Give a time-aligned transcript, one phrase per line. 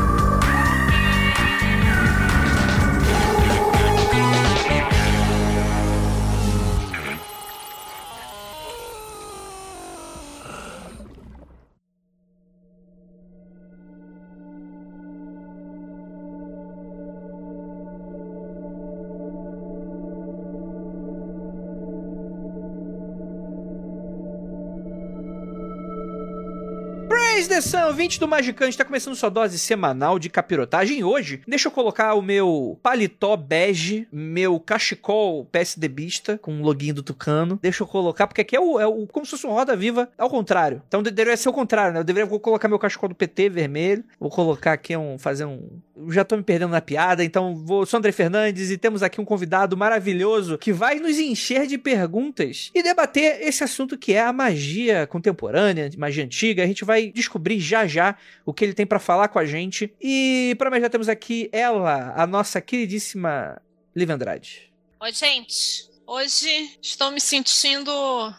[27.62, 31.04] Sun, 20 do Magicante, está começando sua dose semanal de capirotagem.
[31.04, 37.02] Hoje, deixa eu colocar o meu paletó bege, meu cachecol PSDBista, com o login do
[37.04, 37.58] Tucano.
[37.62, 40.08] Deixa eu colocar, porque aqui é o, é o como se fosse uma roda viva,
[40.18, 40.82] ao contrário.
[40.88, 42.00] Então de- deveria ser o contrário, né?
[42.00, 45.60] Eu deveria vou colocar meu cachecol do PT vermelho, vou colocar aqui um, fazer um...
[46.08, 47.84] Já tô me perdendo na piada, então vou...
[47.84, 52.70] Sou André Fernandes e temos aqui um convidado maravilhoso que vai nos encher de perguntas
[52.74, 56.64] e debater esse assunto que é a magia contemporânea, magia antiga.
[56.64, 59.92] A gente vai descobrir já já o que ele tem pra falar com a gente.
[60.00, 63.60] E para mais já temos aqui ela, a nossa queridíssima
[63.94, 64.72] Liv Andrade.
[65.00, 65.90] Oi, gente.
[66.06, 67.90] Hoje estou me sentindo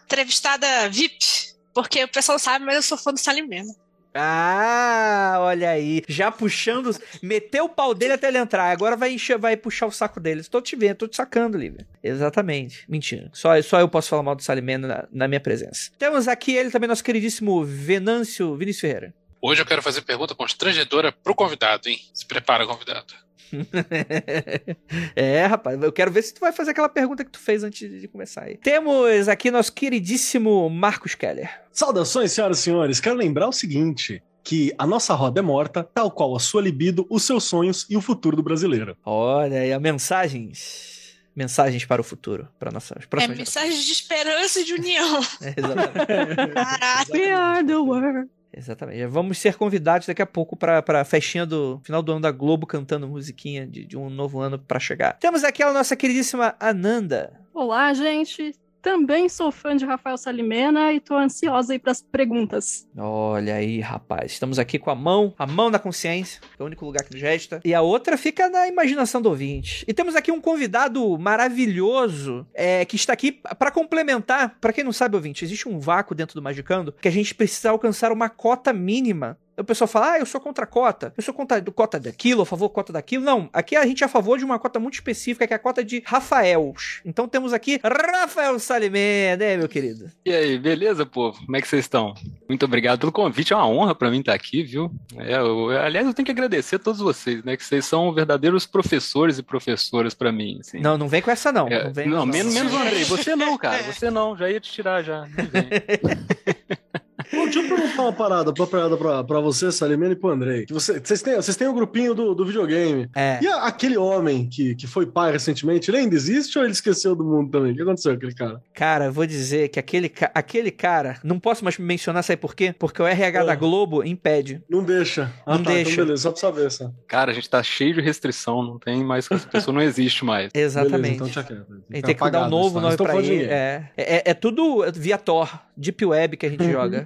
[0.05, 3.73] entrevistada VIP, porque o pessoal sabe, mas eu sou fã do Salimena.
[4.13, 6.03] Ah, olha aí.
[6.07, 6.95] Já puxando.
[7.21, 8.71] Meteu o pau dele até ele entrar.
[8.71, 10.41] Agora vai, encher, vai puxar o saco dele.
[10.41, 11.87] Estou te vendo, tô te sacando, Lívia.
[12.03, 12.85] Exatamente.
[12.87, 13.29] Mentira.
[13.33, 15.91] Só, só eu posso falar mal do Salimena na, na minha presença.
[15.97, 19.13] Temos aqui ele também, nosso queridíssimo Venâncio Vinícius Ferreira.
[19.41, 21.99] Hoje eu quero fazer pergunta constrangedora pro convidado, hein?
[22.13, 23.13] Se prepara, convidado.
[25.15, 28.01] é, rapaz, eu quero ver se tu vai fazer aquela pergunta que tu fez antes
[28.01, 28.57] de começar aí.
[28.57, 31.49] Temos aqui nosso queridíssimo Marcos Keller.
[31.71, 32.99] Saudações, senhoras e senhores.
[32.99, 37.05] Quero lembrar o seguinte: que a nossa roda é morta, tal qual a sua libido,
[37.09, 38.97] os seus sonhos e o futuro do brasileiro.
[39.05, 41.01] Olha aí, a mensagens.
[41.35, 45.21] Mensagens para o futuro, para nossas É próximas mensagem de esperança e de união.
[45.23, 45.55] gerações.
[45.57, 46.53] Exatamente.
[46.53, 47.11] Caraca.
[47.11, 48.29] We are the world.
[48.55, 49.05] Exatamente.
[49.07, 52.67] Vamos ser convidados daqui a pouco para a festinha do final do ano da Globo
[52.67, 55.17] cantando musiquinha de, de um novo ano para chegar.
[55.17, 57.41] Temos aqui a nossa queridíssima Ananda.
[57.53, 58.53] Olá, gente.
[58.83, 62.85] Também sou fã de Rafael Salimena e tô ansiosa aí pras perguntas.
[62.97, 64.33] Olha aí, rapaz.
[64.33, 67.13] Estamos aqui com a mão, a mão da consciência, que é o único lugar que
[67.13, 67.61] nos resta.
[67.63, 69.85] E a outra fica na imaginação do ouvinte.
[69.87, 74.57] E temos aqui um convidado maravilhoso é, que está aqui para complementar.
[74.59, 77.69] Para quem não sabe, ouvinte, existe um vácuo dentro do Magicando que a gente precisa
[77.69, 79.37] alcançar uma cota mínima.
[79.55, 82.41] O pessoal fala, ah, eu sou contra a cota, eu sou contra a cota daquilo,
[82.41, 83.23] a favor da cota daquilo.
[83.23, 85.59] Não, aqui a gente é a favor de uma cota muito específica, que é a
[85.59, 87.01] cota de Rafaels.
[87.05, 90.09] Então temos aqui Rafael Salimé, né, meu querido?
[90.25, 91.37] E aí, beleza, povo?
[91.45, 92.15] Como é que vocês estão?
[92.49, 94.91] Muito obrigado pelo convite, é uma honra pra mim estar aqui, viu?
[95.17, 97.55] É, eu- aliás, eu tenho que agradecer a todos vocês, né?
[97.55, 100.79] Que vocês são verdadeiros professores e professoras pra mim, assim.
[100.79, 101.67] Não, não vem com essa não.
[101.67, 103.03] É, não, vem não, menos, menos o Andrei.
[103.03, 103.83] Você não, cara.
[103.83, 104.35] Você não.
[104.35, 105.21] Já ia te tirar já.
[105.21, 105.69] Não vem.
[107.29, 110.65] Pô, deixa eu perguntar uma parada pra, parada pra, pra você, Salimene e pro Andrei.
[110.65, 113.09] Que você- Vocês têm, vocês têm o grupinho do, do videogame.
[113.15, 113.39] É.
[113.41, 117.15] E a- aquele homem que, que foi pai recentemente, ele ainda existe ou ele esqueceu
[117.15, 117.71] do mundo também?
[117.71, 118.61] O que aconteceu com aquele cara?
[118.73, 122.73] Cara, eu vou dizer que aquele, aquele cara, não posso mais mencionar, sabe por quê?
[122.77, 123.55] Porque o RH da Ah.
[123.55, 124.61] Globo impede.
[124.69, 125.31] Não deixa.
[125.45, 125.91] Ah, Não tá, deixa.
[125.91, 126.91] Então beleza, só pra saber, só.
[127.07, 128.63] Cara, a gente tá cheio de restrição.
[128.63, 129.29] Não tem mais.
[129.31, 130.49] Essa pessoa não existe mais.
[130.53, 131.01] Exatamente.
[131.01, 131.43] Beleza, então tinha
[131.91, 133.29] a gente tem que dar um novo nome estou pra ele.
[133.29, 133.47] ninguém.
[133.47, 137.05] É, é, é tudo via Tor, Deep Web que a gente joga.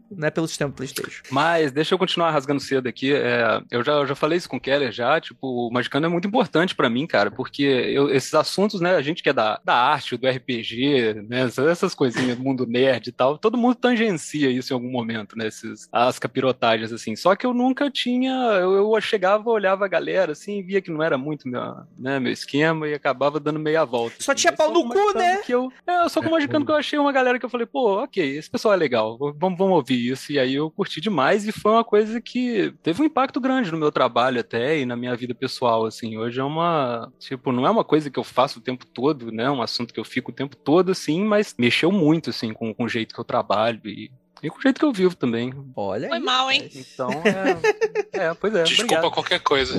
[0.15, 1.23] não é pelo sistema PlayStation.
[1.29, 3.13] Mas deixa eu continuar rasgando cedo aqui.
[3.13, 5.19] É, eu, já, eu já falei isso com o Keller já.
[5.19, 8.95] Tipo, o Magicano é muito importante pra mim, cara, porque eu- esses assuntos, né?
[8.95, 11.49] A gente que é da, da arte, do RPG, né?
[11.69, 15.47] Essas, coisinhas do mundo nerd e tal, todo mundo tangencia isso em algum momento, né?
[15.47, 17.15] Esses, as capirotagens, assim.
[17.15, 18.31] Só que eu nunca tinha.
[18.59, 21.61] Eu, eu chegava, olhava a galera assim, via que não era muito meu,
[21.97, 24.15] né, meu esquema e acabava dando meia volta.
[24.19, 24.41] Só assim.
[24.41, 25.37] tinha pau só no cu, né?
[25.37, 27.65] Que eu, é, só com o Magicano que eu achei uma galera que eu falei,
[27.65, 30.31] pô, ok, esse pessoal é legal, vamos, vamos ouvir isso.
[30.31, 33.77] E aí eu curti demais e foi uma coisa que teve um impacto grande no
[33.77, 36.17] meu trabalho até e na minha vida pessoal, assim.
[36.17, 39.49] Hoje é uma, tipo, não é uma coisa que eu faço o tempo todo, né?
[39.49, 42.83] Um assunto que eu fico o tempo todo, assim, mas mexeu muito, assim, com, com
[42.85, 44.11] o jeito que eu trabalho e,
[44.41, 45.53] e com o jeito que eu vivo também.
[45.75, 46.69] Olha Foi aí, mal, hein?
[46.73, 47.09] Então,
[48.13, 49.13] é, é pois é, Desculpa obrigado.
[49.13, 49.73] qualquer coisa.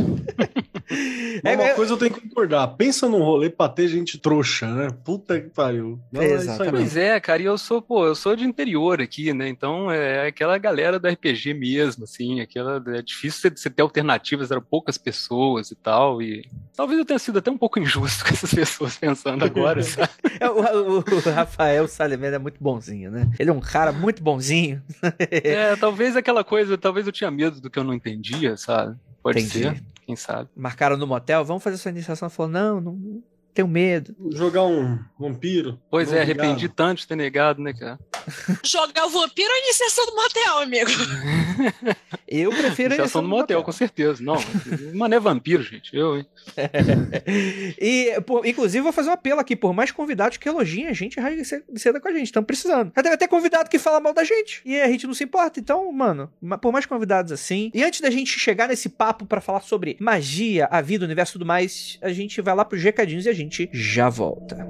[1.44, 2.66] É, Uma é- coisa eu tenho que concordar.
[2.68, 4.88] Pensa num rolê pra ter gente trouxa, né?
[5.04, 5.98] Puta que pariu.
[6.12, 6.72] Não, é isso aí Exatamente.
[6.72, 6.78] mesmo.
[6.86, 9.48] Pois é, cara, e eu sou, pô, eu sou de interior aqui, né?
[9.48, 12.82] Então é aquela galera do RPG mesmo, assim, aquela.
[12.96, 16.20] É difícil você- você ter alternativas, eram poucas pessoas e tal.
[16.22, 16.44] E
[16.76, 20.10] talvez eu tenha sido até um pouco injusto com essas pessoas pensando agora, sabe?
[20.40, 23.30] É, o, o- o Rafael Salimena é muito bonzinho, né?
[23.38, 24.82] Ele é um cara muito bonzinho.
[25.30, 28.96] É, talvez aquela coisa, talvez eu tinha medo do que eu não entendia, sabe?
[29.22, 29.64] Pode Entendi.
[29.64, 30.48] ser, quem sabe.
[30.56, 32.26] Marcaram no motel, vamos fazer sua iniciação.
[32.26, 33.22] Ela falou, não, não
[33.54, 34.14] tenho medo.
[34.32, 35.78] Jogar um vampiro.
[35.90, 36.40] Pois é, obrigado.
[36.46, 37.98] arrependi tanto de ter negado, né, cara?
[38.64, 40.90] Jogar o vampiro ou a iniciação do motel, amigo?
[42.28, 44.22] Eu prefiro Iniciação no motel, com certeza.
[44.22, 44.36] Não,
[44.94, 45.94] mané vampiro, gente.
[45.94, 46.26] Eu, hein?
[47.78, 49.54] E, por- inclusive, vou fazer um apelo aqui.
[49.56, 52.24] Por mais convidados que elogiem a gente, rasga ce- seda com a gente.
[52.26, 52.92] Estamos precisando.
[52.94, 54.62] Já deve ter convidado que fala mal da gente.
[54.64, 55.60] E a gente não se importa.
[55.60, 57.70] Então, mano, ma- por mais convidados assim.
[57.74, 61.32] E antes da gente chegar nesse papo pra falar sobre magia, a vida, o universo
[61.32, 63.41] e tudo mais, a gente vai lá pros recadinhos e a gente
[63.72, 64.66] já volta.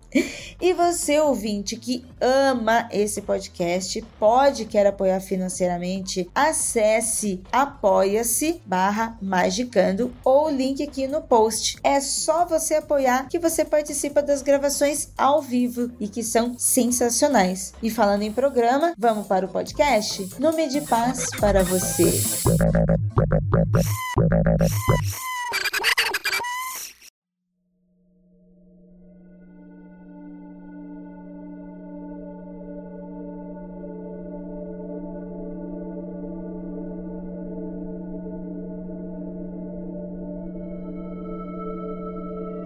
[0.60, 10.12] E você, ouvinte, que ama esse podcast, pode quer apoiar financeiramente, acesse apoia-se barra magicando
[10.24, 11.78] ou link aqui no post.
[11.82, 17.72] É só você apoiar que você participa das gravações ao vivo e que são sensacionais.
[17.82, 20.28] E falando em programa, vamos para o podcast?
[20.38, 22.20] Nome de paz para você.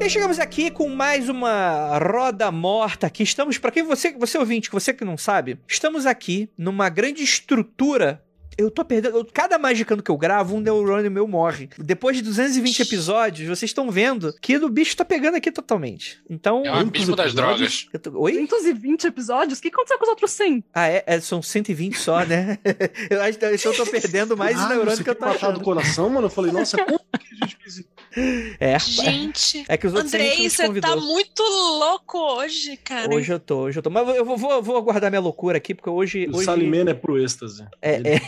[0.05, 3.23] E chegamos aqui com mais uma roda morta aqui.
[3.23, 8.23] Estamos, para quem você, você ouvinte, você que não sabe, estamos aqui numa grande estrutura.
[8.57, 9.17] Eu tô perdendo.
[9.17, 11.69] eu- cada magicando que eu gravo, um neurônio meu morre.
[11.77, 16.21] Depois de 220 episódios, vocês estão vendo que o bicho tá pegando aqui totalmente.
[16.31, 16.63] Então.
[16.65, 17.89] É o abismo das drogas.
[17.93, 18.47] eu tô- Oi?
[18.47, 19.59] 220 episódios?
[19.59, 20.63] O que aconteceu com os outros 100?
[20.73, 22.59] Ah, é, é, são 120 só, né?
[23.11, 25.61] eu acho que eu tô perdendo mais Ah, neurônio que eu tô matar do achando.
[25.65, 26.27] coração, mano?
[26.27, 27.89] Eu falei, nossa, como que a gente fez isso?
[28.61, 28.79] É.
[28.79, 33.13] Gente, É que os outros a gente Andrei, você tá muito louco hoje, cara.
[33.15, 33.91] Hoje eu tô, hoje eu tô.
[33.91, 36.27] Mas eu vou, vou, vou guardar minha loucura aqui, porque hoje.
[36.27, 36.45] O hoje...
[36.45, 37.67] Salimena é pro êxtase.
[37.81, 38.21] É, Ele- é.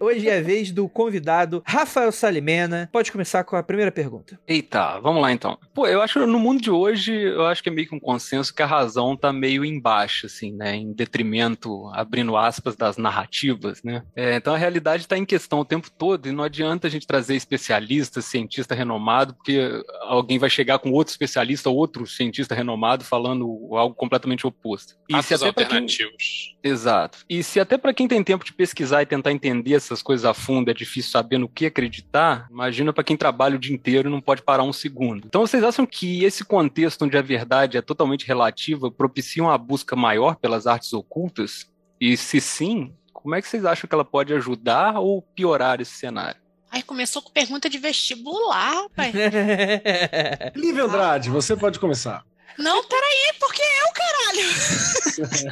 [0.00, 2.88] Hoje é a vez do convidado Rafael Salimena.
[2.92, 4.38] Pode começar com a primeira pergunta.
[4.46, 5.58] Eita, vamos lá então.
[5.74, 8.54] Pô, eu acho no mundo de hoje, eu acho que é meio que um consenso
[8.54, 10.76] que a razão tá meio embaixo, assim, né?
[10.76, 14.02] Em detrimento, abrindo aspas, das narrativas, né?
[14.14, 17.06] É, então a realidade está em questão o tempo todo e não adianta a gente
[17.06, 23.46] trazer especialista, cientista renomado, porque alguém vai chegar com outro especialista, outro cientista renomado falando
[23.76, 24.94] algo completamente oposto.
[25.08, 26.56] E se até pra quem- alternativos.
[26.62, 27.18] Exato.
[27.28, 30.34] E se até para quem tem tempo de pesquisar e tentar entender essas coisas a
[30.34, 34.12] fundo é difícil saber no que acreditar, imagina para quem trabalha o dia inteiro e
[34.12, 35.26] não pode parar um segundo.
[35.26, 39.94] Então vocês acham que esse contexto onde a verdade é totalmente relativa propicia uma busca
[39.96, 41.70] maior pelas artes ocultas?
[42.00, 45.92] E se sim, como é que vocês acham que ela pode ajudar ou piorar esse
[45.92, 46.40] cenário?
[46.70, 49.12] Ai, começou com pergunta de vestibular, pai.
[50.54, 52.24] Lívia Andrade, você pode começar.
[52.58, 55.50] Não, peraí, porque eu, caralho.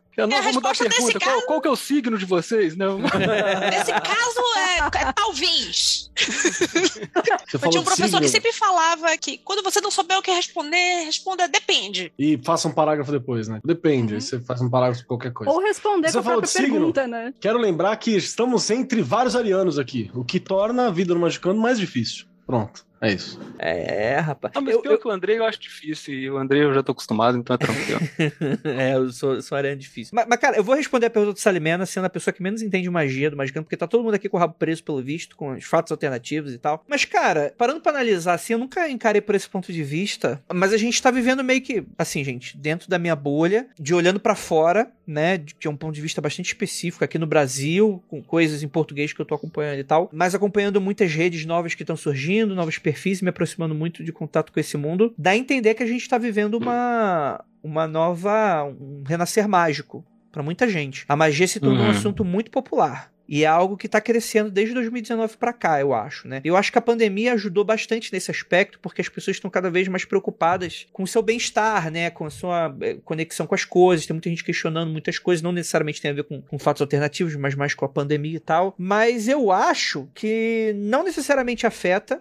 [0.16, 1.18] Eu não a vou mudar a pergunta.
[1.18, 2.76] Qual, qual que é o signo de vocês?
[2.76, 2.98] Não.
[3.00, 6.10] Nesse caso, é, é talvez.
[6.14, 10.22] Você Eu tinha um professor signo que sempre falava que quando você não souber o
[10.22, 12.12] que responder, responda depende.
[12.18, 13.60] e faça um parágrafo depois, né?
[13.64, 14.20] Depende, Uhum.
[14.20, 15.50] você faz um parágrafo com qualquer coisa.
[15.52, 16.70] Ou responder Você com a própria de signo?
[16.74, 17.32] pergunta, né?
[17.40, 21.58] Quero lembrar que estamos entre vários arianos aqui, o que torna a vida no Magicano
[21.58, 22.26] mais difícil.
[22.46, 23.40] Pronto, é isso.
[23.58, 24.52] É, rapaz.
[24.56, 26.14] Ah, mas Eu- pior que o Andrei eu acho difícil.
[26.14, 28.00] E o Andrei eu já tô acostumado, então é tranquilo.
[28.64, 30.12] é, eu sou, sou arena difícil.
[30.14, 32.62] Mas, mas, cara, eu vou responder a pergunta do Salimena sendo a pessoa que menos
[32.62, 35.36] entende magia do Magicano, porque tá todo mundo aqui com o rabo preso pelo visto,
[35.36, 36.84] com os fatos alternativos e tal.
[36.88, 40.72] Mas, cara, parando pra analisar assim, eu nunca encarei por esse ponto de vista, mas
[40.72, 44.34] a gente tá vivendo meio que, assim, gente, dentro da minha bolha, de olhando pra
[44.34, 48.62] fora, né, de, de um ponto de vista bastante específico aqui no Brasil, com coisas
[48.62, 51.96] em português que eu tô acompanhando e tal, mas acompanhando muitas redes novas que estão
[51.96, 52.89] surgindo, novos perfis,
[53.22, 56.18] me aproximando muito de contato com esse mundo, dá a entender que a gente tá
[56.18, 61.04] vivendo uma uma nova um renascer mágico pra muita gente.
[61.08, 61.90] A magia se tornou um Uhum.
[61.90, 63.10] assunto muito popular.
[63.32, 66.40] E é algo que tá crescendo desde 2019 pra cá, eu acho, né?
[66.42, 69.86] Eu acho que a pandemia ajudou bastante nesse aspecto, porque as pessoas estão cada vez
[69.86, 72.10] mais preocupadas com o seu bem-estar, né?
[72.10, 74.04] Com a sua eh, conexão com as coisas.
[74.04, 77.36] Tem muita gente questionando muitas coisas, não necessariamente tem a ver com, com fatos alternativos,
[77.36, 78.74] mas mais com a pandemia e tal.
[78.76, 82.20] Mas eu acho que não necessariamente afeta,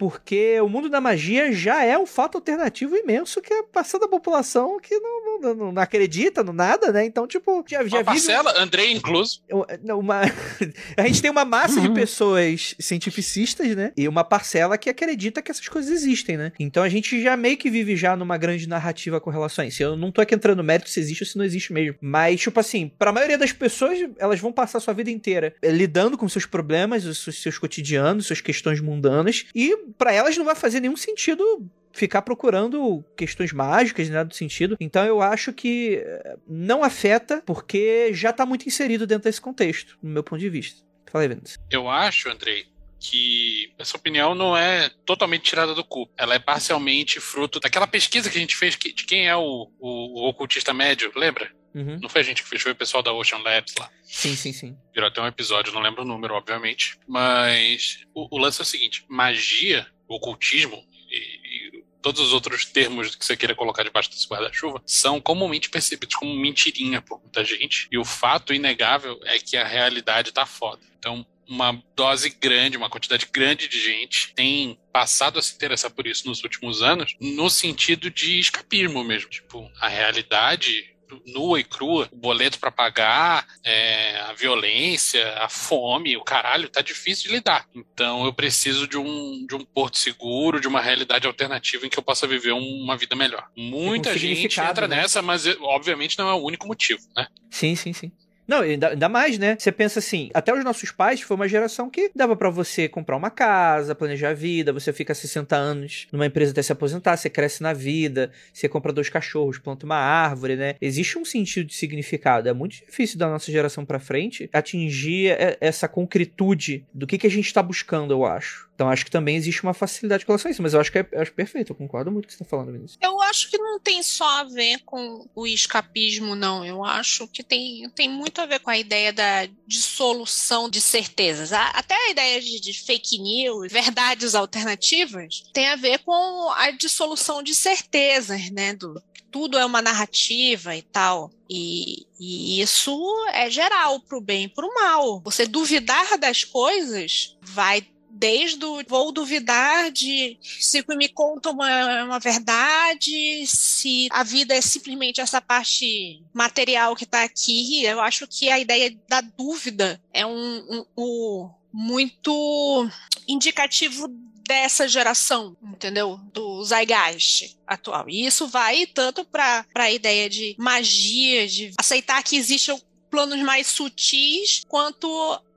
[0.00, 4.08] porque o mundo da magia já é um fato alternativo imenso que é passando a
[4.08, 7.04] população que não, não, não, não acredita no nada, né?
[7.04, 9.42] Então, tipo, já, já Uma vive parcela, Andrei incluso.
[9.84, 10.22] não, uma...
[10.96, 13.92] a gente tem uma massa de pessoas cientificistas, né?
[13.94, 16.52] E uma parcela que acredita que essas coisas existem, né?
[16.58, 19.82] Então a gente já meio que vive já numa grande narrativa com relação a isso.
[19.82, 21.96] Eu não tô aqui entrando no mérito se existe ou se não existe mesmo.
[22.00, 25.70] Mas, tipo assim, pra maioria das pessoas, elas vão passar a sua vida inteira eh,
[25.70, 29.44] lidando com seus problemas, os seus, seus cotidianos, suas questões mundanas.
[29.54, 29.59] E
[29.98, 34.76] pra elas não vai fazer nenhum sentido ficar procurando questões mágicas, nada do sentido.
[34.80, 39.98] Então eu acho que eh, não afeta, porque já tá muito inserido dentro desse contexto,
[40.02, 40.82] no meu ponto de vista.
[41.10, 41.58] Fala aí, Vinícius.
[41.68, 42.66] Eu acho, Andrei,
[43.00, 46.08] que essa opinião não é totalmente tirada do cu.
[46.16, 50.20] Ela é parcialmente fruto daquela pesquisa que a gente fez de quem é o, o-
[50.22, 51.50] o ocultista médio, lembra?
[51.74, 51.98] Uhum.
[52.00, 53.90] Não foi a gente que fez, foi o pessoal da Ocean Labs lá.
[54.02, 54.76] Sim, sim, sim.
[54.92, 56.98] Virou até um episódio, não lembro o número, obviamente.
[57.06, 63.14] Mas o, o lance é o seguinte: magia, ocultismo e, e todos os outros termos
[63.14, 67.88] que você queira colocar debaixo desse guarda-chuva são comumente percebidos como mentirinha por muita gente.
[67.90, 70.82] E o fato inegável é que a realidade tá foda.
[70.98, 76.06] Então, uma dose grande, uma quantidade grande de gente tem passado a se interessar por
[76.06, 79.28] isso nos últimos anos, no sentido de escapismo mesmo.
[79.28, 80.94] Tipo, a realidade
[81.26, 86.80] nua e crua, o boleto pra pagar, é, a violência, a fome, o caralho, tá
[86.80, 87.66] difícil de lidar.
[87.74, 91.98] Então eu preciso de um, de um porto seguro, de uma realidade alternativa em que
[91.98, 93.46] eu possa viver um- uma vida melhor.
[93.56, 94.96] Muita gente significado, entra né?
[94.96, 97.26] nessa, mas obviamente não é o único motivo, né?
[97.50, 98.12] Sim, sim, sim.
[98.50, 99.56] Não, ainda, ainda mais, né?
[99.56, 103.16] Você pensa assim, até os nossos pais foi uma geração que dava pra você comprar
[103.16, 107.30] uma casa, planejar a vida, você fica 60 anos numa empresa até se aposentar, você
[107.30, 110.74] cresce na vida, você compra dois cachorros, planta uma árvore, né?
[110.80, 112.48] Existe um sentido de significado.
[112.48, 117.30] É muito difícil da nossa geração pra frente atingir essa concretude do que, que a
[117.30, 118.68] gente tá buscando, eu acho.
[118.80, 120.98] Então acho que também existe uma facilidade com relação a isso, mas eu acho que
[120.98, 122.98] é, acho perfeito, eu concordo muito com o que você tá falando, Vinícius.
[123.02, 126.64] Eu acho que não tem só a ver com o escapismo, não.
[126.64, 131.52] Eu acho que tem, tem muito a ver com a ideia da dissolução de certezas.
[131.52, 137.42] Até a ideia de, de fake news, verdades alternativas, tem a ver com a dissolução
[137.42, 138.74] de certezas, né?
[138.74, 141.30] Do, tudo é uma narrativa e tal.
[141.48, 142.98] E, e isso
[143.32, 145.20] é geral, pro bem e pro mal.
[145.20, 147.86] Você duvidar das coisas vai
[148.20, 154.60] desde o vou duvidar de se me contam uma, uma verdade, se a vida é
[154.60, 157.82] simplesmente essa parte material que está aqui.
[157.84, 162.88] Eu acho que a ideia da dúvida é um, um- um muito
[163.26, 164.06] indicativo
[164.46, 166.18] dessa geração, entendeu?
[166.32, 168.08] Do Zeitgeist atual.
[168.10, 173.66] E isso vai tanto para a ideia de magia, de aceitar que existem planos mais
[173.68, 175.08] sutis, quanto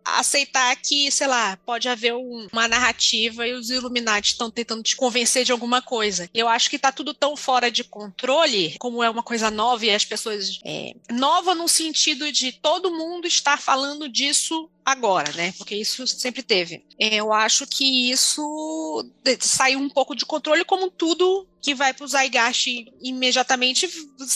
[0.05, 4.95] aceitar que, sei lá, pode haver um- uma narrativa e os Illuminati estão tentando te
[4.95, 6.29] convencer de alguma coisa.
[6.33, 9.91] Eu acho que tá tudo tão fora de controle, como é uma coisa nova e
[9.91, 10.60] as pessoas.
[10.65, 15.53] é, nova no sentido de todo mundo estar falando disso agora, né?
[15.57, 16.83] Porque isso sempre teve.
[16.99, 19.05] Eu acho que isso
[19.39, 23.87] saiu um pouco de controle, como tudo que vai pro Zygarde imediatamente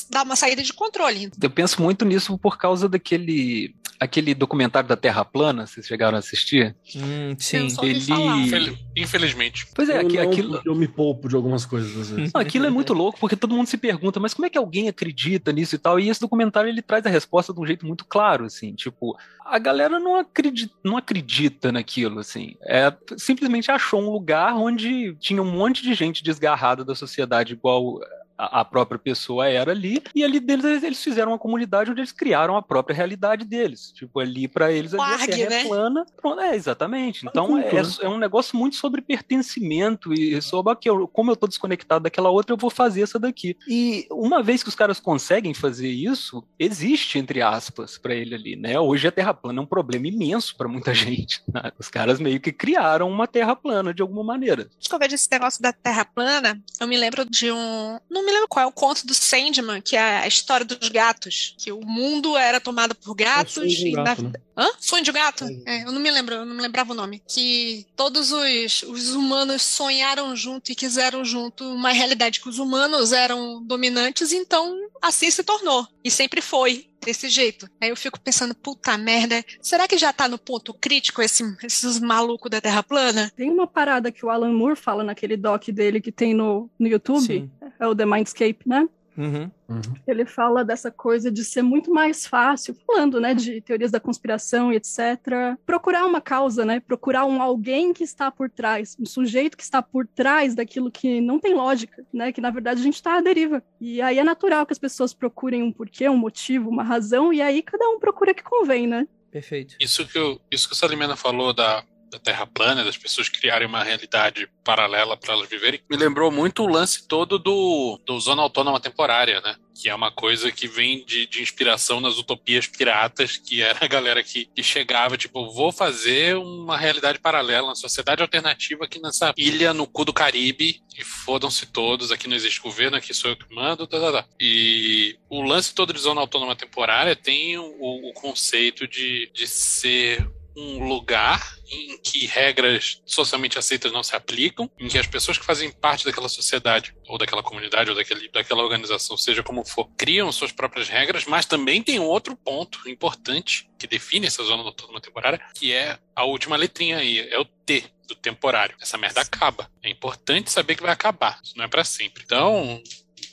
[0.10, 1.30] dar uma saída de controle.
[1.42, 6.20] Eu penso muito nisso por causa daquele aquele documentário da Terra plana, vocês chegaram a
[6.20, 6.76] assistir?
[6.96, 7.68] Hum, sim.
[7.82, 9.68] Ele- Infelizmente.
[9.74, 12.32] Pois é, eu, aqui- não, aquilo, eu me poupo de algumas coisas às vezes.
[12.34, 14.88] Não, aquilo é muito louco, porque todo mundo se pergunta, mas como é que alguém
[14.88, 16.00] acredita nisso e tal?
[16.00, 19.18] E esse documentário ele traz a resposta de um jeito muito claro, assim, tipo,
[19.50, 22.56] a galera não acredita, não acredita naquilo, assim.
[22.64, 28.00] É, simplesmente achou um lugar onde tinha um monte de gente desgarrada da sociedade igual
[28.38, 32.00] a a própria pessoa era ali, e ali deles eles- eles fizeram uma comunidade onde
[32.02, 33.92] eles criaram a própria realidade deles.
[33.94, 35.62] Tipo, ali pra eles ali a terra né?
[35.62, 36.06] é plana.
[36.20, 37.26] Pronto, é, exatamente.
[37.26, 37.70] É Então é,
[38.02, 42.30] é um negócio muito sobre pertencimento e sobre que eu- como eu tô desconectado daquela
[42.30, 43.56] outra, eu vou fazer essa daqui.
[43.68, 48.56] E uma vez que os caras conseguem fazer isso, existe, entre aspas, pra ele ali,
[48.56, 48.80] né?
[48.80, 50.94] Hoje a Terra plana é um problema imenso pra muita
[51.28, 51.42] gente.
[51.54, 51.72] né?
[51.80, 54.70] Os caras meio que criaram uma Terra plana de alguma maneira.
[54.80, 58.00] Acho que eu vejo esse negócio da Terra plana, eu me lembro de um.
[58.10, 61.56] Não me lembro qual é o conto do Sandman, que é a história dos gatos.
[61.58, 64.34] Que o mundo era tomado por gatos É de um e na gato, né?
[64.56, 64.70] Hã?
[64.80, 65.46] Sonho de gato?
[65.66, 67.22] É, eu não me lembro, eu não me lembrava o nome.
[67.28, 73.12] Que todos os, os humanos sonharam junto e quiseram junto uma realidade que os humanos
[73.12, 75.88] eram dominantes, então assim se tornou.
[76.04, 77.70] E sempre foi desse jeito.
[77.80, 82.02] Aí eu fico pensando, puta merda, será que já tá no ponto crítico esse, esses
[82.02, 83.32] malucos da Terra plana?
[83.34, 86.86] Tem uma parada que o Alan Moore fala naquele doc dele que tem no, no
[86.86, 87.50] YouTube, Sim.
[87.80, 88.90] é o The Mindscape, né?
[89.18, 89.50] Uhum.
[89.68, 89.82] Uhum.
[90.08, 94.72] Ele fala dessa coisa de ser muito mais fácil, falando, né, de teorias da conspiração
[94.72, 95.58] e etc.
[95.66, 96.80] Procurar uma causa, né?
[96.80, 101.20] Procurar um alguém que está por trás, um sujeito que está por trás daquilo que
[101.20, 102.32] não tem lógica, né?
[102.32, 103.64] Que na verdade a gente está à deriva.
[103.82, 107.42] E aí é natural que as pessoas procurem um porquê, um motivo, uma razão, e
[107.42, 109.08] aí cada um procura o que convém, né?
[109.32, 109.76] Perfeito.
[109.80, 113.68] Isso que, eu, isso que o Salimena falou da, da Terra plana, das pessoas criarem
[113.68, 118.42] uma realidade paralela para elas viverem, me lembrou muito o lance todo do, do Zona
[118.42, 119.56] Autônoma Temporária, né?
[119.74, 123.88] Que é uma coisa que vem de, de inspiração nas utopias piratas, que era a
[123.88, 129.34] galera que, que chegava, tipo, vou fazer uma realidade paralela, uma sociedade alternativa aqui nessa
[129.38, 133.38] ilha no cu do Caribe, e fodam-se todos, aqui não existe governo, aqui sou eu
[133.38, 134.26] que mando, tá, tá, tá.
[134.40, 140.28] E o lance todo de Zona Autônoma Temporária tem o, o conceito de, de ser
[140.58, 145.46] um lugar em que regras socialmente aceitas não se aplicam, em que as pessoas que
[145.46, 150.32] fazem parte daquela sociedade, ou daquela comunidade, ou daquele, daquela organização, seja como for, criam
[150.32, 155.00] suas próprias regras, mas também tem um outro ponto importante que define essa zona autônoma
[155.00, 158.76] temporária, que é a última letrinha aí, é o T do temporário.
[158.82, 159.70] Essa merda acaba.
[159.84, 161.40] É importante saber que vai acabar.
[161.44, 162.24] Isso não é para sempre.
[162.26, 162.82] Então,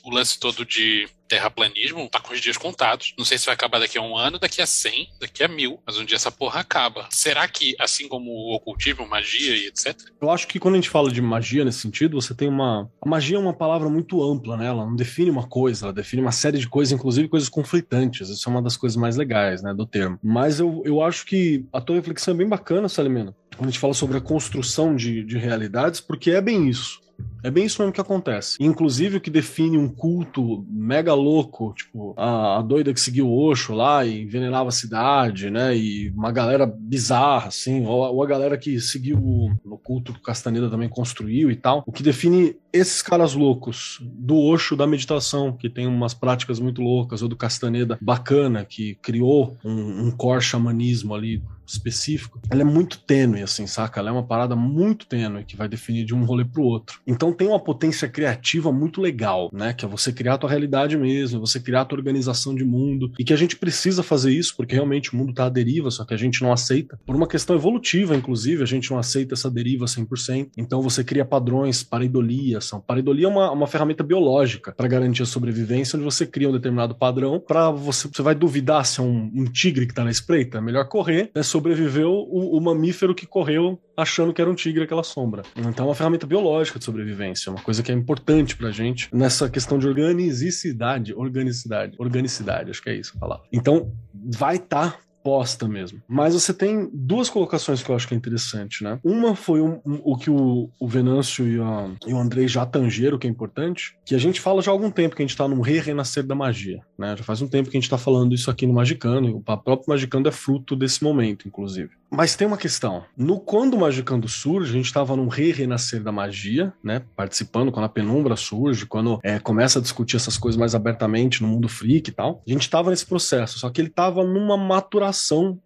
[0.05, 3.13] o lance todo de terraplanismo tá com os dias contados.
[3.17, 5.79] Não sei se vai acabar daqui a um ano, daqui a cem, daqui a mil,
[5.85, 7.07] mas um dia essa porra acaba.
[7.09, 10.89] Será que, assim como o ocultismo, magia e etc., Eu acho que quando a gente
[10.89, 12.89] fala de magia nesse sentido, você tem uma.
[13.01, 14.67] A magia é uma palavra muito ampla, né?
[14.67, 18.29] Ela não define uma coisa, ela define uma série de coisas, inclusive coisas conflitantes.
[18.29, 20.19] Isso é uma das coisas mais legais, né, do termo.
[20.21, 23.93] Mas eu, eu acho que a tua reflexão é bem bacana, Salimena, a gente fala
[23.93, 27.05] sobre a construção de, de realidades, porque é bem isso.
[27.43, 28.57] É bem isso mesmo que acontece.
[28.59, 33.37] Inclusive, o que define um culto mega louco, tipo, a, a doida que seguiu o
[33.37, 35.77] Osho lá e envenenava a cidade, né?
[35.77, 40.23] E uma galera bizarra, assim, ou, ou a galera que seguiu o, culto que o
[40.23, 41.83] Castaneda também construiu e tal.
[41.85, 46.81] O que define esses caras loucos do Osho da meditação, que tem umas práticas muito
[46.81, 52.65] loucas, ou do Castaneda bacana, que criou um, um core xamanismo ali específico, ela é
[52.65, 53.99] muito tênue, assim, saca?
[53.99, 56.99] Ela é uma parada muito tênue que vai definir de um rolê pro outro.
[57.05, 59.73] Então tem uma potência criativa muito legal, né?
[59.73, 63.11] Que é você criar a tua realidade mesmo, você criar a tua organização de mundo,
[63.19, 66.05] e que a gente precisa fazer isso, porque realmente o mundo tá à deriva, só
[66.05, 66.99] que a gente não aceita.
[67.05, 70.49] Por uma questão evolutiva, inclusive, a gente não aceita essa deriva 100%.
[70.57, 72.79] Então você cria padrões, pareidolia, são.
[72.79, 76.95] Pareidolia é uma, uma ferramenta biológica para garantir a sobrevivência, onde você cria um determinado
[76.95, 80.57] padrão para você, você vai duvidar se é um, um tigre que tá na espreita,
[80.57, 81.43] é melhor correr, né?
[81.55, 85.43] Sobreviveu o, o mamífero que correu achando que era um tigre aquela sombra.
[85.55, 89.49] Então é uma ferramenta biológica de sobrevivência, uma coisa que é importante pra gente nessa
[89.49, 93.45] questão de organicidade, organicidade, organicidade, acho que é isso a palavra.
[93.53, 95.99] Então vai estar posta mesmo.
[96.07, 98.99] Mas você tem duas colocações que eu acho que é interessante, né?
[99.03, 102.63] Uma foi um- um- o que o, o Venâncio e, a- e o Andrei já
[102.63, 105.35] tangeram, que é importante, que a gente fala já há algum tempo que a gente
[105.35, 107.15] tá num re-renascer da magia, né?
[107.17, 109.39] Já faz um tempo que a gente tá falando isso aqui no Magicano, e o
[109.41, 111.89] próprio Magicando é fruto desse momento, inclusive.
[112.11, 113.03] Mas tem uma questão.
[113.17, 117.01] No quando o Magicando surge, a gente estava num re-renascer da magia, né?
[117.15, 121.47] Participando quando a penumbra surge, quando é, começa a discutir essas coisas mais abertamente no
[121.47, 122.43] mundo freak e tal.
[122.47, 125.14] A gente estava nesse processo, só que ele estava numa maturação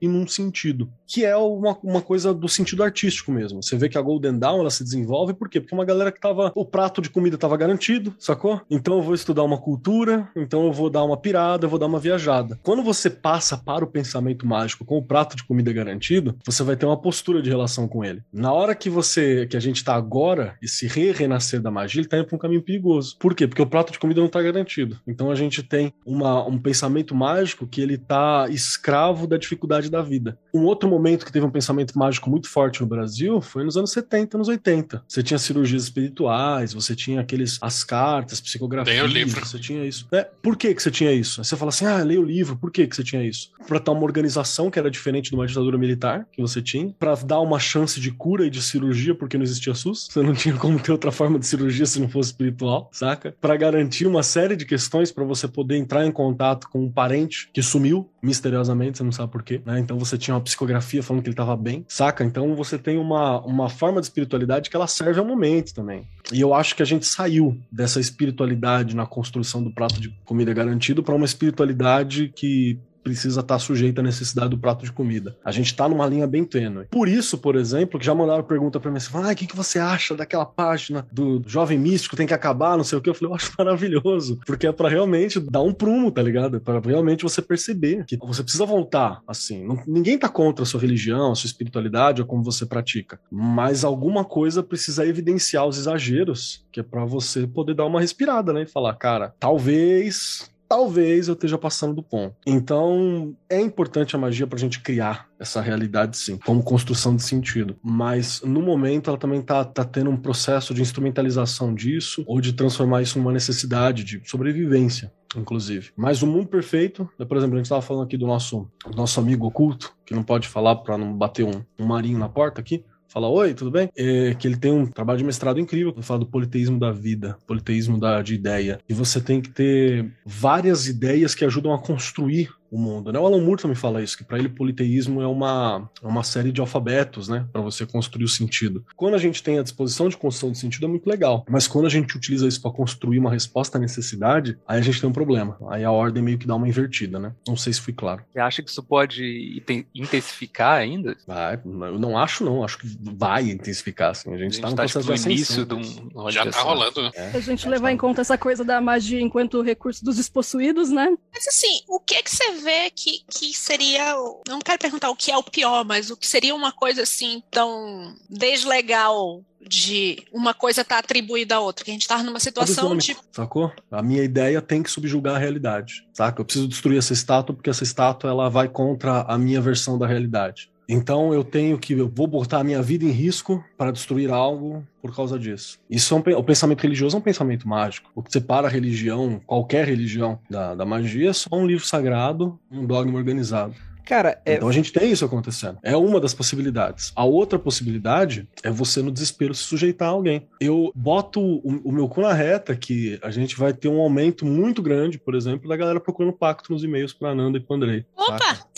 [0.01, 0.91] e num sentido.
[1.09, 3.63] Que é uma, uma coisa do sentido artístico mesmo.
[3.63, 5.59] Você vê que a Golden Dawn ela se desenvolve, por quê?
[5.59, 6.51] Porque uma galera que tava.
[6.53, 8.61] O prato de comida tava garantido, sacou?
[8.69, 11.87] Então eu vou estudar uma cultura, então eu vou dar uma pirada, eu vou dar
[11.87, 12.59] uma viajada.
[12.61, 16.75] Quando você passa para o pensamento mágico com o prato de comida garantido, você vai
[16.75, 18.21] ter uma postura de relação com ele.
[18.31, 22.19] Na hora que você, que a gente tá agora, esse re-renascer da magia, ele tá
[22.19, 23.17] indo pra um caminho perigoso.
[23.17, 23.47] Por quê?
[23.47, 24.99] Porque o prato de comida não tá garantido.
[25.07, 30.03] Então a gente tem uma, um pensamento mágico que ele tá escravo da dificuldade da
[30.03, 30.37] vida.
[30.53, 33.91] Um outro momento que teve um pensamento mágico muito forte no Brasil foi nos anos
[33.91, 35.03] 70, anos 80.
[35.07, 39.45] Você tinha cirurgias espirituais, você tinha aqueles as cartas, psicografias, Tem o livro.
[39.45, 40.07] você tinha isso.
[40.11, 41.41] É, por que que você tinha isso?
[41.41, 42.55] Aí você fala assim: "Ah, leia o livro".
[42.57, 43.51] Por que que você tinha isso?
[43.67, 47.15] Para ter uma organização que era diferente de uma ditadura militar que você tinha, para
[47.15, 50.07] dar uma chance de cura e de cirurgia porque não existia SUS.
[50.11, 53.33] Você não tinha como ter outra forma de cirurgia se não fosse espiritual, saca?
[53.39, 57.49] Para garantir uma série de questões para você poder entrar em contato com um parente
[57.53, 59.79] que sumiu misteriosamente, você não sabe por quê, né?
[59.79, 62.23] Então você tinha uma psicografia falando que ele estava bem, saca?
[62.23, 66.07] Então você tem uma, uma forma de espiritualidade que ela serve ao momento também.
[66.31, 70.53] E eu acho que a gente saiu dessa espiritualidade na construção do prato de comida
[70.53, 75.35] garantido para uma espiritualidade que precisa estar sujeita à necessidade do prato de comida.
[75.43, 76.85] A gente tá numa linha bem tênue.
[76.91, 79.55] Por isso, por exemplo, que já mandaram pergunta para mim assim, ah, o que, que
[79.55, 83.09] você acha daquela página do jovem místico tem que acabar, não sei o que.
[83.09, 86.57] Eu falei, eu acho maravilhoso, porque é para realmente dar um prumo, tá ligado?
[86.57, 89.65] É para realmente você perceber que você precisa voltar, assim.
[89.65, 93.83] Não- ninguém tá contra a sua religião, a sua espiritualidade ou como você pratica, mas
[93.83, 98.63] alguma coisa precisa evidenciar os exageros, que é para você poder dar uma respirada, né?
[98.63, 102.35] E falar, cara, talvez talvez eu esteja passando do ponto.
[102.45, 107.75] Então, é importante a magia pra gente criar essa realidade, sim, como construção de sentido.
[107.83, 112.53] Mas, no momento, ela também tá, tá tendo um processo de instrumentalização disso, ou de
[112.53, 115.11] transformar isso numa necessidade de sobrevivência.
[115.35, 115.91] Inclusive.
[115.95, 119.19] Mas o mundo perfeito, né, por exemplo, a gente estava falando aqui do nosso, nosso
[119.19, 122.83] amigo oculto, que não pode falar para não bater um, um marinho na porta aqui,
[123.09, 123.89] fala oi, tudo bem?
[123.97, 127.37] É, que ele tem um trabalho de mestrado incrível, que fala do politeísmo da vida,
[127.45, 128.79] politeísmo da, de ideia.
[128.87, 133.11] E você tem que ter várias ideias que ajudam a construir o mundo.
[133.11, 133.19] Né?
[133.19, 136.51] O Alan Moore também fala isso, que para ele politeísmo é uma, é uma série
[136.51, 138.85] de alfabetos, né, para você construir o sentido.
[138.95, 141.85] Quando a gente tem a disposição de construção de sentido é muito legal, mas quando
[141.85, 145.13] a gente utiliza isso para construir uma resposta à necessidade, aí a gente tem um
[145.13, 145.57] problema.
[145.69, 147.33] Aí a ordem meio que dá uma invertida, né?
[147.47, 148.23] Não sei se fui claro.
[148.31, 149.23] Você acha que isso pode
[149.57, 151.15] inten- intensificar ainda?
[151.27, 154.33] Vai, eu não acho não, acho que vai intensificar, assim.
[154.33, 155.81] A gente, está no tá processo tipo, de início ascensão.
[155.81, 156.09] de um.
[156.15, 156.63] olha Já tá só.
[156.63, 157.11] rolando, né?
[157.15, 157.91] É, Se a gente levar está.
[157.93, 161.15] em conta essa coisa da magia enquanto recurso dos despossuídos, né?
[161.33, 164.15] Mas assim, o que que você vê que, que seria.
[164.47, 167.41] Não quero perguntar o que é o pior, mas o que seria uma coisa assim
[167.49, 171.83] tão deslegal de uma coisa estar atribuída à outra.
[171.83, 173.15] Que a gente tá numa situação de.
[173.31, 173.71] Sacou?
[173.91, 176.41] A minha ideia tem que subjugar a realidade, saca?
[176.41, 180.07] Eu preciso destruir essa estátua porque essa estátua ela vai contra a minha versão da
[180.07, 180.71] realidade.
[180.89, 184.83] Então eu tenho que eu vou botar a minha vida em risco para destruir algo
[184.99, 185.77] por causa disso.
[185.87, 188.09] Isso é um, o pensamento religioso é um pensamento mágico.
[188.15, 192.59] O que separa a religião, qualquer religião da, da magia, é só um livro sagrado,
[192.71, 193.75] um dogma organizado.
[194.09, 195.77] Cara, é, Então a gente tem isso acontecendo.
[195.83, 197.11] É uma das possibilidades.
[197.15, 200.47] A outra possibilidade é você, no desespero, se sujeitar a alguém.
[200.59, 204.47] Eu boto o, o meu cu na reta que a gente vai ter um aumento
[204.47, 208.03] muito grande, por exemplo, da galera procurando pacto nos e-mails pra Nanda e pro Andrei.
[208.17, 208.39] Opa!
[208.39, 208.68] saca?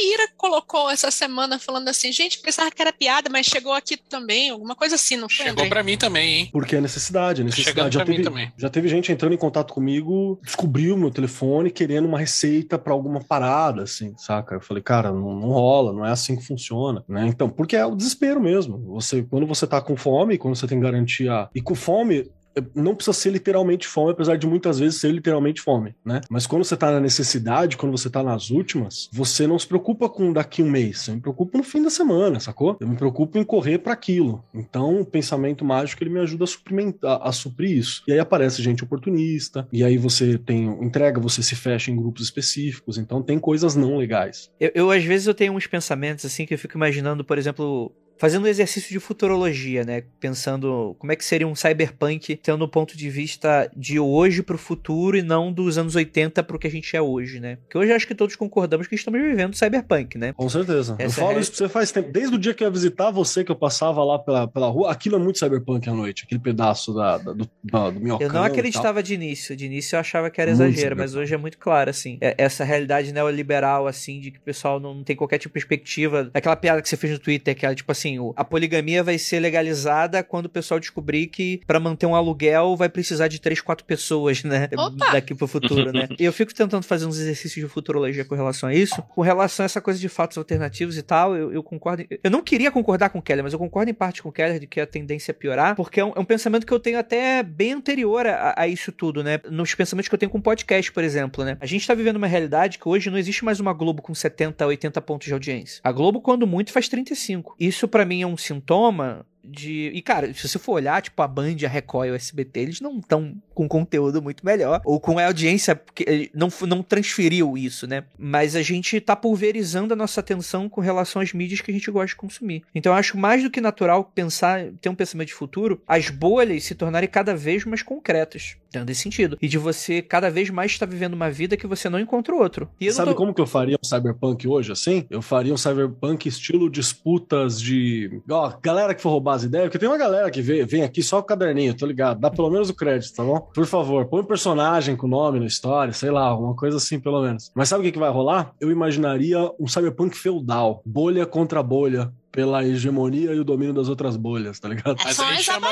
[0.00, 4.50] Ira colocou essa semana falando assim, gente, pensava que era piada, mas chegou aqui também,
[4.50, 5.46] alguma coisa assim, não foi?
[5.46, 6.48] Chegou pra mim também, hein?
[6.52, 7.94] Porque é necessidade, é Chegando necessidade.
[7.94, 8.52] Já pra mim teve, também.
[8.56, 13.20] já teve gente entrando em contato comigo, descobriu meu telefone querendo uma receita pra alguma
[13.20, 14.56] parada, assim, saca?
[14.56, 17.26] Eu falei, cara, não, não rola, não é assim que funciona, né?
[17.26, 18.78] Então, porque é o desespero mesmo.
[18.94, 21.48] Você, quando você tá com fome, quando você tem garantia.
[21.54, 22.30] E com fome,
[22.74, 26.20] não precisa ser literalmente fome, apesar de muitas vezes ser literalmente fome, né?
[26.30, 30.08] Mas quando você tá na necessidade, quando você tá nas últimas, você não se preocupa
[30.08, 32.76] com daqui um mês, você me preocupa no fim da semana, sacou?
[32.80, 34.44] Eu me preocupo em correr para aquilo.
[34.54, 38.02] Então, o pensamento mágico ele me ajuda a suprimentar, a suprir isso.
[38.06, 42.22] E aí aparece gente oportunista, e aí você tem entrega, você se fecha em grupos
[42.22, 44.50] específicos, então tem coisas não legais.
[44.58, 47.92] Eu, eu, às vezes eu tenho uns pensamentos assim que eu fico imaginando, por exemplo,
[48.18, 50.02] fazendo um exercício de futurologia, né?
[50.20, 54.58] Pensando como é que seria um cyberpunk tendo um ponto de vista de hoje pro
[54.58, 57.56] futuro e não dos anos 80 pro que a gente é hoje, né?
[57.56, 60.32] Porque hoje eu acho que todos concordamos que estamos vivendo cyberpunk, né?
[60.32, 60.96] Com certeza.
[60.98, 62.12] eu Essa falo é- isso pra você faz tempo.
[62.12, 64.90] Desde o dia que eu ia visitar você, que eu passava lá pela, pela rua,
[64.90, 68.32] aquilo é muito cyberpunk à noite, aquele pedaço da, da- do, da, do minhocão Eu
[68.32, 69.56] não acreditava de início.
[69.56, 71.22] De início eu achava que era Muito exagero, mas cyberpunk.
[71.24, 72.18] hoje é muito claro, assim.
[72.20, 76.30] É- Essa realidade neoliberal, assim, de que o pessoal não tem qualquer tipo de perspectiva.
[76.34, 79.18] Aquela piada que você fez no Twitter, que era tipo assim, assim, a poligamia vai
[79.18, 83.60] ser legalizada quando o pessoal descobrir que pra manter um aluguel vai precisar de três,
[83.60, 84.68] quatro pessoas, né?
[84.76, 85.12] Opa!
[85.12, 86.08] Daqui pro futuro, né?
[86.18, 89.00] E eu fico tentando fazer uns exercícios de futurologia com relação a isso.
[89.02, 92.04] Com relação a essa coisa de fatos alternativos e tal, eu, eu concordo.
[92.22, 94.58] Eu não queria concordar com o Keller, mas eu concordo em parte com o Keller
[94.58, 96.98] de que a tendência é piorar, porque é um, é um pensamento que eu tenho
[96.98, 99.40] até bem anterior a, a isso tudo, né?
[99.50, 101.56] Nos pensamentos que eu tenho com podcast, por exemplo, né?
[101.60, 104.66] A gente tá vivendo uma realidade que hoje não existe mais uma Globo com 70,
[104.66, 105.80] 80 pontos de audiência.
[105.84, 107.54] A Globo, quando muito, faz 35.
[107.60, 109.90] Isso pra mim é um sintoma de.
[109.92, 112.80] E, cara, se você for olhar, tipo, a Band, a Record e o SBT, eles
[112.80, 114.80] não estão com conteúdo muito melhor.
[114.84, 118.04] Ou com a audiência, porque eh, não, não transferiu isso, né?
[118.16, 121.90] Mas a gente tá pulverizando a nossa atenção com relação às mídias que a gente
[121.90, 122.62] gosta de consumir.
[122.72, 126.62] Então eu acho mais do que natural pensar, ter um pensamento de futuro, as bolhas
[126.62, 128.56] se tornarem cada vez mais concretas.
[128.70, 129.38] Dentro desse sentido.
[129.40, 132.38] E de você cada vez mais estar vivendo uma vida que você não encontra o
[132.38, 132.68] outro.
[132.78, 135.06] E Sabe tô- como que eu faria um cyberpunk hoje, assim?
[135.08, 138.20] Eu faria um cyberpunk estilo disputas de.
[138.30, 141.02] Ó, galera que for roubar as ideias, porque tem uma galera que vem, vem aqui
[141.02, 142.20] só com o caderninho, tô ligado?
[142.20, 143.47] Dá pelo menos o crédito, tá bom?
[143.54, 147.22] Por favor, põe um personagem com nome na história, sei lá, alguma coisa assim, pelo
[147.22, 147.50] menos.
[147.54, 148.52] Mas sabe o que, que vai rolar?
[148.60, 152.12] Eu imaginaria um cyberpunk feudal, bolha contra bolha.
[152.30, 155.00] Pela hegemonia e o domínio das outras bolhas, tá ligado?
[155.00, 155.66] É Mas só aí as chama-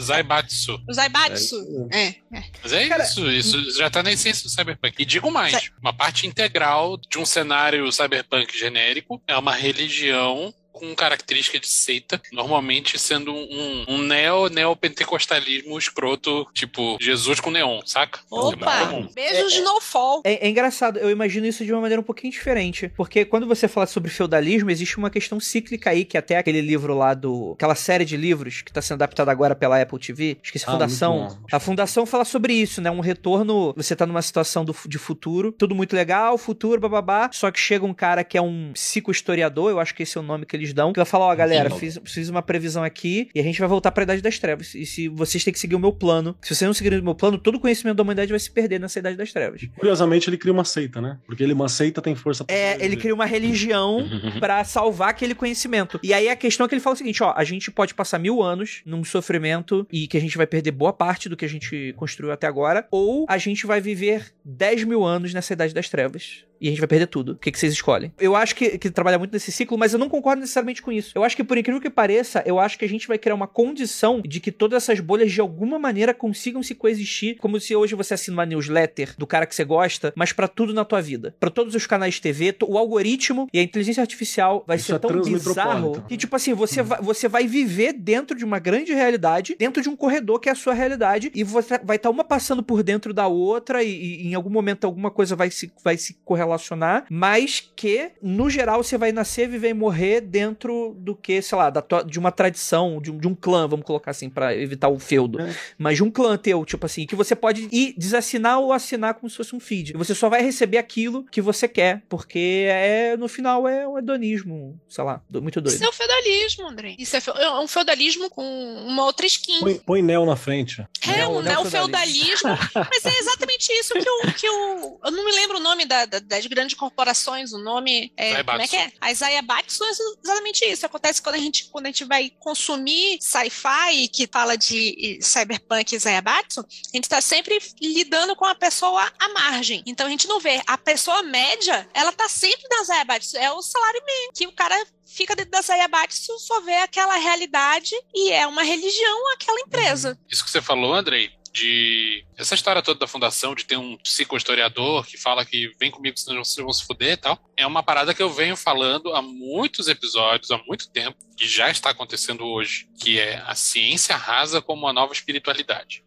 [0.00, 0.80] Zaibatsu.
[0.88, 1.56] Os Aibatsu.
[1.90, 2.44] É, é.
[2.62, 4.94] Mas é Cara, isso, isso já tá na essência do Cyberpunk.
[5.02, 10.94] E digo mais, uma parte integral de um cenário Cyberpunk genérico é uma religião com
[10.94, 18.20] característica de seita, normalmente sendo um, um neo neopentecostalismo escroto, tipo Jesus com neon, saca?
[18.20, 18.86] É Opa!
[18.86, 19.08] comum.
[19.14, 20.22] Beijos de Snowfall.
[20.24, 22.90] É, é engraçado, eu imagino isso de uma maneira um pouquinho diferente.
[22.96, 26.96] Porque quando você fala sobre feudalismo, existe uma questão cíclica aí, que até aquele livro
[26.96, 27.52] lá do.
[27.54, 30.72] aquela série de livros que tá sendo adaptada agora pela Apple TV, esqueci a Ah,
[30.72, 31.38] Fundação.
[31.50, 32.90] A Fundação fala sobre isso, né?
[32.90, 33.72] Um retorno.
[33.76, 37.30] Você tá numa situação do, de futuro, tudo muito legal, futuro, bababá.
[37.32, 40.24] Só que chega um cara que é um psicohistoriador, eu acho que esse é o
[40.24, 41.78] nome que eles dão, que vai falar: ó, galera, Sim.
[41.78, 44.74] fiz, fiz uma previsão aqui e a gente vai voltar pra Idade das Trevas.
[44.74, 47.14] E se vocês têm que seguir o meu plano, se vocês não seguirem o meu
[47.14, 49.62] plano, todo o conhecimento da humanidade vai se perder nessa Idade das Trevas.
[49.76, 51.18] Curiosamente, ele cria uma seita, né?
[51.26, 54.08] Porque ele uma seita tem força pra É, ele cria uma religião
[54.40, 55.98] pra salvar aquele conhecimento.
[56.02, 58.18] E aí a questão é que ele fala o seguinte, ó, a gente pode passar
[58.18, 61.48] mil anos num sofrimento e que a gente vai perder boa parte do que a
[61.48, 65.88] gente construiu até agora, ou a gente vai viver 10 mil anos nessa idade das
[65.88, 66.44] trevas.
[66.62, 67.32] E a gente vai perder tudo.
[67.32, 68.12] O que, que vocês escolhem?
[68.20, 71.10] Eu acho que, que trabalha muito nesse ciclo, mas eu não concordo necessariamente com isso.
[71.12, 73.48] Eu acho que, por incrível que pareça, eu acho que a gente vai criar uma
[73.48, 77.36] condição de que todas essas bolhas, de alguma maneira, consigam se coexistir.
[77.38, 80.72] Como se hoje você assina uma newsletter do cara que você gosta, mas pra tudo
[80.72, 81.34] na tua vida.
[81.40, 84.94] Pra todos os canais de TV, o algoritmo e a inteligência artificial vai Isso ser
[84.94, 88.92] é tão bizarro que, tipo assim, você, vai, você vai viver dentro de uma grande
[88.92, 92.22] realidade, dentro de um corredor que é a sua realidade, e você vai estar uma
[92.22, 95.96] passando por dentro da outra, e, e em algum momento alguma coisa vai se, vai
[95.96, 96.14] se
[96.62, 101.56] correlacionar, mas que, no geral, você vai nascer, viver e morrer dentro do que, sei
[101.58, 104.54] lá, da tua- de uma tradição, de um, de um clã, vamos colocar assim, pra
[104.54, 105.40] evitar o feudo.
[105.40, 105.54] É.
[105.78, 109.28] Mas de um clã teu, tipo assim, que você pode ir desassinar ou assinar como
[109.30, 109.90] se fosse um feed.
[109.90, 113.98] E você só vai receber aquilo que você quer, porque é, no final é um
[113.98, 115.74] hedonismo, sei lá, muito doido.
[115.74, 116.94] Isso é o feudalismo, André.
[116.98, 118.42] Isso é, fe- é um feudalismo com
[118.86, 119.60] uma outra skin.
[119.60, 120.84] Põe, põe Neo na frente.
[121.06, 122.50] É, Neo- um neofeudalismo.
[122.74, 124.32] Mas é exatamente isso que o.
[124.34, 128.12] Que o eu não me lembro o nome da- da- das grandes corporações, o nome.
[128.16, 128.92] É, como é que é?
[129.00, 130.86] A Zaibatsu é exatamente isso.
[130.86, 135.98] Acontece quando a gente, quando a gente vai consumir sci-fi que fala de cyberpunk e
[135.98, 139.82] Zaibatsu, a gente tá sempre lidando com a pessoa à margem.
[139.86, 140.60] Então a gente não vê.
[140.66, 143.36] A pessoa média, ela tá sempre na Zaibatsu.
[143.36, 144.32] É o salário mínimo.
[144.34, 144.74] Que o cara
[145.04, 150.18] fica dentro da Zaibatsu, só vê aquela realidade e é uma religião aquela empresa.
[150.30, 155.04] Isso que você falou, Andrei, de essa história toda da fundação, de ter um psicohistoriador
[155.04, 158.14] que fala que vem comigo senão vocês vão se fuder e tal, é uma parada
[158.14, 162.88] que eu venho falando há muitos episódios, há muito tempo, que já está acontecendo hoje,
[162.98, 166.02] que é a ciência rasa como uma nova espiritualidade.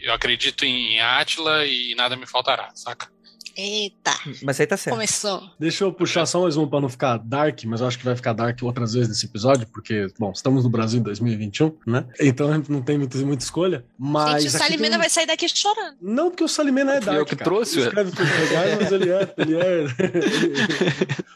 [0.00, 3.15] Eu acredito em Átila e nada me faltará, saca?
[3.56, 4.94] Eita, Mas aí tá certo.
[4.94, 5.42] começou.
[5.58, 8.14] Deixa eu puxar só mais um pra não ficar dark, mas eu acho que vai
[8.14, 12.04] ficar dark outras vezes nesse episódio, porque, bom, estamos no Brasil em 2021, né?
[12.20, 13.82] Então a gente não tem muita, muita escolha.
[13.98, 14.42] Mas.
[14.42, 15.96] Gente, o Salimena tem vai sair daqui chorando.
[16.02, 17.18] Não, porque o Salimena é dark.
[17.18, 17.50] eu que cara.
[17.50, 19.34] trouxe, Ele escreve coisas legais, mas ele é.
[19.38, 19.84] Ele é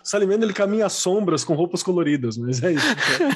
[0.03, 2.87] o Salimena ele caminha às sombras com roupas coloridas, mas é isso.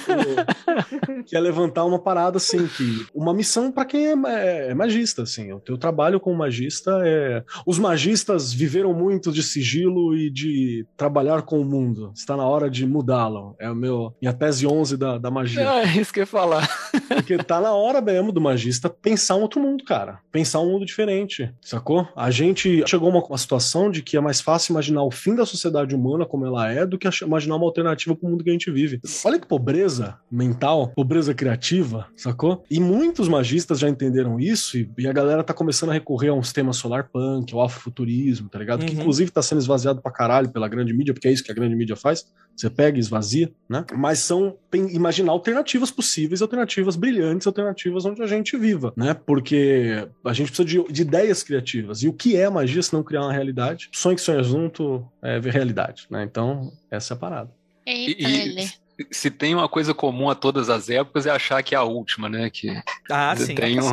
[0.04, 3.06] Que é, que é levantar uma parada assim, que.
[3.14, 5.52] Uma missão pra quem é, é- é magista, assim.
[5.52, 7.42] O teu trabalho como magista é.
[7.66, 12.10] Os magistas vivendo viveram muito de sigilo e de trabalhar com o mundo.
[12.14, 13.54] Está na hora de mudá-lo.
[13.60, 15.62] É o meu minha tese 11 da, da magia.
[15.84, 16.68] É isso que eu ia falar.
[17.08, 20.18] Porque tá na hora mesmo do magista pensar um outro mundo, cara.
[20.32, 22.08] Pensar um mundo diferente, sacou?
[22.16, 25.34] A gente chegou a uma, uma situação de que é mais fácil imaginar o fim
[25.34, 28.52] da sociedade humana como ela é do que imaginar uma alternativa pro mundo que a
[28.52, 29.00] gente vive.
[29.24, 32.64] Olha que pobreza mental, pobreza criativa, sacou?
[32.68, 36.34] E muitos magistas já entenderam isso e, e a galera tá começando a recorrer a
[36.34, 38.63] um sistema solar punk, ao afrofuturismo, tá ligado?
[38.64, 39.00] Que Uhum.
[39.00, 41.74] inclusive tá sendo esvaziado pra caralho pela grande mídia, porque é isso que a grande
[41.76, 42.24] mídia faz.
[42.56, 43.84] Você pega e esvazia, né?
[43.96, 49.12] Mas são tem, imaginar alternativas possíveis, alternativas brilhantes, alternativas onde a gente viva, né?
[49.14, 52.02] Porque a gente precisa de, de ideias criativas.
[52.02, 53.88] E o que é magia se não criar uma realidade?
[53.92, 56.22] Sonho que sonha junto é ver realidade, né?
[56.22, 57.50] Então, essa é a parada.
[57.86, 58.68] Eita, E- Lelê.
[59.10, 62.28] Se tem uma coisa comum a todas as épocas é achar que é a última,
[62.28, 62.48] né?
[62.50, 62.80] Que
[63.10, 63.54] Ah, sim.
[63.56, 63.92] tem um-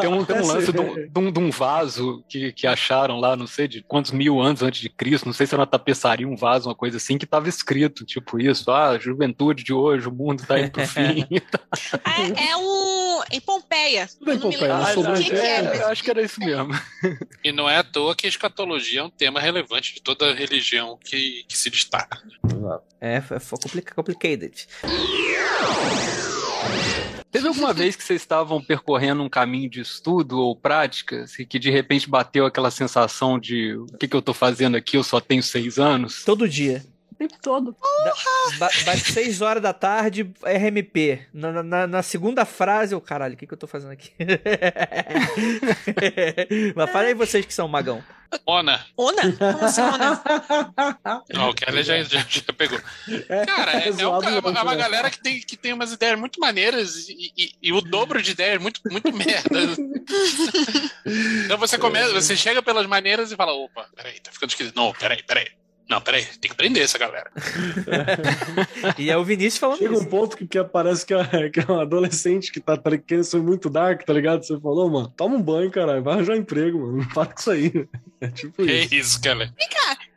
[0.00, 3.18] tem um, tem um lance de um, de um- de um vaso que, que acharam
[3.20, 5.66] lá, não sei de quantos mil anos antes de Cristo, não sei se era uma
[5.66, 10.08] tapeçaria, um vaso, uma coisa assim, que tava escrito, tipo isso, ah, juventude de hoje,
[10.08, 11.26] o mundo tá indo pro fim.
[12.06, 12.85] É, é um.
[13.30, 14.08] Em Pompeia.
[14.18, 16.68] Tudo em Eu não me Pompeia, lembro é, É, mas- acho que era isso mesmo.
[17.44, 20.98] E não é à toa que a escatologia é um tema relevante de toda religião
[21.04, 22.20] que, que se destaca.
[23.00, 24.66] É, foi foi complica- complicated.
[27.30, 31.58] Teve alguma vez que vocês estavam percorrendo um caminho de estudo ou práticas e que
[31.58, 35.20] de repente bateu aquela sensação de o que, que eu tô fazendo aqui, eu só
[35.20, 36.24] tenho seis anos?
[36.24, 36.82] Todo dia.
[37.16, 37.74] O tempo todo.
[38.58, 41.26] Ba das 6 horas da tarde, RMP.
[41.32, 44.12] Na, na- na segunda frase, eu, caralho, o que, que eu tô fazendo aqui?
[46.76, 48.04] Mas fala aí vocês que são magão.
[48.44, 49.22] Ona, Ona?
[49.32, 50.22] Como assim, Ona?
[51.38, 52.78] ó, o Kelly já, já, já pegou.
[53.46, 54.76] Cara, é, é, um é uma, mesmo, é uma né?
[54.76, 58.32] galera que tem, que tem umas ideias muito maneiras e, e- e o dobro de
[58.32, 59.48] ideias muito, muito merda.
[61.44, 64.74] então você começa, você chega pelas maneiras e fala, opa, peraí, tá ficando esquisito.
[64.76, 65.46] Não, peraí, peraí.
[65.88, 67.30] Não, peraí, tem que prender essa galera.
[68.98, 70.02] E é o Vinícius falando Chega isso.
[70.02, 73.24] um ponto que, que parece que é, que é um adolescente que tá, tá querendo
[73.24, 74.44] ser muito dark, tá ligado?
[74.44, 76.98] Você falou, mano, toma um banho, caralho, vai arranjar emprego, mano.
[76.98, 77.72] Não para com isso aí.
[78.18, 78.94] É tipo É isso.
[78.94, 79.52] isso, Kelly.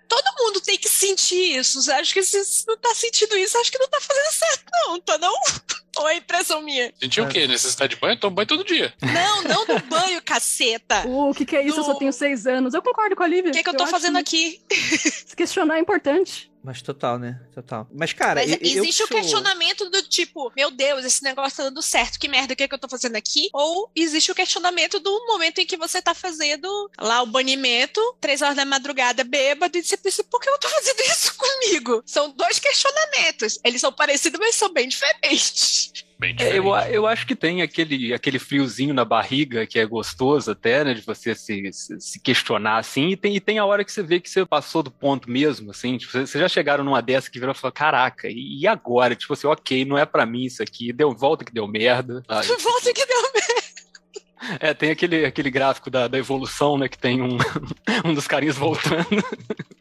[0.10, 1.80] Todo mundo tem que sentir isso.
[1.91, 5.00] Acha que se você não tá sentindo isso, acho que não tá fazendo certo, não,
[5.00, 5.34] tá não?
[6.00, 6.93] Ou é impressão minha?
[7.00, 7.45] Sentiu o quê?
[7.48, 8.17] Necessidade de banho?
[8.19, 8.93] Tomo banho todo dia.
[9.02, 11.04] Não, não no banho, caceta.
[11.08, 11.80] O que, que é isso?
[11.80, 12.74] Eu só Do- tenho seis anos.
[12.74, 13.50] Eu concordo com a Lívia.
[13.50, 14.62] O que, é que eu tô acho fazendo aqui?
[14.72, 16.48] Se questionar é importante.
[16.62, 17.39] Mas total, né?
[17.54, 17.88] Total.
[17.93, 21.56] Mas, cara, Mas eu- eu existe o sou- questionamento do tipo, meu Deus, esse negócio
[21.58, 23.50] tá dando certo, que merda, o que, é que eu tô fazendo aqui?
[23.54, 26.67] Ou existe o questionamento do momento em que você tá fazendo
[27.00, 30.67] lá o banimento, três horas da madrugada, bêbado, e você pensa, por que eu tô
[30.67, 32.04] fazendo isso comigo?
[32.06, 33.58] São dois questionamentos.
[33.63, 35.93] Eles são parecidos, mas são bem diferentes.
[36.19, 36.93] Bem É, eu, diferente.
[36.93, 40.93] eu acho que tem aquele, aquele friozinho na barriga que é gostoso até, né?
[40.93, 43.08] De você se, se, se questionar assim.
[43.10, 45.71] E tem, e tem a hora que você vê que você passou do ponto mesmo,
[45.71, 45.97] assim.
[45.97, 49.15] Tipo, vocês já chegaram numa dessa que virou e falou: caraca, e, e agora?
[49.15, 50.91] Tipo assim, ok, não é pra mim isso aqui.
[50.91, 52.21] Deu volta que deu merda.
[52.27, 52.47] sabe?
[52.62, 53.21] Volta que deu
[54.60, 56.88] É, tem aquele, aquele gráfico da, da evolução, né?
[56.88, 57.38] Que tem um,
[58.06, 59.06] um dos carinhas voltando.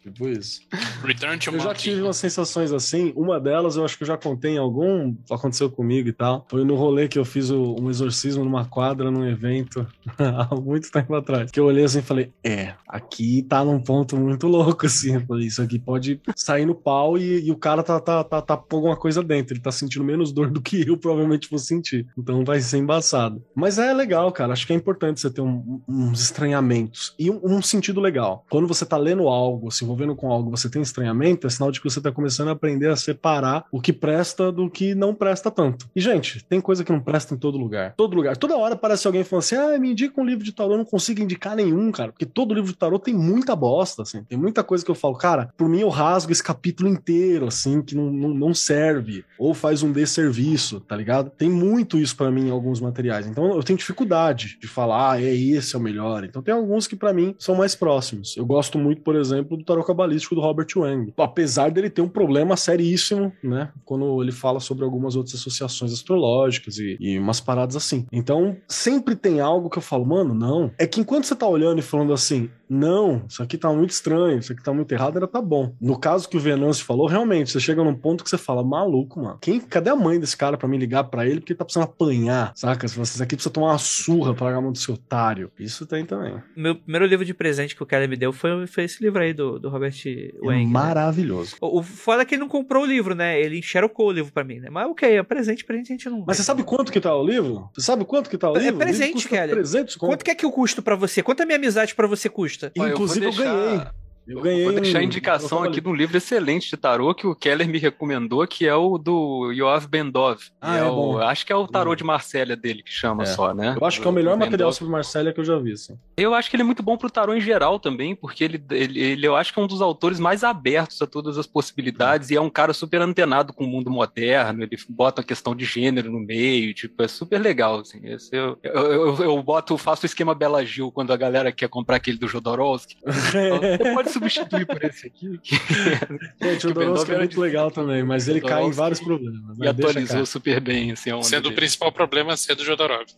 [0.02, 0.60] Tipo isso.
[1.04, 3.12] Return to Eu já tive umas sensações assim.
[3.14, 5.14] Uma delas eu acho que eu já contei em algum.
[5.30, 6.46] Aconteceu comigo e tal.
[6.50, 9.86] Foi no rolê que eu fiz o- um exorcismo numa quadra, num evento,
[10.18, 11.50] há muito tempo atrás.
[11.50, 15.14] Que eu olhei assim e falei: É, aqui tá num ponto muito louco, assim.
[15.14, 18.40] Eu falei, isso aqui pode sair no pau e, e o cara tá, tá, tá,
[18.42, 19.54] tá com alguma coisa dentro.
[19.54, 22.06] Ele tá sentindo menos dor do que eu provavelmente vou sentir.
[22.16, 23.42] Então vai ser embaçado.
[23.54, 24.47] Mas é legal, cara.
[24.52, 27.14] Acho que é importante você ter um- uns estranhamentos.
[27.18, 28.44] E um, um sentido legal.
[28.50, 31.80] Quando você tá lendo algo, se envolvendo com algo, você tem estranhamento, é sinal de
[31.80, 35.50] que você tá começando a aprender a separar o que presta do que não presta
[35.50, 35.88] tanto.
[35.94, 37.94] E, gente, tem coisa que não presta em todo lugar.
[37.96, 38.36] Todo lugar.
[38.36, 40.72] Toda hora aparece alguém falando assim: ah, me indica um livro de tarô.
[40.72, 42.12] Eu não consigo indicar nenhum, cara.
[42.12, 44.22] Porque todo livro de tarô tem muita bosta, assim.
[44.24, 47.82] Tem muita coisa que eu falo, cara, por mim eu rasgo esse capítulo inteiro, assim,
[47.82, 49.24] que não, não, não serve.
[49.38, 51.30] Ou faz um desserviço, tá ligado?
[51.30, 53.26] Tem muito isso pra mim em alguns materiais.
[53.26, 56.24] Então eu tenho dificuldade de falar, ah, é esse é o melhor.
[56.24, 58.36] Então tem alguns que pra mim são mais próximos.
[58.36, 61.12] Eu gosto muito, por exemplo, do tarot cabalístico do Robert Wang.
[61.16, 63.70] Apesar dele ter um problema seríssimo, né?
[63.84, 68.06] Quando ele fala sobre algumas outras associações astrológicas e, e umas paradas assim.
[68.12, 70.70] Então sempre tem algo que eu falo, mano, não.
[70.78, 74.38] É que enquanto você tá olhando e falando assim, não, isso aqui tá muito estranho,
[74.38, 75.74] isso aqui tá muito errado, ainda tá bom.
[75.80, 79.20] No caso que o Venâncio falou, realmente, você chega num ponto que você fala, maluco,
[79.20, 79.38] mano.
[79.40, 81.40] Quem, cadê a mãe desse cara pra me ligar pra ele?
[81.40, 82.86] Porque ele tá precisando apanhar, saca?
[82.88, 85.50] Se você aqui precisa tomar uma surra pra largar a mão desse otário.
[85.58, 86.34] Isso tem também.
[86.56, 89.32] Meu primeiro livro de presente que o Kelly me deu foi, foi esse livro aí
[89.32, 90.64] do, do Robert É Wang.
[90.64, 90.70] né?
[90.70, 91.56] maravilhoso.
[91.60, 93.40] O, o foda é que ele não comprou o livro, né?
[93.40, 94.68] Ele enxerocou o livro pra mim, né?
[94.70, 96.24] Mas ok, é presente, presente a gente não.
[96.26, 97.68] Mas você sabe quanto que tá o livro?
[97.74, 98.76] Você sabe quanto que tá o É livro?
[98.76, 99.52] O livro presente, custa Kelly.
[99.52, 100.10] 300 conto.
[100.10, 101.22] Quanto que é que eu custo pra você?
[101.22, 102.57] Quanto a minha amizade pra você custa?
[102.66, 102.72] Lista.
[102.74, 103.86] Eu Inclusive, eu, deixar- ganhei.
[104.28, 104.64] Eu ganhei.
[104.64, 107.78] Vou deixar a indicação aqui de um livro excelente de tarô que o Keller me
[107.78, 110.38] recomendou, que é o do Yoav Bendov.
[110.60, 111.18] Ah, E é o- bom.
[111.18, 113.26] Acho que é o tarô de Marcélia dele que chama É.
[113.26, 113.74] só, né?
[113.80, 115.72] Eu acho que é o melhor material sobre Marcélia que eu já vi.
[115.72, 115.96] Assim.
[116.16, 119.00] Eu acho que ele é muito bom pro tarô em geral também, porque ele, ele,
[119.00, 122.36] ele- eu acho que é um dos autores mais abertos a todas as possibilidades e
[122.36, 126.10] é um cara super antenado com o mundo moderno, ele bota a questão de gênero
[126.10, 128.00] no meio, tipo, é super legal, assim.
[128.04, 131.68] Esse eu, eu, eu, eu boto, faço o esquema Bela Gil quando a galera quer
[131.68, 132.96] comprar aquele do Jodorowsky.
[133.38, 135.54] Então, Você pode substituir por esse aqui, que
[136.42, 139.00] Gente, o o Dorovski é era muito legal também, mas ele cai em Jodorowsky vários
[139.00, 139.58] problemas.
[139.58, 140.26] e atualizou cá.
[140.26, 141.54] super bem, assim, a Sendo o dele.
[141.56, 143.14] principal problema ser do Jodorowsky.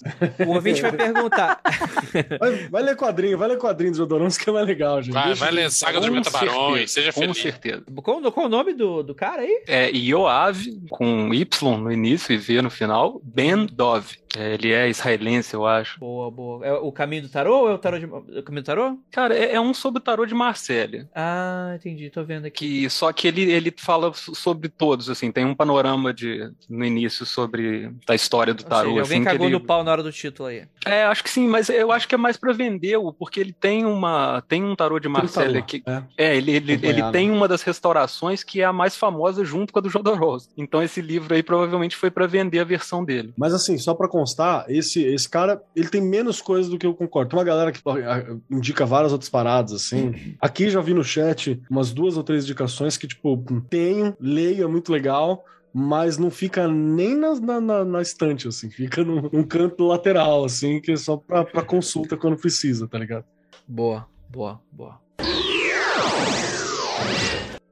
[0.47, 1.61] O ouvinte vai perguntar.
[2.41, 5.13] Vai, vai ler quadrinho, vai ler quadrinho do Jodorowsky que é mais legal, gente.
[5.15, 7.39] Vai, Deixa vai ler Saga dos Com Metabarões, certeza, seja Com feliz.
[7.39, 7.83] certeza.
[8.03, 9.63] Qual, qual o nome do, do cara aí?
[9.67, 14.07] É Yoav, com Y no início e V no final, Ben Dov.
[14.37, 15.99] É, ele é israelense, eu acho.
[15.99, 16.64] Boa, boa.
[16.64, 18.07] É o caminho do tarô ou é o tarô de.
[18.07, 18.99] O caminho do tarô?
[19.11, 21.09] Cara, é, é um sobre o tarô de Marsella.
[21.14, 22.83] Ah, entendi, tô vendo aqui.
[22.83, 26.85] Que, só que ele, ele fala so- sobre todos, assim, tem um panorama de, no
[26.85, 28.89] início sobre a história do Ou tarô.
[28.91, 30.64] seja, alguém assim, que cagou ele- no pau na hora do título aí.
[30.87, 33.53] É, acho que sim, mas eu acho que é mais pra vender, o- porque ele
[33.53, 36.03] tem uma tem um tarô de Marsella tarô, que é.
[36.16, 39.78] é, ele, ele, ele tem uma das restaurações que é a mais famosa junto com
[39.78, 40.53] a do Jodorowsky.
[40.57, 43.33] Então esse livro aí provavelmente foi pra vender a versão dele.
[43.37, 46.95] Mas assim, só pra constar, esse, esse cara, ele tem menos coisas do que eu
[46.95, 47.31] concordo.
[47.31, 50.35] Tem uma galera que ah, indica várias outras paradas, assim.
[50.41, 54.66] Aqui já vi no chat umas duas ou três indicações que, tipo, tenho, leio, é
[54.66, 55.45] muito legal.
[55.73, 58.68] Mas não fica nem na, na, na- na estante, assim.
[58.71, 62.99] Fica num, num canto lateral, assim, que é só pra, pra consulta quando precisa, tá
[62.99, 63.25] ligado?
[63.68, 65.01] Boa, boa, boa.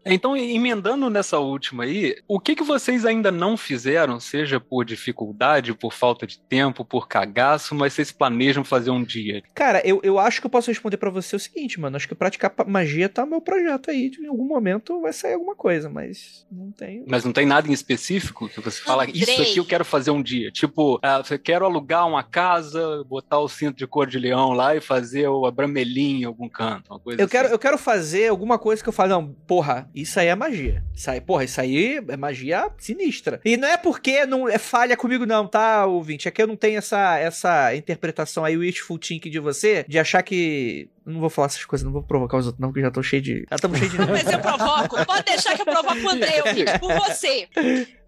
[0.08, 5.74] Então, emendando nessa última aí, o que, que vocês ainda não fizeram, seja por dificuldade,
[5.74, 9.42] por falta de tempo, por cagaço, mas vocês planejam fazer um dia?
[9.54, 11.96] Cara, eu, eu acho que eu posso responder pra você o seguinte, mano.
[11.96, 14.10] Acho que praticar magia tá no meu projeto aí.
[14.20, 17.04] Em algum momento vai sair alguma coisa, mas não tenho.
[17.06, 19.20] Mas não tem nada em específico que você fala, Andrei.
[19.20, 20.50] isso aqui eu quero fazer um dia.
[20.50, 24.74] Tipo, ah, você quer alugar uma casa, botar o cinto de cor de leão lá
[24.74, 27.54] e fazer o abramelinho em algum canto, uma coisa Eu quero, assim.
[27.54, 30.82] eu quero fazer alguma coisa que eu falo, não, porra, isso aí é magia.
[30.94, 33.40] Isso aí, porra, isso aí é magia sinistra.
[33.44, 36.28] E não é porque não é falha comigo, não, tá, ouvinte?
[36.28, 40.22] É que eu não tenho essa, essa interpretação aí, wishful thinking de você, de achar
[40.22, 40.88] que.
[41.08, 43.02] Eu Não vou falar essas coisas, não vou provocar os outros, não, porque já tô
[43.02, 43.46] cheio de.
[43.48, 43.98] Já estamos cheios de.
[44.06, 45.06] Mas eu provoco.
[45.06, 47.48] Pode deixar que eu provoco o André, ouvinte, por você.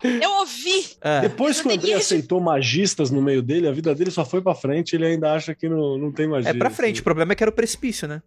[0.02, 0.86] Eu ouvi.
[1.00, 4.24] Ah, Depois que o Eu André aceitou magistas no meio dele, a vida dele só
[4.24, 6.50] foi pra frente ele ainda acha que não, não tem magia.
[6.50, 8.22] é pra frente, o problema é que era o precipício, né?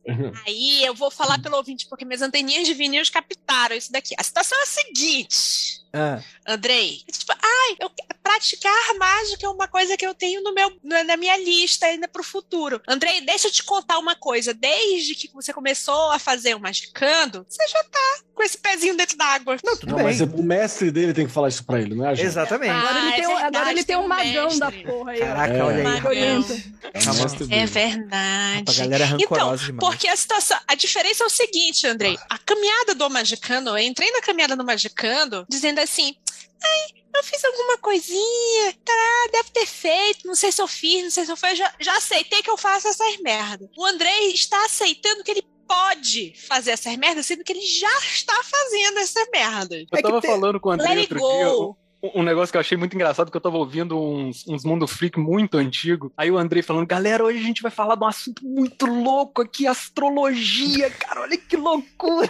[0.48, 4.16] Aí eu vou falar pelo ouvinte, porque minhas anteninhas de vinil captaram isso daqui.
[4.18, 5.83] A situação é a seguinte.
[5.96, 7.90] Ah, Andrei, tipo, ai, eu,
[8.24, 12.24] praticar mágica é uma coisa que eu tenho no meu, na minha lista ainda pro
[12.24, 12.82] futuro.
[12.88, 14.54] Andrei, deixa eu te contar uma coisa.
[14.54, 19.16] Desde que você começou a fazer o Magicando, você já tá com esse pezinho dentro
[19.18, 19.58] d'água.
[19.64, 20.06] não, tudo Não, bem.
[20.06, 22.26] mas o mestre dele tem que falar isso pra ele, não é, gente?
[22.26, 22.72] Exatamente.
[22.72, 24.92] Ah, Agora ele é tem, um- agora verdade, ele tem tem um magão da mestre.
[24.92, 25.20] porra aí.
[25.20, 25.64] Caraca, É.
[25.64, 25.84] olha aí.
[25.84, 26.12] Magão.
[26.12, 28.82] É É verdade.
[28.82, 29.72] A galera é então, demais.
[29.80, 32.18] porque a situação, a diferença é o seguinte, Andrei.
[32.30, 36.16] A caminhada do Magicando, eu entrei na caminhada do Magicando dizendo assim:
[36.64, 41.12] ai, eu fiz alguma coisinha, tá, deve ter feito, não sei se eu fiz, não
[41.12, 43.70] sei se eu fiz, já, já aceitei que eu faço essas merdas.
[43.78, 48.36] O Andrei está aceitando que ele pode fazer essas merdas, sendo que ele já está
[48.44, 49.86] fazendo essas merdas.
[49.92, 51.70] Eu É tava falando com o André outro dia, go.
[51.72, 51.76] um,
[52.14, 55.18] um negócio que eu achei muito engraçado, que eu tava ouvindo uns, uns Mundo Freak
[55.18, 56.12] muito antigo.
[56.18, 59.42] Aí o Andrei falando, galera, hoje a gente vai falar de um assunto muito louco
[59.42, 62.28] aqui, astrologia, cara, olha que loucura.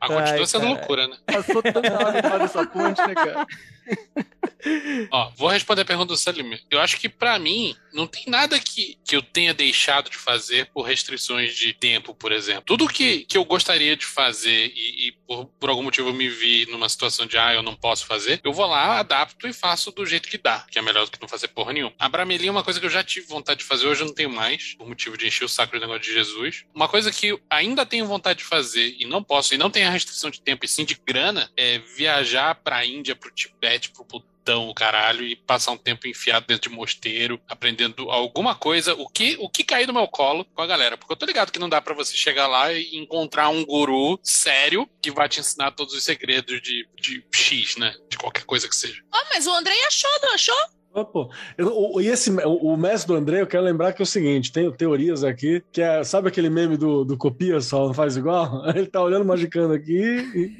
[0.00, 0.74] Mas continua Ai, sendo cara.
[0.74, 1.16] loucura, né?
[1.26, 3.46] Passou tanta embaixo dessa ponte, né, cara?
[5.10, 6.58] Ó, vou responder a pergunta do Salim.
[6.70, 10.66] Eu acho que pra mim não tem nada que, que eu tenha deixado de fazer
[10.72, 12.64] por restrições de tempo, por exemplo.
[12.66, 16.28] Tudo que, que eu gostaria de fazer e, e por, por algum motivo eu me
[16.28, 19.92] vi numa situação de ah, eu não posso fazer, eu vou lá, adapto e faço
[19.92, 21.92] do jeito que dá, que é melhor do que não fazer porra nenhuma.
[21.98, 24.14] A Bramelinha é uma coisa que eu já tive vontade de fazer, hoje eu não
[24.14, 26.64] tenho mais, por motivo de encher o saco do negócio de Jesus.
[26.74, 29.90] Uma coisa que ainda tenho vontade de fazer e não posso, e não tem a
[29.90, 34.04] restrição de tempo e sim de grana, é viajar pra Índia, pro Tibete, pro
[34.48, 39.06] Butão, o caralho, e passar um tempo enfiado dentro de mosteiro, aprendendo alguma coisa, o
[39.06, 40.96] que, o que cair no meu colo com a galera.
[40.96, 44.18] Porque eu tô ligado que não dá pra você chegar lá e encontrar um guru
[44.22, 47.94] sério que vai te ensinar todos os segredos de, de X, né?
[48.10, 49.02] De qualquer coisa que seja.
[49.12, 50.77] Ah, mas o Andrei achou, não achou?
[51.00, 51.30] Ah, pô.
[51.56, 54.06] Eu- o- e esse, o, o mestre do André, eu quero lembrar que é o
[54.06, 58.16] seguinte: tem teorias aqui, que é, sabe aquele meme do, do copia, só não faz
[58.16, 58.62] igual?
[58.74, 59.92] Ele tá olhando magicando aqui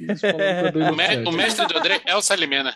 [0.03, 2.73] e, e falando O, me- o mestre do André é o Salimena.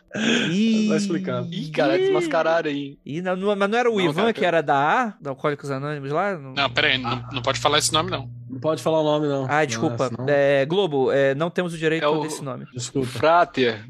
[0.51, 1.47] Ih, Tá explicado.
[1.51, 2.97] Ih, cara, desmascararam aí.
[3.05, 5.29] Ih, não, não- mas não era o Não, Ivan cara, que era da A, da
[5.31, 6.37] Alcoólicos Anônimos lá?
[6.37, 8.29] Não- Não, pera aí, não, não pode falar esse nome, não.
[8.49, 9.47] Não pode falar o nome, não.
[9.49, 10.09] Ah, desculpa.
[10.11, 12.65] Não, senão- É, Globo, é, não temos o direito É o- desse nome.
[12.73, 13.07] Desculpa.
[13.07, 13.83] Frater.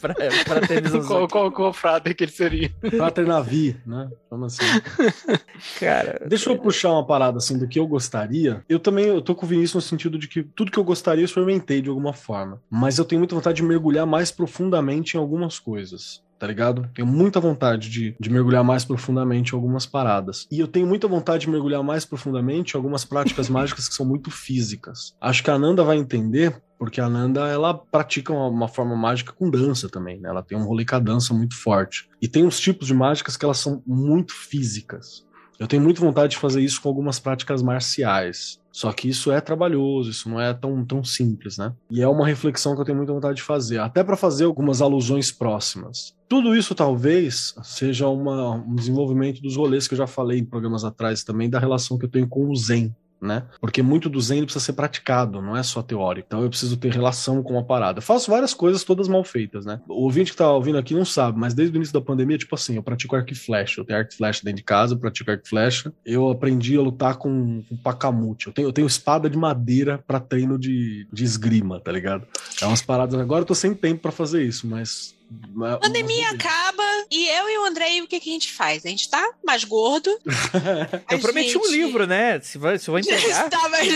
[0.00, 2.74] pra, pra ter Qual, qual, qual frater que ele seria?
[2.90, 4.10] Frater Navi, né?
[4.30, 4.80] Vamos assim.
[5.78, 8.64] Cara, Deixa eu puxar uma parada assim do que eu gostaria.
[8.68, 11.22] Eu também eu tô com o Vinícius no sentido de que tudo que eu gostaria
[11.22, 12.60] eu experimentei de alguma forma.
[12.68, 16.23] Mas eu tenho muita vontade de mergulhar mais profundamente em algumas coisas.
[16.38, 16.88] Tá ligado?
[16.94, 20.46] Tenho muita vontade de, de mergulhar mais profundamente em algumas paradas.
[20.50, 24.04] E eu tenho muita vontade de mergulhar mais profundamente em algumas práticas mágicas que são
[24.04, 25.14] muito físicas.
[25.20, 29.32] Acho que a Nanda vai entender, porque a Nanda ela pratica uma, uma forma mágica
[29.32, 30.28] com dança também, né?
[30.28, 32.08] Ela tem um rolê com a dança muito forte.
[32.20, 35.24] E tem uns tipos de mágicas que elas são muito físicas.
[35.58, 38.58] Eu tenho muita vontade de fazer isso com algumas práticas marciais.
[38.72, 41.72] Só que isso é trabalhoso, isso não é tão, tão simples, né?
[41.88, 44.82] E é uma reflexão que eu tenho muita vontade de fazer, até para fazer algumas
[44.82, 46.12] alusões próximas.
[46.28, 50.84] Tudo isso talvez seja uma, um desenvolvimento dos rolês que eu já falei em programas
[50.84, 52.92] atrás também, da relação que eu tenho com o Zen.
[53.20, 53.44] Né?
[53.58, 56.26] Porque muito do Zen precisa ser praticado, não é só teórico.
[56.26, 57.98] Então eu preciso ter relação com a parada.
[57.98, 59.80] Eu faço várias coisas todas mal feitas, né?
[59.88, 62.54] O ouvinte que tá ouvindo aqui não sabe, mas desde o início da pandemia, tipo
[62.54, 63.80] assim, eu pratico arco e flecha.
[63.80, 65.90] Eu tenho arco e flecha dentro de casa, eu pratico arco e flecha.
[66.04, 68.48] Eu aprendi a lutar com, com pacamute.
[68.48, 72.26] Eu tenho, eu tenho espada de madeira pra treino de, de esgrima, tá ligado?
[72.60, 73.18] É umas paradas.
[73.18, 75.14] Agora eu tô sem tempo pra fazer isso, mas.
[75.54, 78.84] Mas- Pandemia acaba e eu e o Andrei, o que, que a gente faz?
[78.84, 80.10] A gente tá mais gordo.
[81.10, 82.40] eu prometi um livro, né?
[82.40, 83.48] Se vai, se eu vou entregar.
[83.50, 83.92] Tá mais.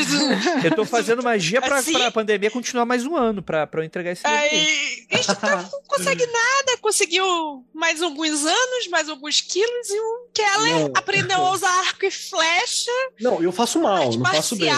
[0.64, 1.92] Eu tô fazendo magia pra, Assim?
[1.92, 4.42] pra pandemia continuar mais um ano, pra, pra eu entregar esse livro.
[4.42, 5.06] aí.
[5.10, 10.28] A gente tá- não consegue nada, conseguiu mais alguns anos, mais alguns quilos, e o
[10.34, 10.92] Keller Não.
[10.94, 14.68] aprendeu a usar arco e flecha, Não, eu faço mal, não faço bem.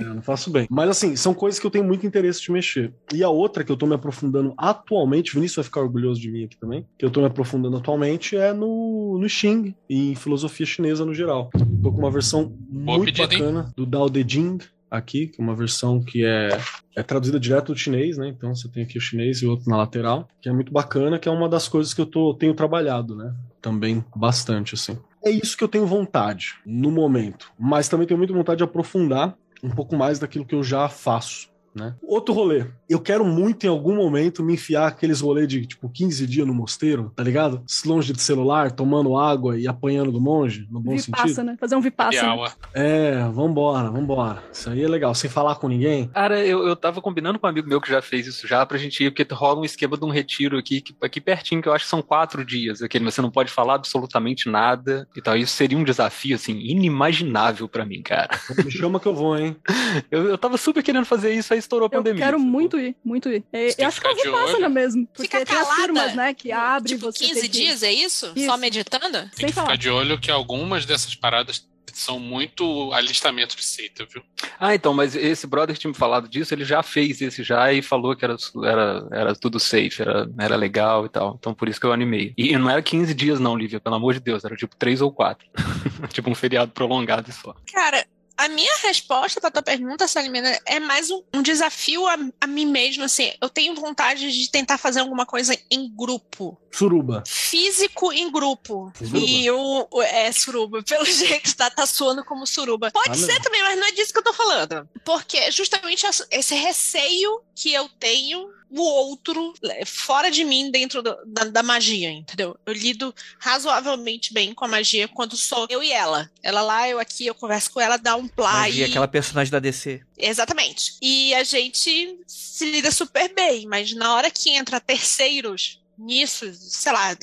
[0.00, 0.10] Marcial.
[0.10, 0.66] Eu não faço bem.
[0.70, 2.92] Mas assim, são coisas que eu tenho muito interesse de mexer.
[3.12, 6.30] E a outra que eu tô me aprofundando atualmente, o Vinícius vai ficar orgulhoso de
[6.30, 10.14] mim aqui também, que eu tô me aprofundando atualmente é no, no Xing e em
[10.14, 11.50] filosofia chinesa no geral.
[11.82, 13.40] Tô com uma versão muito pedida, hein?
[13.40, 14.58] bacana do Dao De Jing
[14.90, 16.48] aqui, que é uma versão que é,
[16.96, 18.28] é traduzida direto do chinês, né?
[18.28, 21.18] Então você tem aqui o chinês e o outro na lateral, que é muito bacana,
[21.18, 23.32] que é uma das coisas que eu tô, tenho trabalhado, né?
[23.62, 24.98] Também bastante, assim.
[25.24, 29.36] É isso que eu tenho vontade no momento, mas também tenho muita vontade de aprofundar
[29.62, 31.49] um pouco mais daquilo que eu já faço.
[31.74, 31.94] Né?
[32.02, 32.64] Outro rolê.
[32.88, 36.52] Eu quero muito em algum momento me enfiar aqueles rolês de tipo 15 dias no
[36.52, 37.62] mosteiro, tá ligado?
[37.86, 41.44] Longe de celular, tomando água e apanhando do monge, no bom Vipassa, sentido.
[41.44, 41.56] né?
[41.60, 42.10] Fazer um vipassa.
[42.36, 42.50] né?
[42.74, 44.42] É, vambora, vambora.
[44.52, 45.14] Isso aí é legal.
[45.14, 46.08] Sem falar com ninguém.
[46.08, 48.76] Cara, eu, eu tava combinando com um amigo meu que já fez isso já pra
[48.76, 51.72] gente ir, porque rola um esquema de um retiro aqui, que- aqui pertinho, que eu
[51.72, 55.36] acho que são quatro dias, aquele, mas você não pode falar absolutamente nada e tal.
[55.36, 58.28] Isso seria um desafio, assim, inimaginável pra mim, cara.
[58.64, 59.56] Me chama que eu vou, hein?
[60.10, 62.24] Eu, eu tava super querendo fazer isso, aí estourou a Eu pandemia.
[62.24, 62.50] quero sacou?
[62.52, 63.44] muito ir, muito ir.
[63.52, 64.70] É, eu que acho que o ficar de Vipassana olho.
[64.74, 65.06] mesmo.
[65.06, 65.82] Porque Fica tem as calada.
[65.82, 68.32] turmas, né, que abre Tipo, você 15 tem que- dias, é isso?
[68.34, 68.46] Isso.
[68.46, 69.12] Só meditando?
[69.12, 69.66] Tem Sem que falar.
[69.68, 74.22] ficar de olho que algumas dessas paradas são muito alistamento de seita, viu?
[74.60, 77.72] Ah, então, mas esse brother que tinha me falado disso, ele já fez esse já
[77.72, 81.36] e falou que era, era, era tudo safe, era, era legal e tal.
[81.38, 82.32] Então por isso que eu animei.
[82.38, 85.12] E não era 15 dias não, Lívia, pelo amor de Deus, era tipo 3 ou
[85.12, 85.46] 4.
[86.12, 87.54] tipo um feriado prolongado e só.
[87.72, 88.06] Cara,
[88.44, 92.66] a minha resposta pra tua pergunta, Salimena, é mais um, um desafio a, a mim
[92.66, 93.32] mesmo, assim.
[93.40, 96.58] Eu tenho vontade de tentar fazer alguma coisa em grupo.
[96.72, 97.22] Suruba.
[97.26, 98.92] Físico em grupo.
[98.96, 99.18] Suruba.
[99.18, 100.82] E o, o- É, suruba.
[100.88, 102.90] Pelo jeito, tá, tá soando como suruba.
[102.90, 103.40] Pode Ah, ser não.
[103.42, 104.88] também, mas não é disso que eu tô falando.
[105.04, 111.02] Porque é justamente esse receio que eu tenho o outro é, fora de mim dentro
[111.02, 112.56] do- da, da magia, entendeu?
[112.64, 116.30] Eu lido razoavelmente bem com a magia quando sou eu e ela.
[116.42, 118.46] Ela lá, eu aqui, eu converso com ela, dá um play.
[118.52, 120.00] Magia, aquela personagem da DC.
[120.16, 120.94] Exatamente.
[121.02, 126.92] E a gente se lida super bem, mas na hora que entra terceiros nisso, sei
[126.92, 127.16] lá,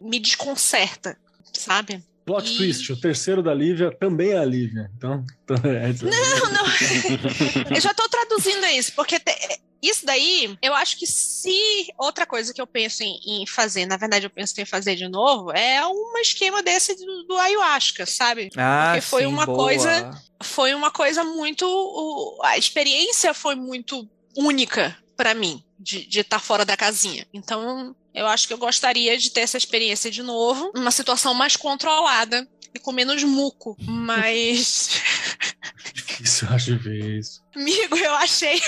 [0.00, 1.16] me desconcerta,
[1.52, 2.02] sabe?
[2.24, 2.92] Plot E- twist.
[2.92, 4.90] O terceiro da Lívia também é a Lívia.
[4.96, 5.24] Então.
[5.64, 5.92] é-
[6.40, 6.64] Não, não.
[7.74, 11.52] eu já tô traduzindo isso, porque te- isso daí, eu acho que se
[11.98, 15.06] outra coisa que eu penso em, em fazer, na verdade eu penso em fazer de
[15.08, 18.48] novo, é um esquema desse do, do ayahuasca, sabe?
[18.56, 19.58] Ah, Porque foi sim, uma boa.
[19.58, 22.38] coisa- Foi uma coisa muito.
[22.42, 27.26] A experiência foi muito única pra mim, de estar fora da casinha.
[27.32, 31.56] Então, eu acho que eu gostaria de ter essa experiência de novo, numa situação mais
[31.56, 33.76] controlada e com menos muco.
[33.80, 35.00] Mas.
[35.92, 37.42] Difícil, eu acho de ver isso.
[37.54, 38.60] Amigo, eu achei.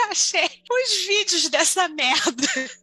[0.00, 2.48] Eu achei os vídeos dessa merda.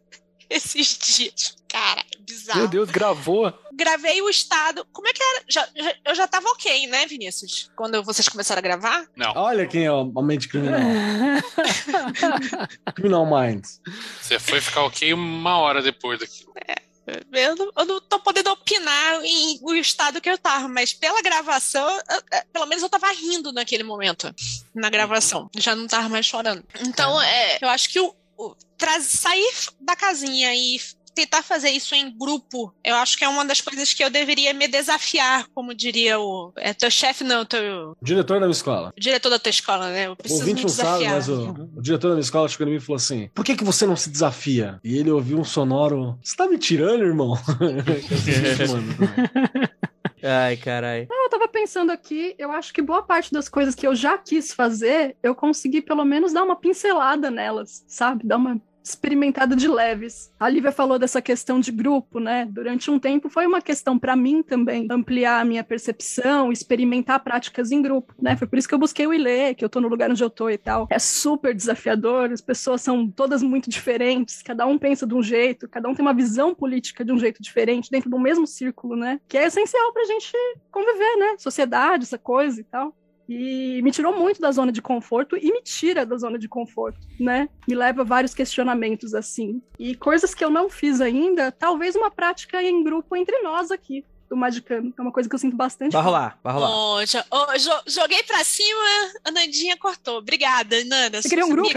[0.50, 1.56] esses dias.
[1.68, 2.58] Cara, bizarro.
[2.58, 3.52] Meu Deus, gravou.
[3.80, 4.86] Gravei o estado.
[4.92, 5.42] Como é que era?
[5.48, 7.70] Já- já- eu já tava ok, né, Vinícius?
[7.74, 9.06] Quando vocês começaram a gravar?
[9.16, 10.80] Não, Olha quem é a mente criminal.
[12.94, 13.80] Criminal Minds.
[14.20, 16.52] você foi ficar ok uma hora depois daquilo.
[17.32, 21.20] Eu não, eu não tô podendo opinar em o estado que eu tava, mas pela
[21.22, 22.00] gravação, eu-
[22.32, 24.32] eu- pelo menos eu tava rindo naquele momento,
[24.74, 25.50] na gravação.
[25.56, 26.62] Já não tava mais chorando.
[26.82, 30.80] Então, é, eu acho que o, o traz- sair da casinha e
[31.20, 34.52] tentar fazer isso em grupo, eu acho que é uma das coisas que eu deveria
[34.54, 38.92] me desafiar, como diria o é, teu chefe, não, teu Diretor da minha escola.
[38.98, 40.06] diretor da tua escola, né?
[40.06, 41.14] Eu O preciso me ouvinte não sabe, desafiar.
[41.14, 43.56] mas o, o diretor da minha escola chegou em mim e falou assim: Por que,
[43.56, 44.78] que você não se desafia?
[44.82, 47.36] E ele ouviu um sonoro: Você tá me tirando, irmão?
[47.58, 48.94] Mano,
[50.22, 51.06] Ai, caralho.
[51.10, 54.52] Eu tava pensando aqui, eu acho que boa parte das coisas que eu já quis
[54.52, 58.26] fazer, eu consegui pelo menos dar uma pincelada nelas, sabe?
[58.26, 60.32] Dar uma experimentada de leves.
[60.38, 62.46] A Lívia falou dessa questão de grupo, né?
[62.50, 67.70] Durante um tempo foi uma questão para mim também ampliar a minha percepção, experimentar práticas
[67.70, 68.36] em grupo, né?
[68.36, 70.30] Foi por isso que eu busquei o ILE, que eu tô no lugar onde eu
[70.30, 70.86] tô e tal.
[70.90, 75.68] É super desafiador, as pessoas são todas muito diferentes, cada um pensa de um jeito,
[75.68, 79.20] cada um tem uma visão política de um jeito diferente dentro do mesmo círculo, né?
[79.28, 80.32] Que é essencial pra gente
[80.70, 81.36] conviver, né?
[81.38, 82.94] Sociedade, essa coisa e tal.
[83.32, 86.98] E me tirou muito da zona de conforto e me tira da zona de conforto,
[87.20, 87.48] né?
[87.68, 89.62] Me leva a vários questionamentos assim.
[89.78, 94.04] E coisas que eu não fiz ainda, talvez uma prática em grupo entre nós aqui
[94.30, 94.94] do Magicano.
[94.96, 95.92] É uma coisa que eu sinto bastante.
[95.92, 96.70] Vai rolar, vai rolar.
[96.70, 98.80] Ó, jo- ó, jo- joguei pra cima,
[99.24, 100.18] a Nandinha cortou.
[100.18, 101.20] Obrigada, Nanda.
[101.20, 101.68] Você queria um grupo?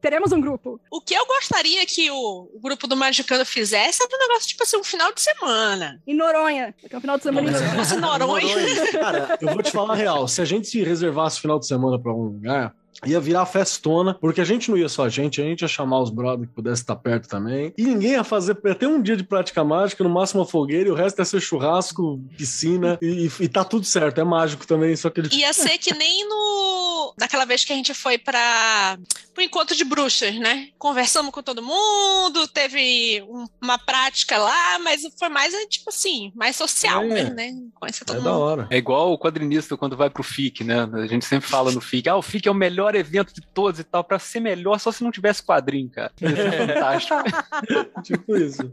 [0.00, 0.80] Teremos um grupo.
[0.90, 4.62] O que eu gostaria que o, o grupo do Magicano fizesse era um negócio tipo
[4.62, 6.00] assim, um final de semana.
[6.06, 7.52] Em Noronha, daqui ao final de semana.
[7.52, 8.56] Se fosse Noronha.
[8.92, 10.28] Cara, eu vou te falar a real.
[10.28, 12.72] Se a gente se reservasse o final de semana pra um lugar,
[13.06, 16.00] ia virar festona, porque a gente não ia só a gente, a gente ia chamar
[16.00, 17.72] os brothers que pudessem estar perto também.
[17.76, 20.92] E ninguém ia fazer até um dia de prática mágica, no máximo uma fogueira, e
[20.92, 24.20] o resto ia ser churrasco, piscina, e, e tá tudo certo.
[24.20, 25.28] É mágico também, só que ele.
[25.32, 26.89] Ia ser que nem no.
[27.18, 28.98] Naquela vez que a gente foi para
[29.36, 30.68] o encontro de bruxas, né?
[30.78, 36.30] Conversamos com todo mundo, teve um- uma prática lá, mas foi mais, é, tipo assim,
[36.34, 37.06] mais social É.
[37.06, 37.52] mesmo, né?
[37.74, 38.40] Conhecer É todo da mundo.
[38.42, 38.66] hora.
[38.70, 40.88] É igual o quadrinista quando vai pro FIC, né?
[40.92, 43.80] A gente sempre fala no FIC, ah, o FIC é o melhor evento de todos
[43.80, 44.04] e tal.
[44.04, 46.12] Pra ser melhor, só se não tivesse quadrinho, cara.
[46.20, 48.02] Isso é fantástico.
[48.02, 48.72] Tipo isso.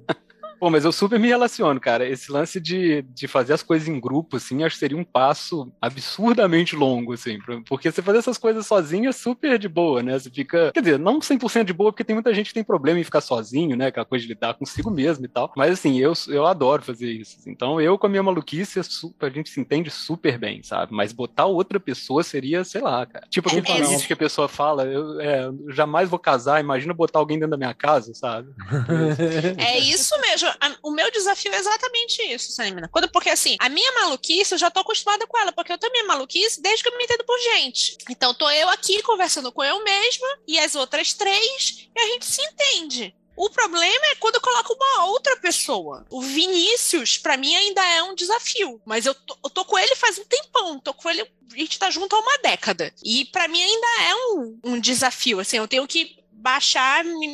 [0.60, 2.08] Pô, mas eu super me relaciono, cara.
[2.08, 5.72] Esse lance de, de fazer as coisas em grupo, assim, acho que seria um passo
[5.82, 7.38] absurdamente longo, assim.
[7.68, 10.18] Porque você fazer essas coisas sozinho é super de boa, né?
[10.18, 10.72] Você fica.
[10.74, 13.22] Quer dizer, não 100% de boa, porque tem muita gente que tem problema em ficar
[13.22, 13.88] sozinho, né?
[13.88, 15.52] Aquela coisa de lidar consigo mesmo e tal.
[15.56, 17.38] Mas, assim, eu, eu adoro fazer isso.
[17.40, 17.52] assim.
[17.52, 20.94] Então, eu com a minha maluquice, é super- a gente se entende super bem, sabe?
[20.94, 23.26] Mas botar outra pessoa seria, sei lá, cara.
[23.30, 26.94] Tipo aquele É, convite que a pessoa fala, eu, é, eu jamais vou casar, imagina
[26.94, 28.50] botar alguém dentro da minha casa, sabe?
[29.58, 30.47] É isso mesmo.
[30.60, 32.88] A- O meu desafio é exatamente isso, Samina.
[32.92, 36.06] Quando, porque assim, a minha maluquice, eu já tô acostumada com ela, porque eu minha
[36.06, 37.98] maluquice desde que eu me entendo por gente.
[38.10, 42.26] Então, tô eu aqui conversando com eu mesma e as outras três, e a gente
[42.26, 43.16] se entende.
[43.36, 46.06] O problema é quando eu coloco uma outra pessoa.
[46.10, 48.82] O Vinícius, pra mim, ainda é um desafio.
[48.84, 50.80] Mas eu tô, eu tô com ele faz um tempão.
[50.80, 51.22] Tô com ele.
[51.22, 52.92] A gente tá junto há uma década.
[53.04, 55.40] E pra mim ainda é um, um desafio.
[55.40, 57.28] Assim, eu tenho que baixar mi-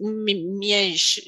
[0.00, 1.20] mi- minhas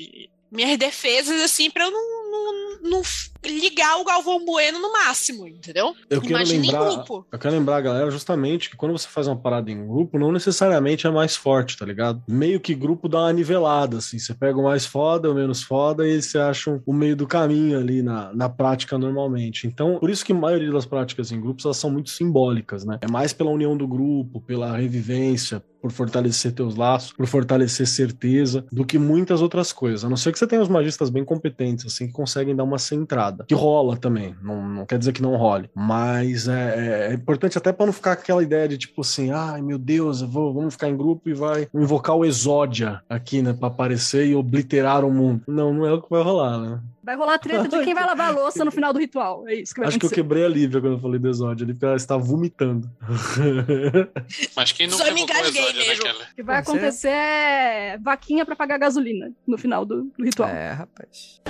[0.55, 5.47] minhas defesas, assim, pra eu não, não, não f- ligar o Galvão Bueno no máximo,
[5.49, 5.95] entendeu?
[6.09, 7.27] Eu quero Imagina em lembrar, grupo.
[7.33, 11.07] eu quero lembrar galera justamente que quando você faz uma parada em grupo, não necessariamente
[11.07, 12.23] é mais forte, tá ligado?
[12.29, 14.19] Meio que grupo dá uma nivelada, assim.
[14.19, 17.79] Você pega o mais foda, o menos foda, e você acha o meio do caminho
[17.79, 19.67] ali na, na prática normalmente.
[19.67, 22.99] Então, por isso que a maioria das práticas em grupos, elas são muito simbólicas, né?
[23.01, 28.65] É mais pela união do grupo, pela revivência, por fortalecer teus laços, por fortalecer certeza,
[28.73, 30.03] do que muitas outras coisas.
[30.03, 32.74] A não ser que você tenha os magistas bem competentes, assim, que conseguem dar uma
[32.79, 33.45] centrada.
[33.47, 35.69] Que rola também, não, não quer dizer que não role.
[35.75, 39.61] Mas é, é importante até para não ficar com aquela ideia de tipo assim, ai
[39.63, 43.53] meu Deus, eu vou, vamos ficar em grupo e vai invocar o Exódia aqui, né,
[43.53, 45.43] pra aparecer e obliterar o mundo.
[45.47, 46.81] Não, não é o que vai rolar, né?
[47.03, 49.47] Vai rolar treta de quem vai lavar a louça no final do ritual.
[49.47, 50.23] É isso que vai Acho que eu acontecer.
[50.23, 52.91] quebrei a Lívia quando eu falei do Exódia, ali porque ela está vomitando.
[54.57, 56.05] Mas quem Só nunca me engasguei mesmo.
[56.09, 56.79] O que vai Pode ser.
[56.79, 60.49] acontecer é vaquinha pra pagar gasolina no final do, do ritual.
[60.49, 61.43] É, rapaz.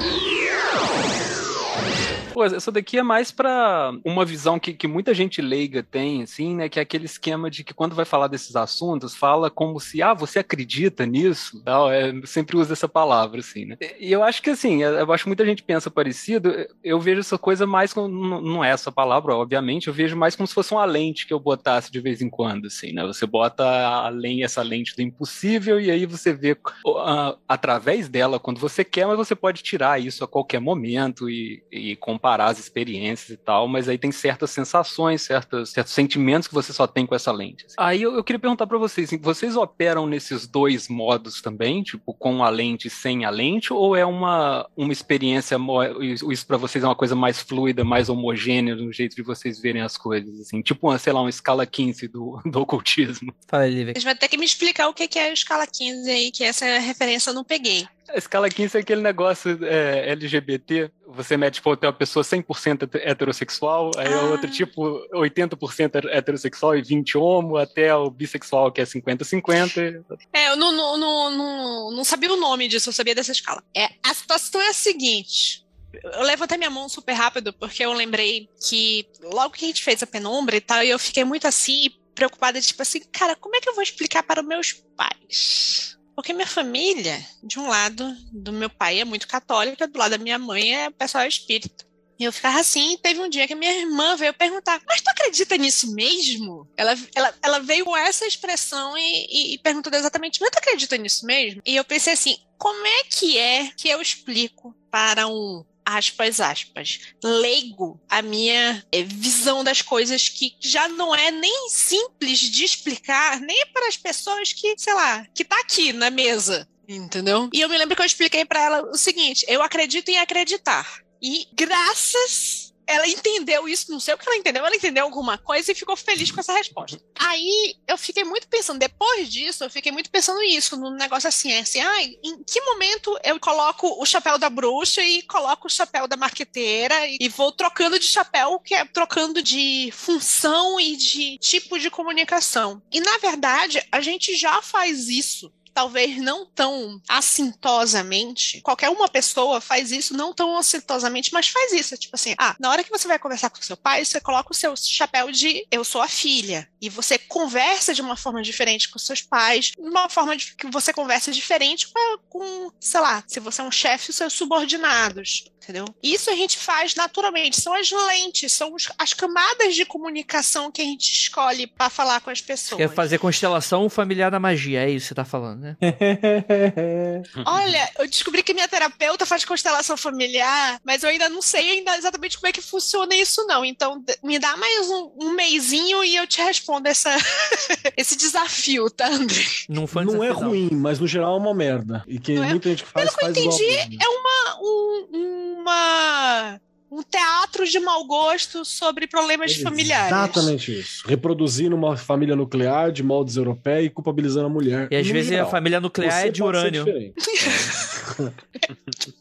[2.34, 6.56] Pô, essa daqui é mais pra uma visão que, que muita gente leiga tem, assim,
[6.56, 6.68] né?
[6.68, 10.12] Que é aquele esquema de que quando vai falar desses assuntos, fala como se, ah,
[10.12, 11.62] você acredita nisso?
[11.64, 13.76] Tal, é, sempre usa essa palavra, assim, né?
[14.00, 16.52] E eu acho que, assim, eu acho que muita gente pensa parecido,
[16.82, 18.08] eu vejo essa coisa mais como,
[18.40, 21.38] não é essa palavra, obviamente, eu vejo mais como se fosse uma lente que eu
[21.38, 23.06] botasse de vez em quando, assim, né?
[23.06, 28.40] Você bota a lente, essa lente do impossível e aí você vê uh, através dela
[28.40, 30.93] quando você quer, mas você pode tirar isso a qualquer momento
[31.28, 36.48] e, e comparar as experiências e tal, mas aí tem certas sensações, certos, certos sentimentos
[36.48, 37.66] que você só tem com essa lente.
[37.66, 37.74] assim.
[37.78, 42.14] Aí eu, eu queria perguntar para vocês, assim, vocês operam nesses dois modos também, tipo,
[42.14, 45.56] com a lente e sem a lente, ou é uma, uma experiência,
[46.00, 49.82] isso para vocês é uma coisa mais fluida, mais homogênea no jeito de vocês verem
[49.82, 53.34] as coisas, assim, tipo, uma, sei lá, uma escala 15 do, do ocultismo.
[53.48, 53.94] Fala, Lívia.
[53.94, 56.44] Vocês vão ter que me explicar o que que é a escala 15 aí, que
[56.44, 57.86] essa referência eu não peguei.
[58.14, 62.88] A escala 15 é aquele negócio é, LGBT, você mete, tipo, tem uma pessoa 100%
[62.94, 64.22] heterossexual, aí Ah.
[64.26, 70.04] outra, tipo, 80% heterossexual e 20 homo, até o bissexual, que é 50-50.
[70.32, 73.62] É, eu não, não, não, não, não sabia o nome disso, eu sabia dessa escala.
[73.76, 75.64] É, a situação é a seguinte.
[75.92, 80.02] Eu levantei minha mão super rápido, porque eu lembrei que logo que a gente fez
[80.04, 83.68] a penumbra e tal, eu fiquei muito assim, preocupada, tipo assim, cara, como é que
[83.68, 85.98] eu vou explicar para os meus pais?
[86.14, 90.18] Porque minha família, de um lado do meu pai é muito católica, do lado da
[90.18, 91.84] minha mãe é pessoal espírita.
[92.18, 95.56] E eu ficava assim, teve um dia que minha irmã veio perguntar, mas tu acredita
[95.56, 96.68] nisso mesmo?
[96.76, 100.96] Ela, ela, ela veio com essa expressão e, e, e perguntou exatamente, mas tu acredita
[100.96, 101.60] nisso mesmo?
[101.66, 107.00] E eu pensei assim, como é que é que eu explico para um aspas, aspas,
[107.22, 113.40] leigo a minha eh, visão das coisas que já não é nem simples de explicar,
[113.40, 117.50] nem para as pessoas que, sei lá, que tá aqui na mesa, entendeu?
[117.52, 121.02] E eu me lembro que eu expliquei para ela o seguinte, eu acredito em acreditar.
[121.20, 125.72] E graças ela entendeu isso, não sei o que ela entendeu, ela entendeu alguma coisa
[125.72, 127.00] e ficou feliz com essa resposta.
[127.18, 131.52] Aí eu fiquei muito pensando, depois disso, eu fiquei muito pensando nisso, num negócio assim,
[131.52, 131.80] é assim,
[132.22, 136.94] em que momento eu coloco o chapéu da bruxa e coloco o chapéu da marqueteira
[137.20, 142.82] e vou trocando de chapéu, que é trocando de função e de tipo de comunicação.
[142.92, 148.60] E na verdade, a gente já faz isso talvez não tão assintosamente.
[148.62, 151.96] Qualquer uma pessoa faz isso não tão assintosamente, mas faz isso.
[151.96, 154.54] Tipo assim, ah, na hora que você vai conversar com seu pai, você coloca o
[154.54, 156.68] seu chapéu de eu sou a filha.
[156.80, 160.68] E você conversa de uma forma diferente com seus pais, de uma forma de, que
[160.68, 161.88] você conversa diferente
[162.28, 165.50] com, sei lá, se você é um chefe, os seus subordinados.
[165.64, 165.86] Entendeu?
[166.02, 167.58] Isso a gente faz naturalmente.
[167.58, 172.28] São as lentes, são as camadas de comunicação que a gente escolhe para falar com
[172.28, 172.76] as pessoas.
[172.76, 175.76] Quer fazer constelação familiar da magia, é isso que você tá falando, né?
[177.46, 181.96] Olha, eu descobri que minha terapeuta faz constelação familiar, mas eu ainda não sei ainda
[181.96, 183.64] exatamente como é que funciona isso, não.
[183.64, 187.10] Então, me dá mais um, um meizinho e eu te respondo essa,
[187.96, 189.44] esse desafio, tá, André?
[189.68, 192.04] Não foi Não é ruim, mas no geral é uma merda.
[192.06, 192.50] E que Não é?
[192.50, 196.60] muita gente que faz, Pelo que eu entendi, é uma, um, uma,
[196.94, 200.12] um teatro de mau gosto sobre problemas familiares.
[200.12, 201.06] Exatamente isso.
[201.06, 204.88] Reproduzindo uma família nuclear de moldes europeus e culpabilizando a mulher.
[204.90, 205.48] E às vezes geral.
[205.48, 206.84] a família nuclear Você é de urânio.
[206.84, 207.14] diferente.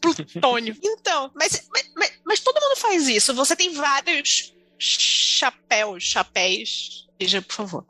[0.00, 0.76] plutônio.
[0.82, 3.34] Então, mas, mas, mas, mas todo mundo faz isso.
[3.34, 7.08] Você tem vários chapéus, chapéus.
[7.18, 7.84] Veja, por favor.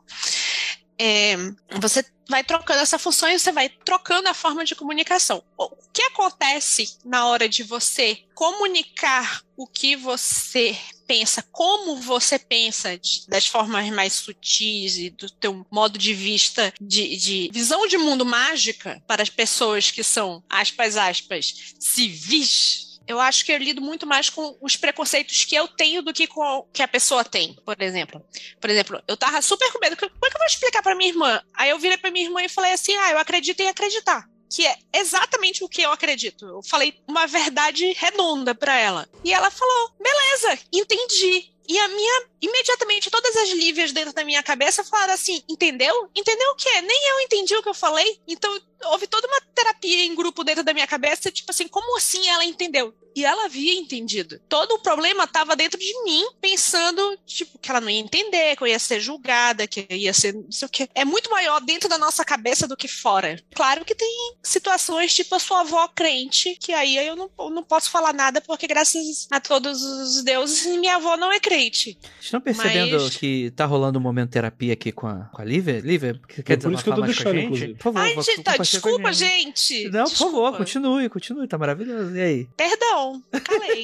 [0.97, 1.35] É,
[1.79, 5.43] você vai trocando essa função e você vai trocando a forma de comunicação.
[5.57, 12.97] O que acontece na hora de você comunicar o que você pensa, como você pensa,
[12.97, 17.97] de- das formas mais sutis e do teu modo de vista, de, de visão de
[17.97, 22.94] mundo mágica para as pessoas que são, aspas, aspas, civis.
[23.07, 26.27] Eu acho que eu lido muito mais com os preconceitos que eu tenho do que
[26.27, 28.23] com que a pessoa tem, por exemplo.
[28.59, 29.95] Por exemplo, eu tava super com medo.
[29.95, 31.41] Como é que eu vou explicar pra minha irmã?
[31.53, 34.27] Aí eu virei pra minha irmã e falei assim: ah, eu acredito em acreditar.
[34.49, 36.45] Que é exatamente o que eu acredito.
[36.45, 39.07] Eu falei uma verdade redonda pra ela.
[39.23, 41.54] E ela falou: beleza, entendi.
[41.67, 46.09] E a minha, imediatamente, todas as lívias dentro da minha cabeça falaram assim: entendeu?
[46.15, 46.81] Entendeu o quê?
[46.81, 48.19] Nem eu entendi o que eu falei.
[48.27, 52.27] Então, houve toda uma terapia em grupo dentro da minha cabeça, tipo assim, como assim
[52.27, 52.93] ela entendeu?
[53.15, 54.39] E ela havia entendido.
[54.49, 58.63] Todo o problema estava dentro de mim, pensando, tipo, que ela não ia entender, que
[58.63, 60.89] eu ia ser julgada, que eu ia ser não sei o quê.
[60.93, 63.39] É muito maior dentro da nossa cabeça do que fora.
[63.53, 67.63] Claro que tem situações, tipo a sua avó crente, que aí eu não, eu não
[67.63, 71.97] posso falar nada, porque graças a todos os deuses, minha avó não é crente.
[72.01, 75.45] Vocês estão percebendo Mas- que tá rolando um momento terapia aqui com a, com a
[75.45, 75.79] Lívia?
[75.79, 77.45] Lívia, quer por dizer, isso que eu tô mais com a deixando, gente?
[77.45, 77.73] inclusive.
[77.75, 79.89] Por favor, Ai, gente, tá, desculpa, gente.
[79.89, 80.57] Não, por favor, Desculpa.
[80.57, 82.15] continue, continue, tá maravilhoso.
[82.15, 82.47] E aí?
[82.57, 83.04] Perdão,
[83.43, 83.83] calei.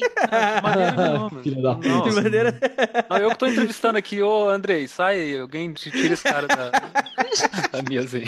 [0.62, 0.96] Maneiro
[1.30, 1.42] mesmo.
[1.42, 2.10] Filha da Não, puta.
[2.10, 2.60] De maneira...
[3.08, 6.70] Não, eu que tô entrevistando aqui, ô Andrei, sai, alguém tira esse cara da,
[7.72, 8.26] da mesa aí.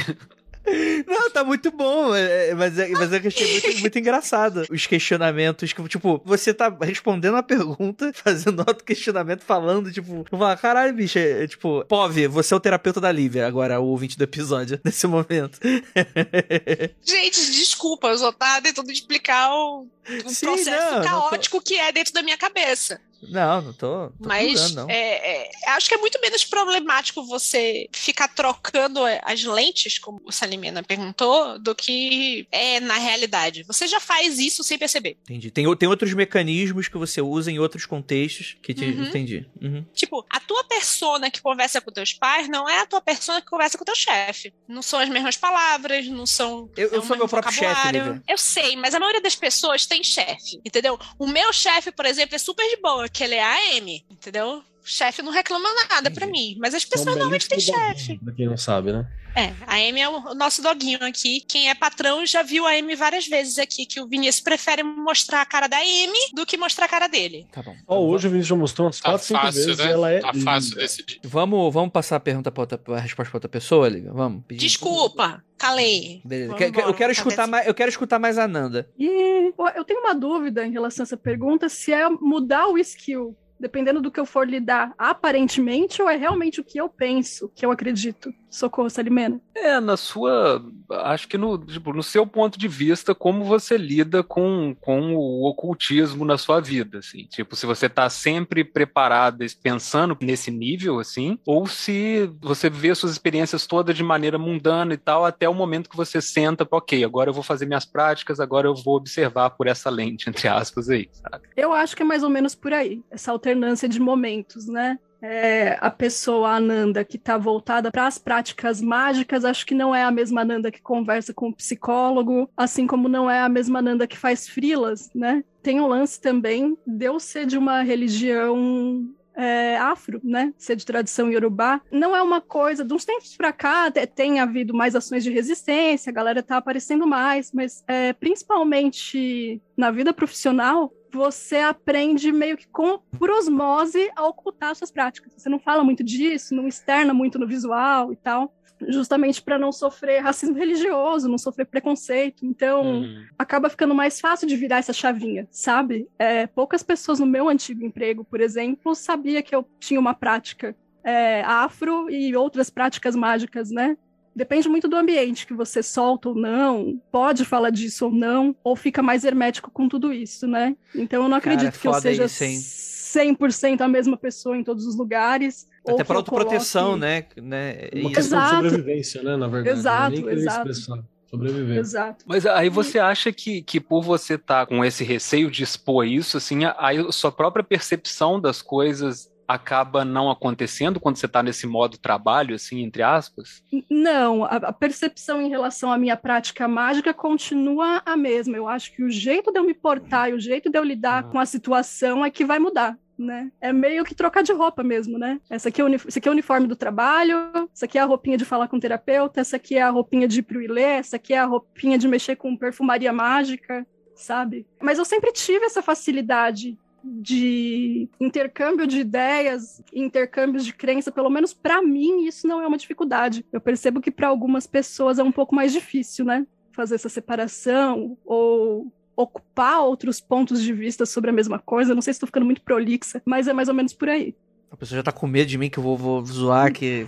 [1.06, 4.86] Não, tá muito bom, é, é, mas, é, mas eu achei muito, muito engraçado os
[4.86, 5.72] questionamentos.
[5.72, 11.18] Que, tipo, você tá respondendo a pergunta, fazendo outro questionamento, falando, tipo, fala, caralho, bicho,
[11.18, 14.80] é, é, tipo, Pove, você é o terapeuta da Lívia, agora, o ouvinte do episódio,
[14.84, 15.58] nesse momento.
[17.04, 19.86] Gente, desculpa, eu só tava tentando explicar o,
[20.24, 23.00] o Sim, processo não, não tô- caótico que é dentro da minha cabeça.
[23.22, 24.08] Não, não tô.
[24.08, 24.90] tô Mas julgando, não.
[24.90, 30.32] é, é, acho que é muito menos problemático você ficar trocando as lentes, como o
[30.32, 33.62] Salimena perguntou, do que é na realidade.
[33.64, 35.16] Você já faz isso sem perceber.
[35.22, 35.50] Entendi.
[35.50, 39.04] Tem, tem outros mecanismos que você usa em outros contextos que te Uhum.
[39.04, 39.46] entendi.
[39.60, 39.84] Uhum.
[39.94, 43.46] Tipo, a tua persona que conversa com teus pais não é a tua persona que
[43.48, 44.52] conversa com teu chefe.
[44.68, 46.70] Não são as mesmas palavras, não são.
[46.76, 48.04] Eu- eu é o sou meu próprio chefe, vocabulário.
[48.14, 48.22] Lívia.
[48.28, 50.98] Eu sei, mas a maioria das pessoas tem chefe, entendeu?
[51.18, 53.42] O meu chefe, por exemplo, é super de boa, que ele é
[53.76, 54.58] AM, entendeu?
[54.58, 57.78] O chefe não reclama nada pra mim, mas as É um pessoas normalmente têm belíssimo
[57.78, 58.18] chefe.
[58.18, 59.06] Pra quem não sabe, né?
[59.36, 61.40] É, a Amy é o nosso doguinho aqui.
[61.48, 65.40] Quem é patrão já viu a Amy várias vezes aqui, que o Vinícius prefere mostrar
[65.40, 67.46] a cara da Amy do que mostrar a cara dele.
[67.50, 67.74] Tá bom.
[67.86, 69.86] Ó, hoje o Vinícius já mostrou umas Tá 4, 5 fácil, vezes né?
[69.86, 70.20] e ela é.
[70.20, 70.80] Tá fácil linda.
[70.82, 71.20] decidir.
[71.24, 74.12] Vamos, vamos passar a pergunta pra outra, a resposta pra outra pessoa, Lívia?
[74.12, 74.44] Vamos.
[74.46, 76.20] pedir- Desculpa, calei.
[76.24, 76.54] Beleza.
[76.54, 78.88] Que- eu quero tá escutar mais, eu quero escutar mais a Nanda.
[78.96, 82.78] E pô, eu tenho uma dúvida em relação a essa pergunta, se é mudar o
[82.78, 87.50] skill, dependendo do que eu for lidar, aparentemente, ou é realmente o que eu penso,
[87.54, 88.32] que eu acredito.
[88.54, 89.40] Socorro, Salimena.
[89.52, 90.64] É, na sua.
[90.88, 95.48] Acho que no, tipo, no seu ponto de vista, como você lida com, com o
[95.48, 97.24] ocultismo na sua vida, assim.
[97.24, 103.10] Tipo, se você tá sempre preparado, pensando nesse nível, assim, ou se você vê suas
[103.10, 107.30] experiências todas de maneira mundana e tal, até o momento que você senta, ok, agora
[107.30, 111.08] eu vou fazer minhas práticas, agora eu vou observar por essa lente, entre aspas, aí,
[111.12, 111.48] sabe?
[111.56, 114.96] Eu acho que é mais ou menos por aí, essa alternância de momentos, né?
[115.26, 120.02] É, a pessoa, Ananda, que está voltada para as práticas mágicas, acho que não é
[120.04, 124.06] a mesma Ananda que conversa com o psicólogo, assim como não é a mesma Ananda
[124.06, 125.42] que faz frilas, né?
[125.62, 130.52] Tem um lance também de eu ser de uma religião é, afro, né?
[130.58, 131.80] Ser de tradição iorubá.
[131.90, 135.30] Não é uma coisa, de uns tempos para cá, te- tem havido mais ações de
[135.30, 142.56] resistência, a galera tá aparecendo mais, mas é, principalmente na vida profissional, você aprende meio
[142.56, 145.32] que com, por osmose a ocultar suas práticas.
[145.36, 148.52] Você não fala muito disso, não externa muito no visual e tal,
[148.88, 152.44] justamente para não sofrer racismo religioso, não sofrer preconceito.
[152.44, 153.24] Então, Uhum.
[153.38, 156.08] acaba ficando mais fácil de virar essa chavinha, sabe?
[156.18, 160.76] É, poucas pessoas no meu antigo emprego, por exemplo, sabia que eu tinha uma prática
[161.04, 163.96] é, afro e outras práticas mágicas, né?
[164.34, 168.74] Depende muito do ambiente que você solta ou não, pode falar disso ou não, ou
[168.74, 170.76] fica mais hermético com tudo isso, né?
[170.94, 172.58] Então eu não Cara, acredito é que eu seja isso, hein?
[172.58, 175.68] 100% a mesma pessoa em todos os lugares.
[175.86, 177.24] Até eu autoproteção, coloque- né?
[177.42, 177.88] né?
[177.94, 178.14] Uma Isso.
[178.14, 178.62] questão Exato.
[178.62, 179.36] de sobrevivência, né?
[179.36, 179.78] Na verdade.
[179.78, 180.70] Exato, Não é nem exato.
[180.70, 181.04] expressar.
[181.30, 181.78] Sobreviver.
[181.78, 182.24] Exato.
[182.28, 186.36] Mas aí você acha que, que por você estar com esse receio de expor isso,
[186.36, 191.66] assim, a, a sua própria percepção das coisas acaba não acontecendo quando você está nesse
[191.66, 193.62] modo trabalho, assim, entre aspas?
[193.90, 198.56] Não, a, a percepção em relação à minha prática mágica continua a mesma.
[198.56, 201.24] Eu acho que o jeito de eu me portar e o jeito de eu lidar
[201.24, 201.30] Uhum.
[201.32, 202.98] com a situação é que vai mudar.
[203.16, 203.52] Né?
[203.60, 205.40] É meio que trocar de roupa mesmo, né?
[205.48, 207.36] Essa aqui é esse aqui é o uniforme do trabalho,
[207.72, 210.26] essa aqui é a roupinha de falar com o terapeuta, essa aqui é a roupinha
[210.26, 213.86] de ir pro Ilê, essa aqui é a roupinha de mexer com perfumaria mágica,
[214.16, 214.66] sabe?
[214.82, 221.52] Mas eu sempre tive essa facilidade de intercâmbio de ideias, intercâmbios de crença, pelo menos
[221.52, 223.44] para mim isso não é uma dificuldade.
[223.52, 226.46] Eu percebo que para algumas pessoas é um pouco mais difícil, né?
[226.72, 231.94] Fazer essa separação ou ocupar outros pontos de vista sobre a mesma coisa.
[231.94, 234.34] Não sei se estou ficando muito prolixa, mas é mais ou menos por aí.
[234.74, 237.06] A pessoa já tá com medo de mim que eu vou, vou zoar que.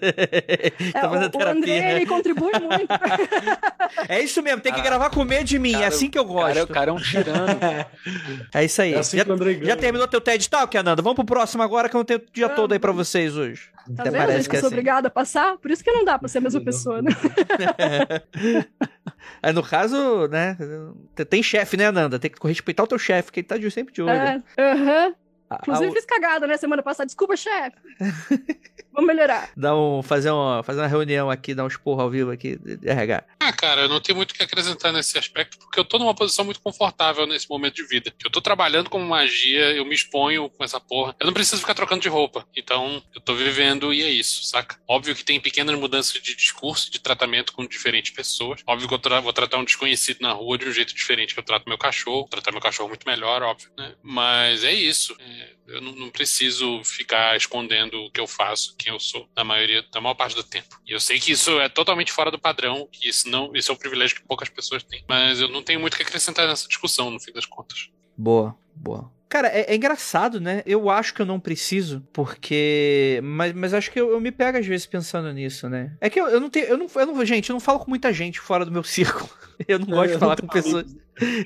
[0.00, 1.92] É, tá fazendo o, o André terapia.
[1.92, 2.88] ele contribui muito.
[4.08, 5.72] É isso mesmo, tem que Cara, gravar com medo de mim.
[5.72, 6.62] cara, é assim que eu cara, gosto.
[6.62, 7.58] o cara é um tirano.
[8.54, 8.94] É isso aí.
[8.94, 9.66] É assim já, que o André ganha.
[9.66, 11.02] já terminou teu TED Talk, Ananda?
[11.02, 12.56] Vamos pro próximo agora que eu não tenho o dia Vamos.
[12.60, 13.68] todo aí pra vocês hoje.
[13.96, 14.74] Tá Até vendo, parece gente, que que é eu sou assim.
[14.76, 15.56] obrigada a passar?
[15.58, 17.10] Por isso que não dá para ser a mesma pessoa, né?
[19.42, 20.56] Aí, no caso, né?
[21.28, 22.18] Tem chefe, né, Ananda?
[22.18, 24.12] Tem que respeitar o teu chefe, que ele tá de- sempre de olho.
[24.12, 25.12] É,
[25.50, 25.56] aham.
[25.56, 27.06] A- a- Inclusive fiz cagada, né, semana passada.
[27.06, 27.76] Desculpa, chefe.
[28.92, 29.50] Vamos melhorar.
[29.56, 32.88] Dar um, fazer, uma, fazer uma reunião aqui, dar um esporro ao vivo aqui de
[32.88, 33.22] RH.
[33.60, 36.46] Cara, eu não tenho muito o que acrescentar nesse aspecto, porque eu tô numa posição
[36.46, 38.10] muito confortável nesse momento de vida.
[38.24, 41.14] Eu tô trabalhando como magia, eu me exponho com essa porra.
[41.20, 42.48] Eu não preciso ficar trocando de roupa.
[42.56, 44.80] Então, eu tô vivendo e é isso, saca?
[44.88, 48.62] Óbvio que tem pequenas mudanças de discurso, de tratamento com diferentes pessoas.
[48.66, 51.40] Óbvio que eu tra- vou tratar um desconhecido na rua de um jeito diferente que
[51.40, 52.26] eu trato meu cachorro.
[52.30, 53.94] Tratar meu cachorro muito melhor, óbvio, né?
[54.02, 55.14] Mas é isso.
[55.20, 59.44] É, Eu não, não preciso ficar escondendo o que eu faço, quem eu sou, na
[59.44, 60.66] maioria, na maior parte do tempo.
[60.84, 63.74] E eu sei que isso é totalmente fora do padrão, que isso não, isso é
[63.74, 65.04] um privilégio que poucas pessoas têm.
[65.08, 67.90] Mas eu não tenho muito o que acrescentar nessa discussão, no fim das contas.
[68.16, 69.10] Boa, boa.
[69.30, 70.60] Cara, é, é, engraçado, né?
[70.66, 73.20] Eu acho que eu não preciso, porque.
[73.22, 75.96] Mas, mas acho que eu, eu me pego às vezes pensando nisso, né?
[76.00, 76.66] É que eu, eu não tenho.
[76.66, 79.30] Eu não, eu não, gente, eu não falo com muita gente fora do meu círculo.
[79.68, 80.96] Eu não gosto de falar com pessoas.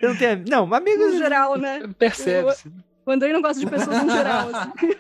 [0.00, 0.44] Eu não tenho.
[0.48, 1.12] Não, amigos.
[1.12, 1.82] No geral, né?
[1.98, 2.72] Percebe-se.
[3.06, 4.72] O Andrei não gosta de pessoas em geral, assim.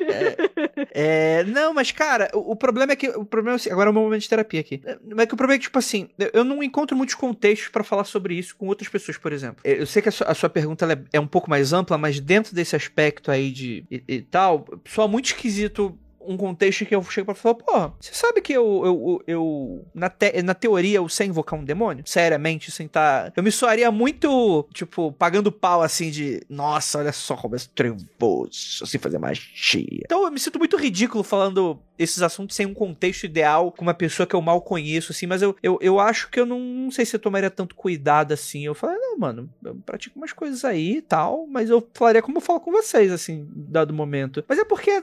[0.96, 3.08] É, é, não, mas, cara, o, o, problema é que.
[3.08, 4.80] O problema é assim, agora é o meu momento de terapia aqui.
[4.84, 8.04] É que o problema é que, tipo assim, eu não encontro muitos contextos para falar
[8.04, 9.60] sobre isso com outras pessoas, por exemplo.
[9.64, 11.96] É, eu sei que a sua, a sua pergunta é, é, um pouco mais ampla,
[11.96, 16.94] mas dentro desse aspecto aí de e, e tal, só muito esquisito um contexto que
[16.94, 20.98] eu chego pra falar, pô, você sabe que eu, eu, eu na, te, na teoria,
[20.98, 22.04] eu sei invocar um demônio?
[22.06, 23.32] Seriamente, sem tá...
[23.36, 28.82] Eu me soaria muito, tipo, pagando pau, assim, de, nossa, olha só como é trevoso,
[28.82, 30.02] assim, fazer magia.
[30.04, 33.94] Então eu me sinto muito ridículo falando esses assuntos sem um contexto ideal com uma
[33.94, 36.90] pessoa que eu mal conheço, assim, mas eu, eu, eu acho que eu não, não
[36.90, 38.64] sei se eu tomaria tanto cuidado, assim.
[38.64, 42.38] Eu falei, não, mano, eu pratico umas coisas aí e tal, mas eu falaria como
[42.38, 44.44] eu falo com vocês, assim, dado momento.
[44.48, 45.02] Mas é porque,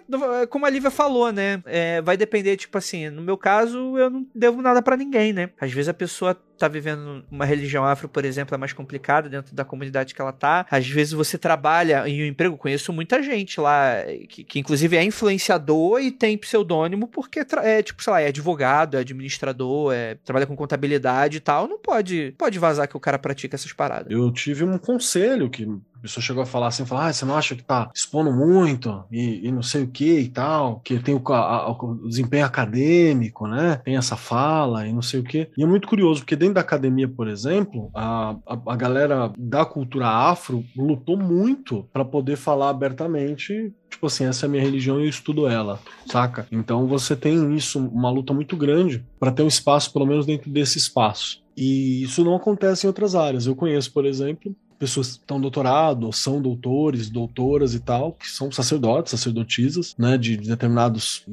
[0.49, 4.25] como a Lívia falou, né, é, vai depender, tipo assim, no meu caso, eu não
[4.33, 5.49] devo nada para ninguém, né?
[5.59, 9.55] Às vezes a pessoa tá vivendo uma religião afro, por exemplo, é mais complicada dentro
[9.55, 10.65] da comunidade que ela tá.
[10.69, 13.95] Às vezes você trabalha em um emprego, conheço muita gente lá,
[14.29, 18.97] que, que inclusive é influenciador e tem pseudônimo porque é, tipo, sei lá, é advogado,
[18.97, 21.67] é administrador, é, trabalha com contabilidade e tal.
[21.67, 24.11] Não pode, pode vazar que o cara pratica essas paradas.
[24.11, 25.67] Eu tive um conselho que
[26.01, 29.03] a pessoa chegou a falar assim, falar, ah, você não acha que tá expondo muito
[29.11, 33.47] e, e não sei o que e tal, que tem o, a, o, desempenho acadêmico,
[33.47, 33.79] né?
[33.85, 35.47] Tem essa fala e não sei o que.
[35.55, 39.63] E é muito curioso, porque dentro da academia, por exemplo, a, a, a galera da
[39.63, 44.99] cultura afro lutou muito para poder falar abertamente tipo assim, essa é a minha religião
[44.99, 45.77] e eu estudo ela,
[46.07, 46.47] saca?
[46.49, 50.49] Então você tem isso, uma luta muito grande para ter um espaço, pelo menos dentro
[50.49, 51.43] desse espaço.
[51.55, 53.45] E isso não acontece em outras áreas.
[53.45, 58.27] Eu conheço, por exemplo, pessoas que estão doutorado, ou são doutores, doutoras e tal, que
[58.27, 61.23] são sacerdotes, sacerdotisas, né, de, de determinados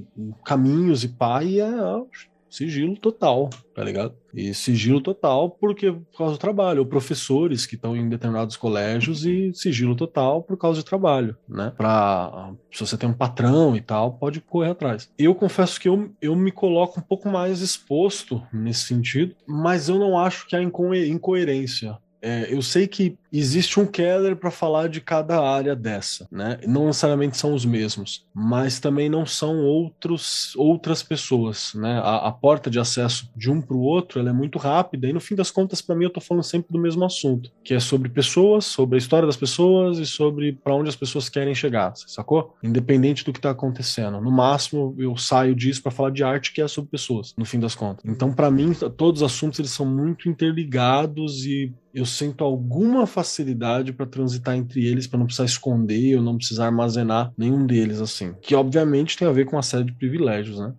[0.44, 1.70] caminhos e pai, e é
[2.50, 4.14] sigilo total, tá ligado?
[4.34, 9.24] E sigilo total porque por causa do trabalho, ou professores que estão em determinados colégios
[9.24, 11.72] e sigilo total por causa de trabalho, né?
[11.74, 15.10] Pra, se você tem um patrão e tal, pode correr atrás.
[15.18, 19.98] Eu confesso que eu, eu me coloco um pouco mais exposto nesse sentido, mas eu
[19.98, 24.88] não acho que há inco incoerência é, eu sei que existe um Keller para falar
[24.88, 26.58] de cada área dessa, né?
[26.66, 31.98] Não necessariamente são os mesmos, mas também não são outros, outras pessoas, né?
[31.98, 35.12] A, a porta de acesso de um para o outro ela é muito rápida e
[35.12, 37.80] no fim das contas para mim eu estou falando sempre do mesmo assunto, que é
[37.80, 41.92] sobre pessoas, sobre a história das pessoas e sobre para onde as pessoas querem chegar,
[41.96, 42.56] sacou?
[42.62, 44.20] Independente do que está acontecendo.
[44.20, 47.60] No máximo eu saio disso para falar de arte que é sobre pessoas, no fim
[47.60, 48.04] das contas.
[48.04, 53.92] Então para mim todos os assuntos eles são muito interligados e eu sinto alguma facilidade
[53.92, 58.32] para transitar entre eles, para não precisar esconder ou não precisar armazenar nenhum deles, assim.
[58.40, 60.72] Que obviamente tem a ver com uma série de privilégios, né?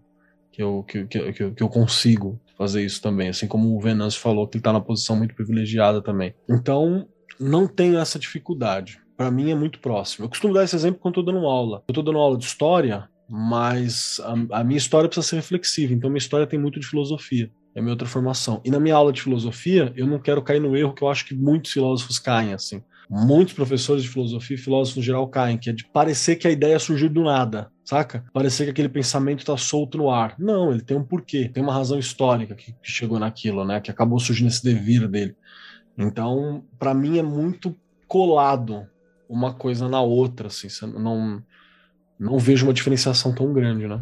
[0.51, 4.19] Que eu, que, que, que, que eu consigo fazer isso também, assim como o Venâncio
[4.19, 6.33] falou que ele está na posição muito privilegiada também.
[6.49, 7.07] Então,
[7.39, 9.01] não tenho essa dificuldade.
[9.17, 10.25] Para mim é muito próximo.
[10.25, 11.83] Eu costumo dar esse exemplo quando estou dando aula.
[11.87, 16.09] Eu estou dando aula de história, mas a, a minha história precisa ser reflexiva, então
[16.09, 18.61] minha história tem muito de filosofia é a minha outra formação.
[18.63, 21.25] E na minha aula de filosofia, eu não quero cair no erro que eu acho
[21.25, 22.83] que muitos filósofos caem, assim.
[23.09, 26.51] Muitos professores de filosofia e filósofos no geral caem, que é de parecer que a
[26.51, 28.23] ideia surgiu do nada, saca?
[28.33, 30.35] Parecer que aquele pensamento está solto no ar.
[30.37, 33.79] Não, ele tem um porquê, tem uma razão histórica que, que chegou naquilo, né?
[33.79, 35.35] Que acabou surgindo esse devir dele.
[35.97, 37.75] Então, para mim é muito
[38.07, 38.85] colado
[39.27, 40.67] uma coisa na outra, assim.
[40.85, 41.41] Não,
[42.19, 44.01] não vejo uma diferenciação tão grande, né?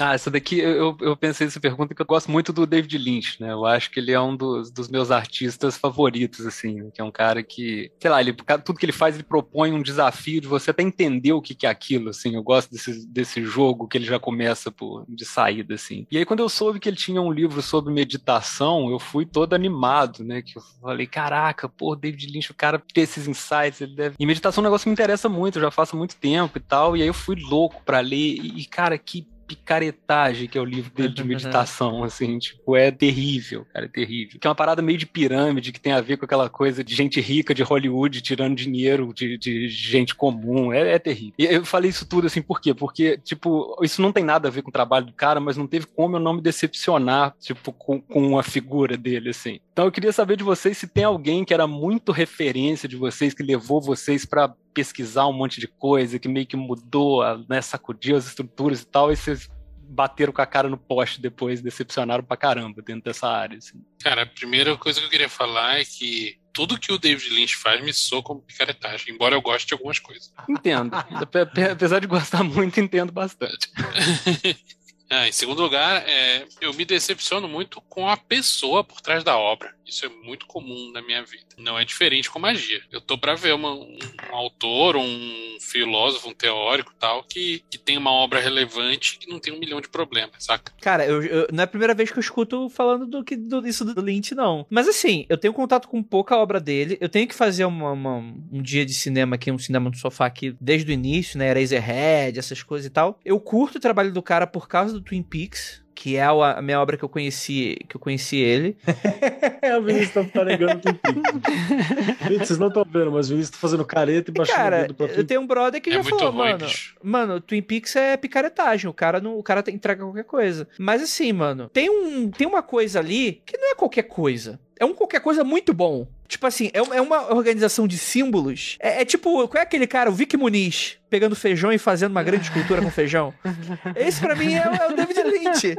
[0.00, 3.40] Ah, essa daqui eu, eu pensei nessa pergunta que eu gosto muito do David Lynch,
[3.40, 3.52] né?
[3.52, 7.10] Eu acho que ele é um dos, dos meus artistas favoritos, assim, que é um
[7.10, 8.32] cara que, sei lá, ele,
[8.64, 11.66] tudo que ele faz, ele propõe um desafio de você até entender o que, que
[11.66, 12.34] é aquilo, assim.
[12.34, 16.06] Eu gosto desse, desse jogo que ele já começa por, de saída, assim.
[16.10, 19.54] E aí, quando eu soube que ele tinha um livro sobre meditação, eu fui todo
[19.54, 20.40] animado, né?
[20.40, 24.16] Que eu falei, caraca, pô, David Lynch, o cara ter esses insights, ele deve.
[24.18, 26.56] E meditação é um negócio que me interessa muito, eu já faço há muito tempo
[26.56, 26.96] e tal.
[26.96, 29.26] E aí eu fui louco para ler, e, cara, que
[29.56, 34.38] picaretagem que é o livro dele de meditação, assim, tipo, é terrível, cara, é terrível.
[34.40, 36.94] Que é uma parada meio de pirâmide, que tem a ver com aquela coisa de
[36.94, 41.34] gente rica de Hollywood tirando dinheiro de, de gente comum, é, é terrível.
[41.38, 42.74] E eu falei isso tudo, assim, por quê?
[42.74, 45.66] Porque, tipo, isso não tem nada a ver com o trabalho do cara, mas não
[45.66, 49.60] teve como eu não me decepcionar, tipo, com, com a figura dele, assim.
[49.72, 53.32] Então eu queria saber de vocês se tem alguém que era muito referência de vocês,
[53.32, 58.16] que levou vocês para pesquisar um monte de coisa que meio que mudou, né, sacudiu
[58.16, 59.48] as estruturas e tal, e vocês
[59.92, 63.58] bateram com a cara no poste depois, decepcionaram pra caramba dentro dessa área.
[63.58, 63.84] Assim.
[64.02, 67.56] Cara, a primeira coisa que eu queria falar é que tudo que o David Lynch
[67.56, 70.32] faz me soa como picaretagem, embora eu goste de algumas coisas.
[70.48, 70.92] Entendo.
[71.72, 73.70] Apesar de gostar muito, entendo bastante.
[75.14, 79.36] Ah, em segundo lugar, é, eu me decepciono muito com a pessoa por trás da
[79.36, 79.74] obra.
[79.86, 81.44] Isso é muito comum na minha vida.
[81.58, 82.80] Não é diferente com magia.
[82.90, 83.98] Eu tô para ver uma, um,
[84.30, 89.38] um, autor, um filósofo, um teórico tal, que, que tem uma obra relevante e não
[89.38, 90.72] tem um milhão de problemas, saca?
[90.80, 93.66] Cara, eu, eu, não é a primeira vez que eu escuto falando do que do,
[93.66, 94.66] isso do Lynch, não.
[94.70, 96.96] Mas assim, eu tenho contato com pouca obra dele.
[97.00, 100.26] Eu tenho que fazer uma, uma, um dia de cinema aqui, um cinema no sofá
[100.26, 101.50] aqui, desde o início, né?
[101.50, 103.18] Eraserhead, essas coisas e tal.
[103.24, 106.80] Eu curto o trabalho do cara por causa do Twin Peaks que é a minha
[106.80, 108.76] obra que eu conheci, que eu conheci ele.
[109.78, 112.38] o Vinícius tá negando Twin Peaks.
[112.40, 114.94] Vocês não estão vendo, mas o Vinícius tá fazendo careta e baixando cara, o dedo
[114.94, 116.96] pra Eu tenho um brother que É já falou, ruim, mano, bicho.
[117.00, 120.66] mano, Twin Peaks é picaretagem, o cara não, o cara entrega qualquer coisa.
[120.76, 124.58] Mas assim, mano, tem um tem uma coisa ali que não é qualquer coisa.
[124.82, 126.08] É um qualquer coisa muito bom.
[126.26, 128.76] Tipo assim, é uma- é uma organização de símbolos.
[128.80, 132.22] É, é tipo, qual é aquele cara, o Vic Muniz, pegando feijão e fazendo uma
[132.24, 133.32] grande escultura com feijão?
[133.94, 135.76] Esse pra mim é, o- é o David Lynch.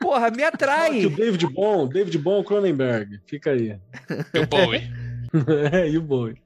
[0.00, 1.06] Porra, me que o atrai.
[1.10, 3.20] David Bom, David Bom Cronenberg.
[3.26, 3.76] Fica aí.
[4.32, 4.90] E o Bowie.
[5.72, 6.36] é, e o Bowie.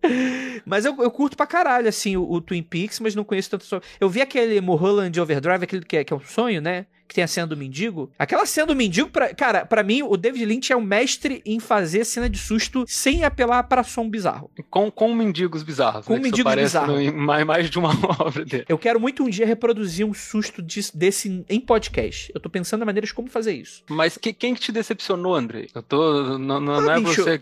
[0.66, 3.64] Mas eu, eu curto pra caralho, assim, o, o Twin Peaks, mas não conheço tanto
[3.64, 3.86] sobre.
[4.00, 6.86] Eu vi aquele Mulholland Overdrive, aquele que é, que é um sonho, né?
[7.12, 8.10] Que tem a cena do mendigo.
[8.18, 11.60] Aquela cena do mendigo, pra, cara, pra mim, o David Lynch é um mestre em
[11.60, 14.50] fazer cena de susto sem apelar pra som bizarro.
[14.70, 16.06] Com, com mendigos bizarros.
[16.06, 16.98] Com né, mendigos bizarros.
[16.98, 18.64] em mais, mais de uma obra dele.
[18.66, 22.32] Eu quero muito um dia reproduzir um susto dis- desse em podcast.
[22.34, 23.84] Eu tô pensando em maneiras como fazer isso.
[23.90, 25.68] Mas que- quem que te decepcionou, Andrei?
[25.74, 26.38] Eu tô.
[26.38, 27.22] Não, não, Ah, não é bicho.
[27.24, 27.38] você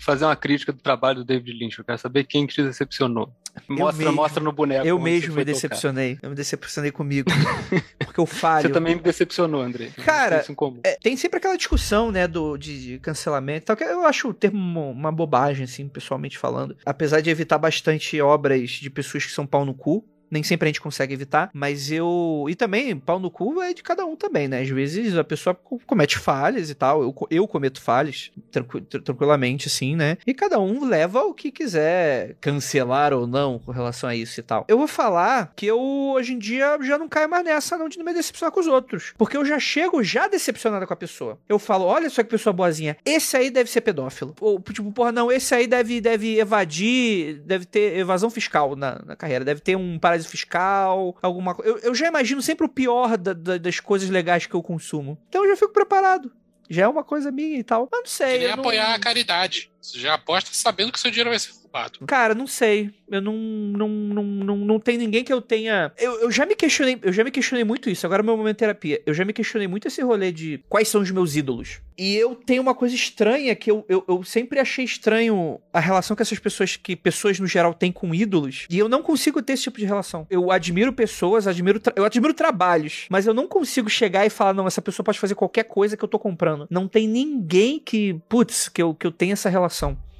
[0.00, 1.78] fazer uma crítica do trabalho do David Lynch.
[1.78, 3.32] Eu quero saber quem que te decepcionou.
[3.68, 4.12] Mostra, mesmo.
[4.16, 4.86] mostra no boneco.
[4.86, 5.52] eu mesmo me foi tocar.
[5.52, 6.18] decepcionei.
[6.22, 7.30] Eu me decepcionei comigo.
[8.02, 8.66] porque eu falho.
[8.66, 9.90] Você também me decepcionou, Andrei.
[10.04, 10.44] Cara.
[10.84, 14.28] É, tem sempre aquela discussão, né, do, de, de cancelamento e tal, que eu acho
[14.28, 16.76] o termo uma, uma bobagem, assim, pessoalmente falando.
[16.84, 20.04] Apesar de evitar bastante obras de pessoas que são pau no cu.
[20.32, 22.46] Nem sempre a gente consegue evitar, mas eu.
[22.48, 24.62] E também, pau no cu é de cada um também, né?
[24.62, 27.02] Às vezes a pessoa co- comete falhas e tal.
[27.02, 30.16] Eu, eu cometo falhas tranqui- tr- tranquilamente, assim, né?
[30.26, 34.42] E cada um leva o que quiser cancelar ou não com relação a isso e
[34.42, 34.64] tal.
[34.68, 37.98] Eu vou falar que eu, hoje em dia, já não caio mais nessa, não, de
[37.98, 39.12] não me decepcionar com os outros.
[39.18, 41.38] Porque eu já chego já decepcionada com a pessoa.
[41.48, 42.96] Eu falo, olha só que pessoa boazinha.
[43.04, 44.34] Esse aí deve ser pedófilo.
[44.40, 49.16] Ou, tipo, porra, não, esse aí deve, deve evadir, deve ter evasão fiscal na, na
[49.16, 49.44] carreira.
[49.44, 51.70] Deve ter um paraíso fiscal, alguma coisa.
[51.70, 55.18] Eu, eu já imagino sempre o pior da- da- das coisas legais que eu consumo.
[55.28, 56.32] Então eu já fico preparado.
[56.70, 57.88] Já é uma coisa minha e tal.
[57.90, 58.32] Mas não sei.
[58.34, 59.70] Que nem eu não- apoiar a caridade.
[59.82, 61.98] Você já aposta sabendo que seu dinheiro vai ser roubado.
[62.06, 62.92] Cara, não sei.
[63.10, 65.92] Eu não, não, não, não, não tem ninguém que eu tenha.
[65.98, 68.06] Eu, eu já me questionei, eu já me questionei muito isso.
[68.06, 69.02] Agora é meu momento de terapia.
[69.04, 71.80] Eu já me questionei muito esse rolê de quais são os meus ídolos.
[71.98, 76.16] E eu tenho uma coisa estranha que eu, eu, eu sempre achei estranho a relação
[76.16, 78.66] que essas pessoas, que pessoas no geral têm com ídolos.
[78.70, 80.26] E eu não consigo ter esse tipo de relação.
[80.30, 84.66] Eu admiro pessoas, admiro eu admiro trabalhos, mas eu não consigo chegar e falar, não,
[84.66, 86.66] essa pessoa pode fazer qualquer coisa que eu tô comprando.
[86.70, 90.11] Não tem ninguém que, putz, que eu, que eu tenha essa relação informação.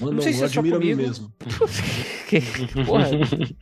[0.00, 0.96] Mano, Não sei eu se é só comigo.
[0.96, 1.32] mesmo.
[2.86, 3.06] Porra,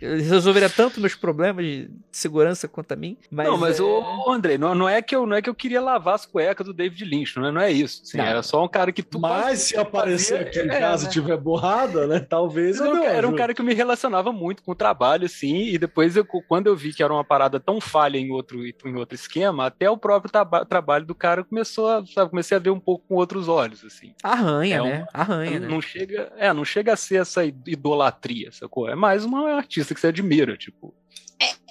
[0.01, 3.16] resolveria tanto meus problemas de segurança quanto a mim.
[3.30, 3.83] Mas não, mas é...
[3.83, 6.66] o André, não, não, é que eu, não é que eu queria lavar as cuecas
[6.66, 8.03] do David Lynch, não é, não é isso.
[8.05, 8.24] assim, Não.
[8.24, 11.12] Era só um cara que tu Mas se aparecer aqui em é, casa e né?
[11.12, 12.20] tiver borrada, né?
[12.20, 15.26] Talvez eu um, uma era um cara que eu me relacionava muito com o trabalho,
[15.26, 18.61] assim, e depois, eu, quando eu vi que era uma parada tão falha em outro,
[18.66, 22.61] em outro esquema, até o próprio traba- trabalho do cara começou a, sabe, comecei a
[22.61, 24.14] ver um pouco com outros olhos, assim.
[24.22, 25.07] Arranha, É um- né?
[25.12, 25.68] Arranha, né?
[25.68, 28.89] Não chega, é, não chega a ser essa idolatria, sacou?
[28.89, 30.95] É mais uma artista que você admira, tipo.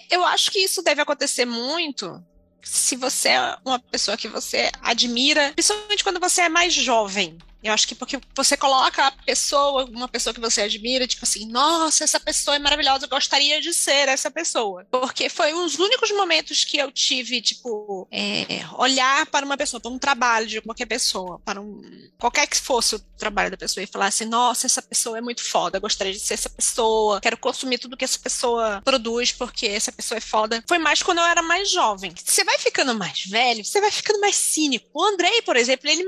[0.09, 2.21] Eu acho que isso deve acontecer muito
[2.61, 7.37] se você é uma pessoa que você admira, principalmente quando você é mais jovem.
[7.63, 11.45] Eu acho que porque você coloca a pessoa, uma pessoa que você admira, tipo assim,
[11.45, 14.85] nossa, essa pessoa é maravilhosa, eu gostaria de ser essa pessoa.
[14.89, 18.45] Porque foi um dos únicos momentos que eu tive, tipo, é,
[18.77, 21.81] olhar para uma pessoa, para um trabalho de qualquer pessoa, para um.
[22.17, 25.43] qualquer que fosse o trabalho da pessoa, e falar assim, nossa, essa pessoa é muito
[25.43, 29.67] foda, eu gostaria de ser essa pessoa, quero consumir tudo que essa pessoa produz, porque
[29.67, 30.63] essa pessoa é foda.
[30.67, 32.13] Foi mais quando eu era mais jovem.
[32.15, 34.87] Você vai ficando mais velho, você vai ficando mais cínico.
[34.93, 36.03] O Andrei, por exemplo, ele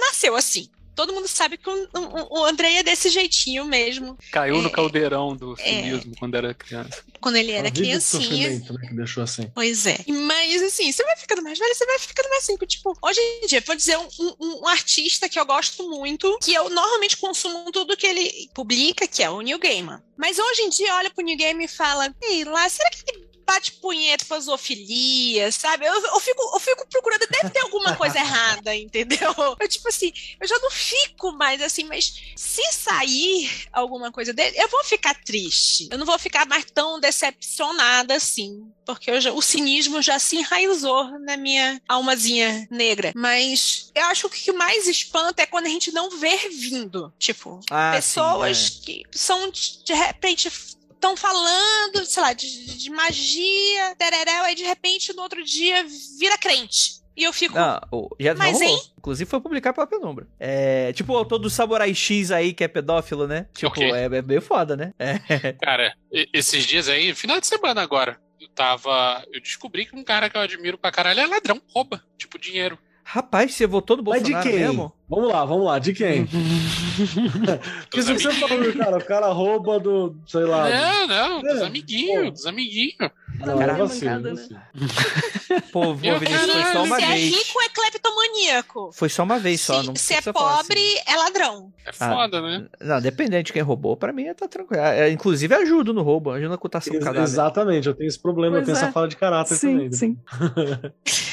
[0.00, 0.68] nasceu assim.
[0.98, 4.18] Todo mundo sabe que o, o, o Andrei é desse jeitinho mesmo.
[4.32, 5.62] Caiu no É, caldeirão do é.
[5.64, 7.04] cinismo quando era criança.
[7.20, 8.50] Quando ele era de criancinha.
[8.50, 9.48] né, que deixou assim.
[9.54, 9.96] Pois é.
[10.08, 12.56] Mas assim, você vai ficando mais velho, você vai ficando mais assim.
[12.66, 16.52] Tipo, hoje em dia, vou dizer um, um- um artista que eu gosto muito, que
[16.52, 20.02] eu normalmente consumo tudo que ele publica, que é o New Gaiman.
[20.16, 23.27] Mas hoje em dia, olha pro New Gaiman e fala, ei lá, será que ele
[23.48, 25.86] bate punheta pra zoofilia, sabe?
[25.86, 29.34] Eu, eu fico, eu fico procurando, deve ter alguma coisa errada, entendeu?
[29.58, 34.56] Eu, tipo assim, eu já não fico mais assim, mas se sair alguma coisa dele,
[34.58, 35.88] eu vou ficar triste.
[35.90, 38.70] Eu não vou ficar mais tão decepcionada assim.
[38.84, 43.12] Porque eu já- o cinismo já se enraizou na minha almazinha negra.
[43.14, 47.12] Mas eu acho que o que mais espanta é quando a gente não vê vindo.
[47.18, 50.50] Tipo, Ah, pessoas sim, que são de repente
[50.98, 55.84] estão falando, sei lá, de, de- magia, tereréu, aí de repente no outro dia
[56.18, 56.98] vira crente.
[57.16, 57.54] E eu fico.
[57.54, 58.62] Já não Mas, rolou.
[58.76, 58.80] hein?
[58.96, 60.28] Inclusive foi publicado pela Penumbra.
[60.38, 63.48] É, tipo o autor do Samurai X aí, que é pedófilo, né?
[63.54, 63.90] Tipo, Ok.
[63.92, 64.94] é, é meio foda, né?
[64.98, 65.18] É.
[65.60, 65.92] Cara,
[66.32, 69.24] esses dias aí, final de semana agora, eu tava.
[69.32, 72.78] Eu descobri que um cara que eu admiro pra caralho é ladrão, rouba, tipo, dinheiro.
[73.10, 74.58] Rapaz, você votou no Mas de Bolsonaro quem?
[74.68, 74.92] mesmo?
[75.08, 76.26] Vamos lá, vamos lá, de quem?
[77.88, 80.68] Porque se você falou, cara, o cara rouba do, sei lá.
[80.68, 82.30] Não, não, dos É, amiguinhos, pô.
[82.32, 82.94] dos amiguinhos.
[83.40, 84.62] Não, Cara, é vacilo, mancada, é né?
[85.72, 87.34] Pô, Eu- Vinícius, foi só uma se é vez.
[87.34, 88.90] rico, é cleptomaníaco.
[88.92, 91.72] Foi só uma vez só, se não se é pobre, é ladrão.
[91.86, 92.10] É Ah.
[92.14, 92.56] foda, né?
[92.82, 92.88] assim.
[92.90, 94.82] Não, dependente de quem roubou, pra mim tá tranquilo.
[94.82, 97.22] É, inclusive ajudo no roubo, ajuda na cotação do cadáver.
[97.22, 98.82] Exatamente, eu tenho esse problema, eu Pois tenho é.
[98.82, 99.90] essa fala de caráter também.
[99.92, 100.20] Sim, né?
[101.06, 101.27] sim.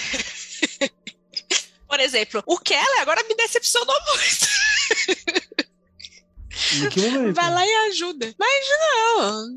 [1.95, 4.47] Por exemplo, o Keller agora me decepcionou muito.
[6.73, 7.35] Em que momento?
[7.35, 8.35] Vai lá e ajuda.
[8.37, 9.47] Mas não.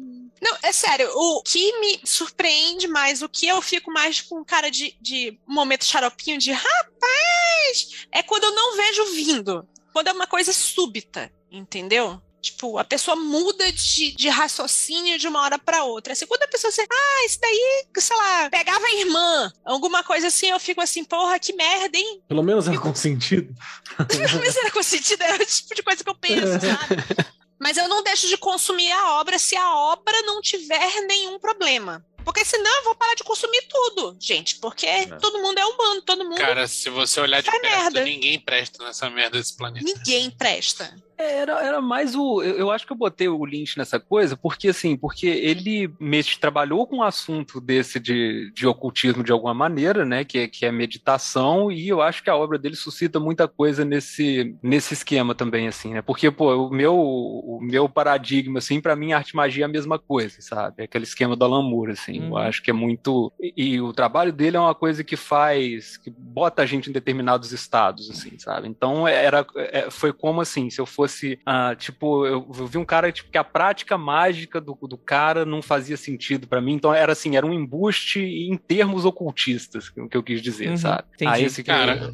[0.41, 4.71] Não, é sério, o que me surpreende mais, o que eu fico mais com cara
[4.71, 9.69] de, de momento xaropinho de rapaz, é quando eu não vejo vindo.
[9.93, 12.23] Quando é uma coisa súbita, entendeu?
[12.41, 16.13] Tipo, a pessoa muda de, de raciocínio de uma hora pra outra.
[16.13, 20.29] Assim, quando a pessoa assim, ah, isso daí, sei lá, pegava a irmã, alguma coisa
[20.29, 22.23] assim, eu fico assim, porra, que merda, hein?
[22.29, 23.53] Pelo menos era com sentido.
[24.41, 27.29] Mas era com sentido, é o tipo de coisa que eu penso, sabe?
[27.59, 32.05] Mas eu não deixo de consumir a obra se a obra não tiver nenhum problema.
[32.25, 34.57] Porque senão eu vou parar de consumir tudo, gente.
[34.57, 36.37] Porque todo mundo é humano, todo mundo.
[36.37, 38.05] Cara, se você olhar de perto, merda.
[38.05, 39.83] ninguém presta nessa merda desse planeta.
[39.85, 40.95] Ninguém presta.
[41.19, 42.41] Era, era mais o.
[42.43, 46.39] Eu, eu acho que eu botei o Lynch nessa coisa, porque assim, porque ele mexe,
[46.39, 50.25] trabalhou com um assunto desse de, de ocultismo de alguma maneira, né?
[50.25, 53.85] Que, é- que é meditação, e eu acho que a obra dele suscita muita coisa
[53.85, 56.03] nesse, nesse esquema também, assim, né?
[56.03, 59.69] Porque, pô, o meu, o meu paradigma, assim, pra mim, arte e magia é a
[59.69, 60.83] mesma coisa, sabe?
[60.83, 62.19] É aquele esquema do Alan Moore, assim.
[62.19, 62.37] Eu Uhum.
[62.37, 63.33] acho que é muito.
[63.41, 65.97] E, e o trabalho dele é uma coisa que faz.
[65.97, 68.69] que bota a gente em determinados estados, assim, sabe?
[68.69, 71.08] Então era, é, foi como assim, se eu fosse.
[71.47, 75.45] Ah, tipo, eu, eu vi um cara tipo, que a prática mágica do, do cara
[75.45, 76.75] não fazia sentido pra mim.
[76.75, 80.77] Então era assim, era um embuste em termos ocultistas, que, que eu quis dizer, Uhum,
[80.77, 81.05] sabe?
[81.15, 81.31] entendi.
[81.33, 82.13] Aí esse Cara.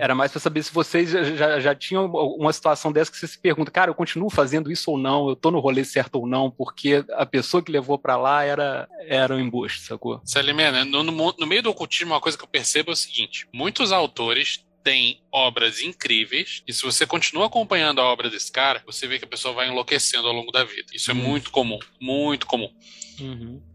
[0.00, 3.26] Era mais pra saber se vocês já, já, já tinham uma situação dessa que você
[3.26, 6.26] se pergunta, cara, eu continuo fazendo isso ou não, eu tô no rolê certo ou
[6.26, 10.20] não, porque a pessoa que levou pra lá era, era um embuste, sacou?
[10.24, 13.48] Salimena, no, no, no meio do ocultismo, uma coisa que eu percebo é o seguinte:
[13.52, 19.06] muitos autores têm obras incríveis, e se você continua acompanhando a obra desse cara, você
[19.06, 20.86] vê que a pessoa vai enlouquecendo ao longo da vida.
[20.94, 21.18] Isso é Hum.
[21.18, 22.72] muito comum, muito comum.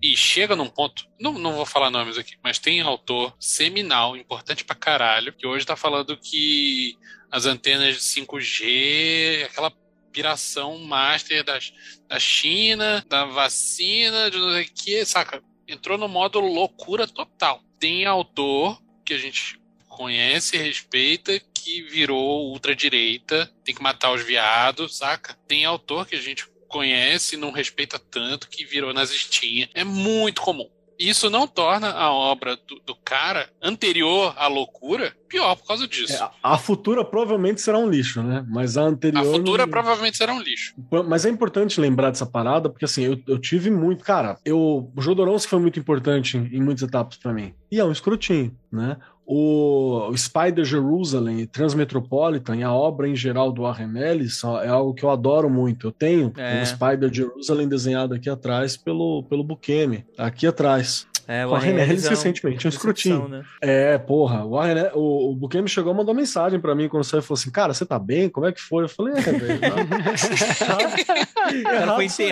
[0.02, 4.64] E chega num ponto, não, não vou falar nomes aqui, mas tem autor seminal, importante
[4.66, 6.98] pra caralho, que hoje tá falando que
[7.30, 9.72] as antenas de 5G, aquela
[10.12, 11.74] piração master das,
[12.08, 15.44] da China, da vacina, de não sei o que, saca?
[15.68, 17.62] Entrou no modo loucura total.
[17.80, 19.60] Tem autor que a gente
[19.96, 25.36] conhece e respeita que virou ultradireita, tem que matar os viados, saca?
[25.48, 29.70] Tem autor que a gente conhece e não respeita tanto que virou nazistinha.
[29.74, 30.68] É muito comum.
[31.00, 36.14] Isso não torna a obra do, do cara anterior à loucura pior por causa disso.
[36.14, 38.46] É, a- futura provavelmente será um lixo, né?
[38.48, 39.20] Mas a anterior.
[39.22, 40.76] a futura não- provavelmente será um lixo.
[41.08, 44.04] Mas é importante lembrar dessa parada, porque assim, eu, eu tive muito.
[44.04, 47.54] Cara, eu, o Jodorowsky foi muito importante em, em muitas etapas pra mim.
[47.72, 48.98] E é um escrotinho, né?
[49.26, 55.04] O, Spider Jerusalem Transmetropolitan e a obra em geral do Warren Ellis é algo que
[55.04, 55.88] eu adoro muito.
[55.88, 56.62] Eu tenho É.
[56.62, 61.08] o Spider Jerusalem desenhado aqui atrás pelo, pelo Bukemi, aqui atrás.
[61.28, 63.16] É, Com a René Ellis é um- recentemente, um escrotinho.
[63.22, 63.46] decepção, né?
[63.62, 67.20] É, porra, o, Warren, o, o Bukemi chegou e mandou mensagem pra mim quando saiu
[67.20, 68.28] e falou assim: Cara, você tá bem?
[68.30, 68.84] Como é que foi?
[68.84, 69.60] Eu falei: É, velho.
[71.54, 72.24] O foi Errado sou eu se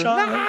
[0.00, 0.32] internado.
[0.32, 0.46] né?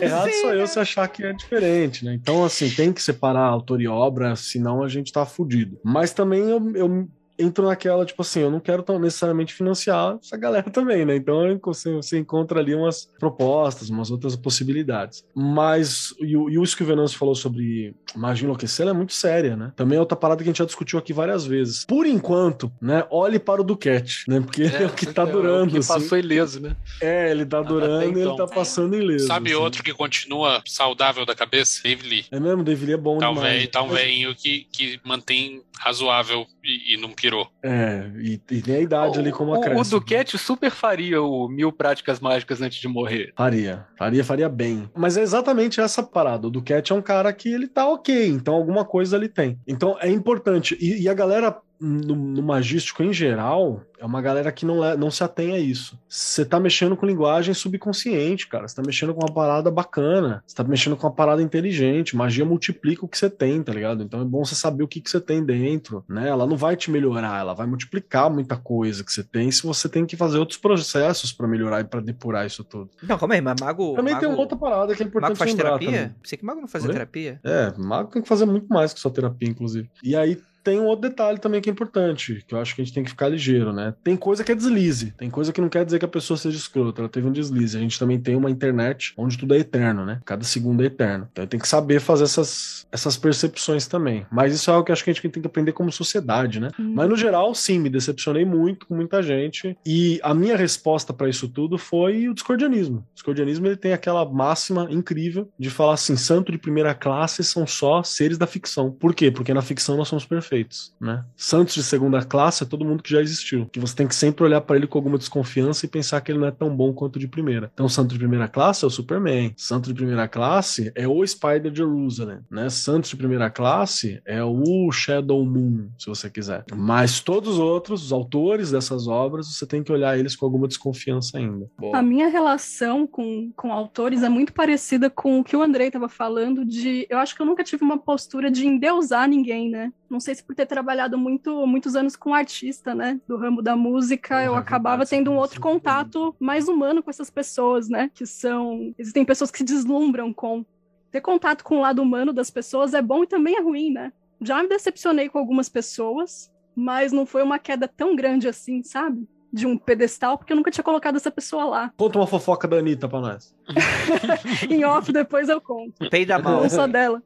[0.00, 2.14] É, Errado sou eu se achar que é diferente, né?
[2.14, 5.78] Então, assim, tem que separar autor e obra, senão a gente tá fudido.
[5.84, 10.36] Mas também eu, eu entro naquela, tipo assim, eu não quero tão necessariamente financiar essa
[10.36, 11.16] galera também, né?
[11.16, 15.24] Então você, você encontra ali umas propostas, umas outras possibilidades.
[15.34, 19.12] Mas, e, o- e isso que o Venâncio falou sobre magia enlouquecer, ela é muito
[19.12, 19.72] séria, né?
[19.76, 21.84] Também é outra parada que a gente já discutiu aqui várias vezes.
[21.84, 24.40] Por enquanto, né, olhe para o Duquette, né?
[24.40, 25.88] Porque ele é, o que tá é, durando, que assim.
[25.92, 26.76] passou ileso, né?
[27.00, 28.36] É, ele tá durando e ele então.
[28.36, 29.26] tá passando ileso.
[29.26, 29.60] Sabe assim.
[29.60, 31.80] outro que continua saudável da cabeça?
[31.82, 32.24] David Lee.
[32.30, 33.68] É mesmo, David Lee é bom Tá um demais.
[33.68, 37.48] tá um velhinho que, que mantém razoável e, e não pirou.
[37.62, 39.98] É, e, e tem a idade ali como o, o acréscimo.
[40.00, 43.32] Duquette super faria o mil práticas mágicas antes de morrer.
[43.34, 44.88] Faria, faria, faria bem.
[44.94, 46.46] Mas é exatamente essa parada.
[46.46, 49.58] O Duquette é um cara que ele tá ok, então alguma coisa ele tem.
[49.66, 50.76] Então é importante.
[50.80, 54.96] E, e a galera no, no magístico em geral é uma galera que não, le-
[54.96, 55.98] não se atém a isso.
[56.08, 58.66] Você tá mexendo com linguagem subconsciente, cara.
[58.68, 60.42] Você tá mexendo com uma parada bacana.
[60.46, 62.16] Você tá mexendo com uma parada inteligente.
[62.16, 64.02] Magia multiplica o que você tem, tá ligado?
[64.02, 66.28] Então é bom você saber o que, que você tem dentro, né?
[66.28, 69.88] Ela não vai te melhorar, ela vai multiplicar muita coisa que você tem se você
[69.88, 72.90] tem que fazer outros processos pra melhorar e pra depurar isso tudo.
[73.02, 73.94] Não, calma aí, mas mago.
[73.94, 75.90] Também mago, tem uma outra parada que é importante Mago faz terapia?
[75.90, 76.14] também.
[76.22, 76.92] Pensei que mago não fazia Oi?
[76.92, 77.40] terapia.
[77.44, 79.90] É, mago tem que fazer muito mais que só terapia, inclusive.
[80.02, 82.84] E aí tem um outro detalhe também que é importante, que eu acho que a
[82.84, 83.94] gente tem que ficar ligeiro, né?
[84.02, 86.56] Tem coisa que é deslize, tem coisa que não quer dizer que a pessoa seja
[86.56, 87.76] escrota, ela teve um deslize.
[87.76, 90.20] A gente também tem uma internet onde tudo é eterno, né?
[90.24, 91.28] Cada segundo é eterno.
[91.32, 94.26] Então tem que saber fazer essas, essas percepções também.
[94.30, 96.60] Mas isso é algo que eu acho que a gente tem que aprender como sociedade,
[96.60, 96.68] né?
[96.78, 96.92] Hum.
[96.94, 99.76] Mas no geral, sim, me decepcionei muito com muita gente.
[99.84, 102.98] E a minha resposta pra isso tudo foi o discordianismo.
[102.98, 107.66] O discordianismo ele tem aquela máxima incrível de falar assim: santo de primeira classe são
[107.66, 108.90] só seres da ficção.
[108.90, 109.30] Por quê?
[109.30, 110.51] Porque na ficção nós somos perfeitos,
[111.00, 111.24] né?
[111.36, 113.66] Santos de segunda classe é todo mundo que já existiu.
[113.66, 116.38] Que você tem que sempre olhar pra ele com alguma desconfiança e pensar que ele
[116.38, 117.70] não é tão bom quanto o de primeira.
[117.72, 119.52] Então, santo de primeira classe é o Superman.
[119.56, 122.68] Santo de primeira classe é o Spider Jerusalem, né?
[122.68, 126.64] Santo de primeira classe é o Shadow Moon, se você quiser.
[126.74, 130.68] Mas todos os outros, os autores dessas obras, você tem que olhar eles com alguma
[130.68, 131.68] desconfiança ainda.
[131.92, 136.08] A minha relação com, com autores é muito parecida com o que o Andrei estava
[136.08, 137.06] falando de.
[137.08, 139.92] Eu acho que eu nunca tive uma postura de endeusar ninguém, né?
[140.10, 143.20] Não sei se por ter trabalhado muito, muitos anos com artista, né?
[143.26, 147.30] Do ramo da música, eu Porra, acabava tendo um outro contato mais humano com essas
[147.30, 148.10] pessoas, né?
[148.14, 148.94] Que são.
[148.98, 150.64] Existem pessoas que se deslumbram com.
[151.10, 154.12] Ter contato com o lado humano das pessoas é bom e também é ruim, né?
[154.40, 159.28] Já me decepcionei com algumas pessoas, mas não foi uma queda tão grande assim, sabe?
[159.52, 161.92] De um pedestal, porque eu nunca tinha colocado essa pessoa lá.
[161.96, 163.54] Conta uma fofoca da Anitta pra nós.
[164.70, 166.08] em off depois eu conto.
[166.08, 166.62] Peida mal.
[166.62, 167.22] Não só dela.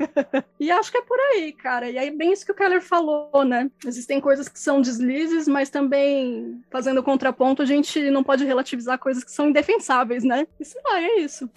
[0.58, 1.90] e acho que é por aí, cara.
[1.90, 3.70] E aí, bem isso que o Keller falou, né?
[3.84, 9.24] Existem coisas que são deslizes, mas também, fazendo contraponto, a gente não pode relativizar coisas
[9.24, 10.46] que são indefensáveis, né?
[10.58, 11.50] E sei lá, é isso.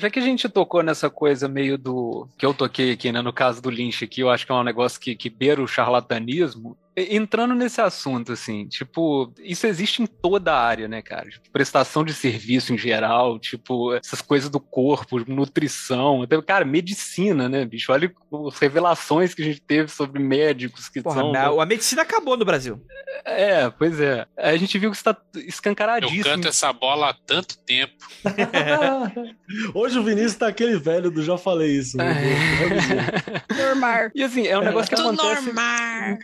[0.00, 2.26] Já que a gente tocou nessa coisa meio do.
[2.38, 3.20] que eu toquei aqui, né?
[3.20, 5.68] No caso do Lynch aqui, eu acho que é um negócio que, que beira o
[5.68, 6.74] charlatanismo.
[7.10, 11.28] Entrando nesse assunto, assim, tipo, isso existe em toda a área, né, cara?
[11.30, 17.48] Tipo, prestação de serviço em geral, tipo, essas coisas do corpo, nutrição, até, cara, medicina,
[17.48, 17.92] né, bicho?
[17.92, 18.12] Olha
[18.48, 21.34] as revelações que a gente teve sobre médicos que Porra, são.
[21.34, 22.80] a, a medicina acabou no Brasil.
[23.24, 24.26] É, pois é.
[24.36, 26.24] A gente viu que isso tá Eu escancaradíssimo.
[26.24, 27.94] canto essa bola há tanto tempo.
[29.74, 31.96] Hoje o Vinícius tá aquele velho do já falei isso.
[31.96, 33.58] meu Deus.
[33.58, 34.10] Normar.
[34.14, 35.42] E assim, é um negócio que acontece.
[35.46, 36.18] normal.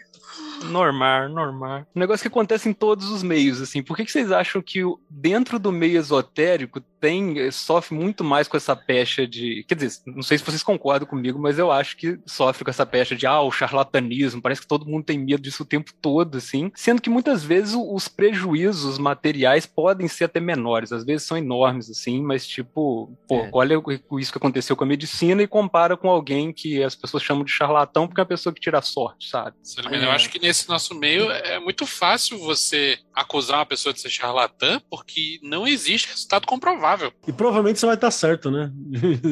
[0.64, 1.86] Normal, normal.
[1.94, 3.82] Um negócio que acontece em todos os meios, assim.
[3.82, 8.48] Por que, que vocês acham que dentro do meio esotérico tem, eh, sofre muito mais
[8.48, 9.64] com essa pecha de.
[9.68, 12.86] Quer dizer, não sei se vocês concordam comigo, mas eu acho que sofre com essa
[12.86, 14.40] pecha de ah, o charlatanismo.
[14.42, 16.70] Parece que todo mundo tem medo disso o tempo todo, assim.
[16.74, 21.90] Sendo que muitas vezes os prejuízos materiais podem ser até menores, às vezes são enormes,
[21.90, 23.50] assim, mas tipo, pô, É.
[23.52, 27.22] olha o- isso que aconteceu com a medicina e compara com alguém que as pessoas
[27.22, 29.54] chamam de charlatão porque é uma pessoa que tira sorte, sabe?
[29.62, 34.00] Sabe, Eu acho que nesse nosso meio é muito fácil você acusar uma pessoa de
[34.00, 37.12] ser charlatã porque não existe resultado comprovável.
[37.26, 38.70] E provavelmente você vai estar certo, né?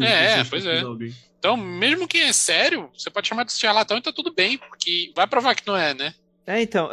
[0.02, 0.80] É, pois é.
[0.80, 1.14] alguém.
[1.38, 5.12] Então, mesmo quem é sério, você pode chamar de charlatão e tá tudo bem, porque
[5.14, 6.14] vai provar que não é, né?
[6.46, 6.90] É, então,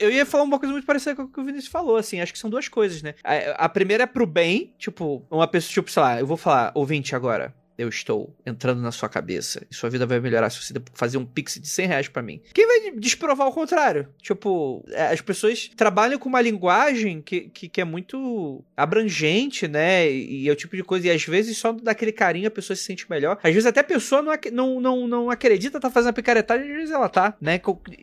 [0.00, 2.32] eu ia falar uma coisa muito parecida com o que o Vinícius falou, assim, acho
[2.32, 3.14] que são duas coisas, né?
[3.24, 6.72] A, a primeira é pro bem, tipo, uma pessoa, tipo, sei lá, eu vou falar,
[6.74, 10.74] ouvinte agora, eu estou entrando na sua cabeça e sua vida vai melhorar se você
[10.94, 12.40] fazer um pix de 100 reais pra mim.
[12.52, 14.08] Quem vai desprovar o contrário?
[14.20, 20.10] Tipo, é, as pessoas trabalham com uma linguagem que, que, que é muito abrangente, né?
[20.10, 22.84] E, é o tipo de coisa, e às vezes só daquele carinho a pessoa se
[22.84, 23.38] sente melhor.
[23.42, 26.76] Às vezes até a pessoa não, não, não, não acredita tá fazendo a picaretagem, às
[26.76, 27.60] vezes ela tá, né?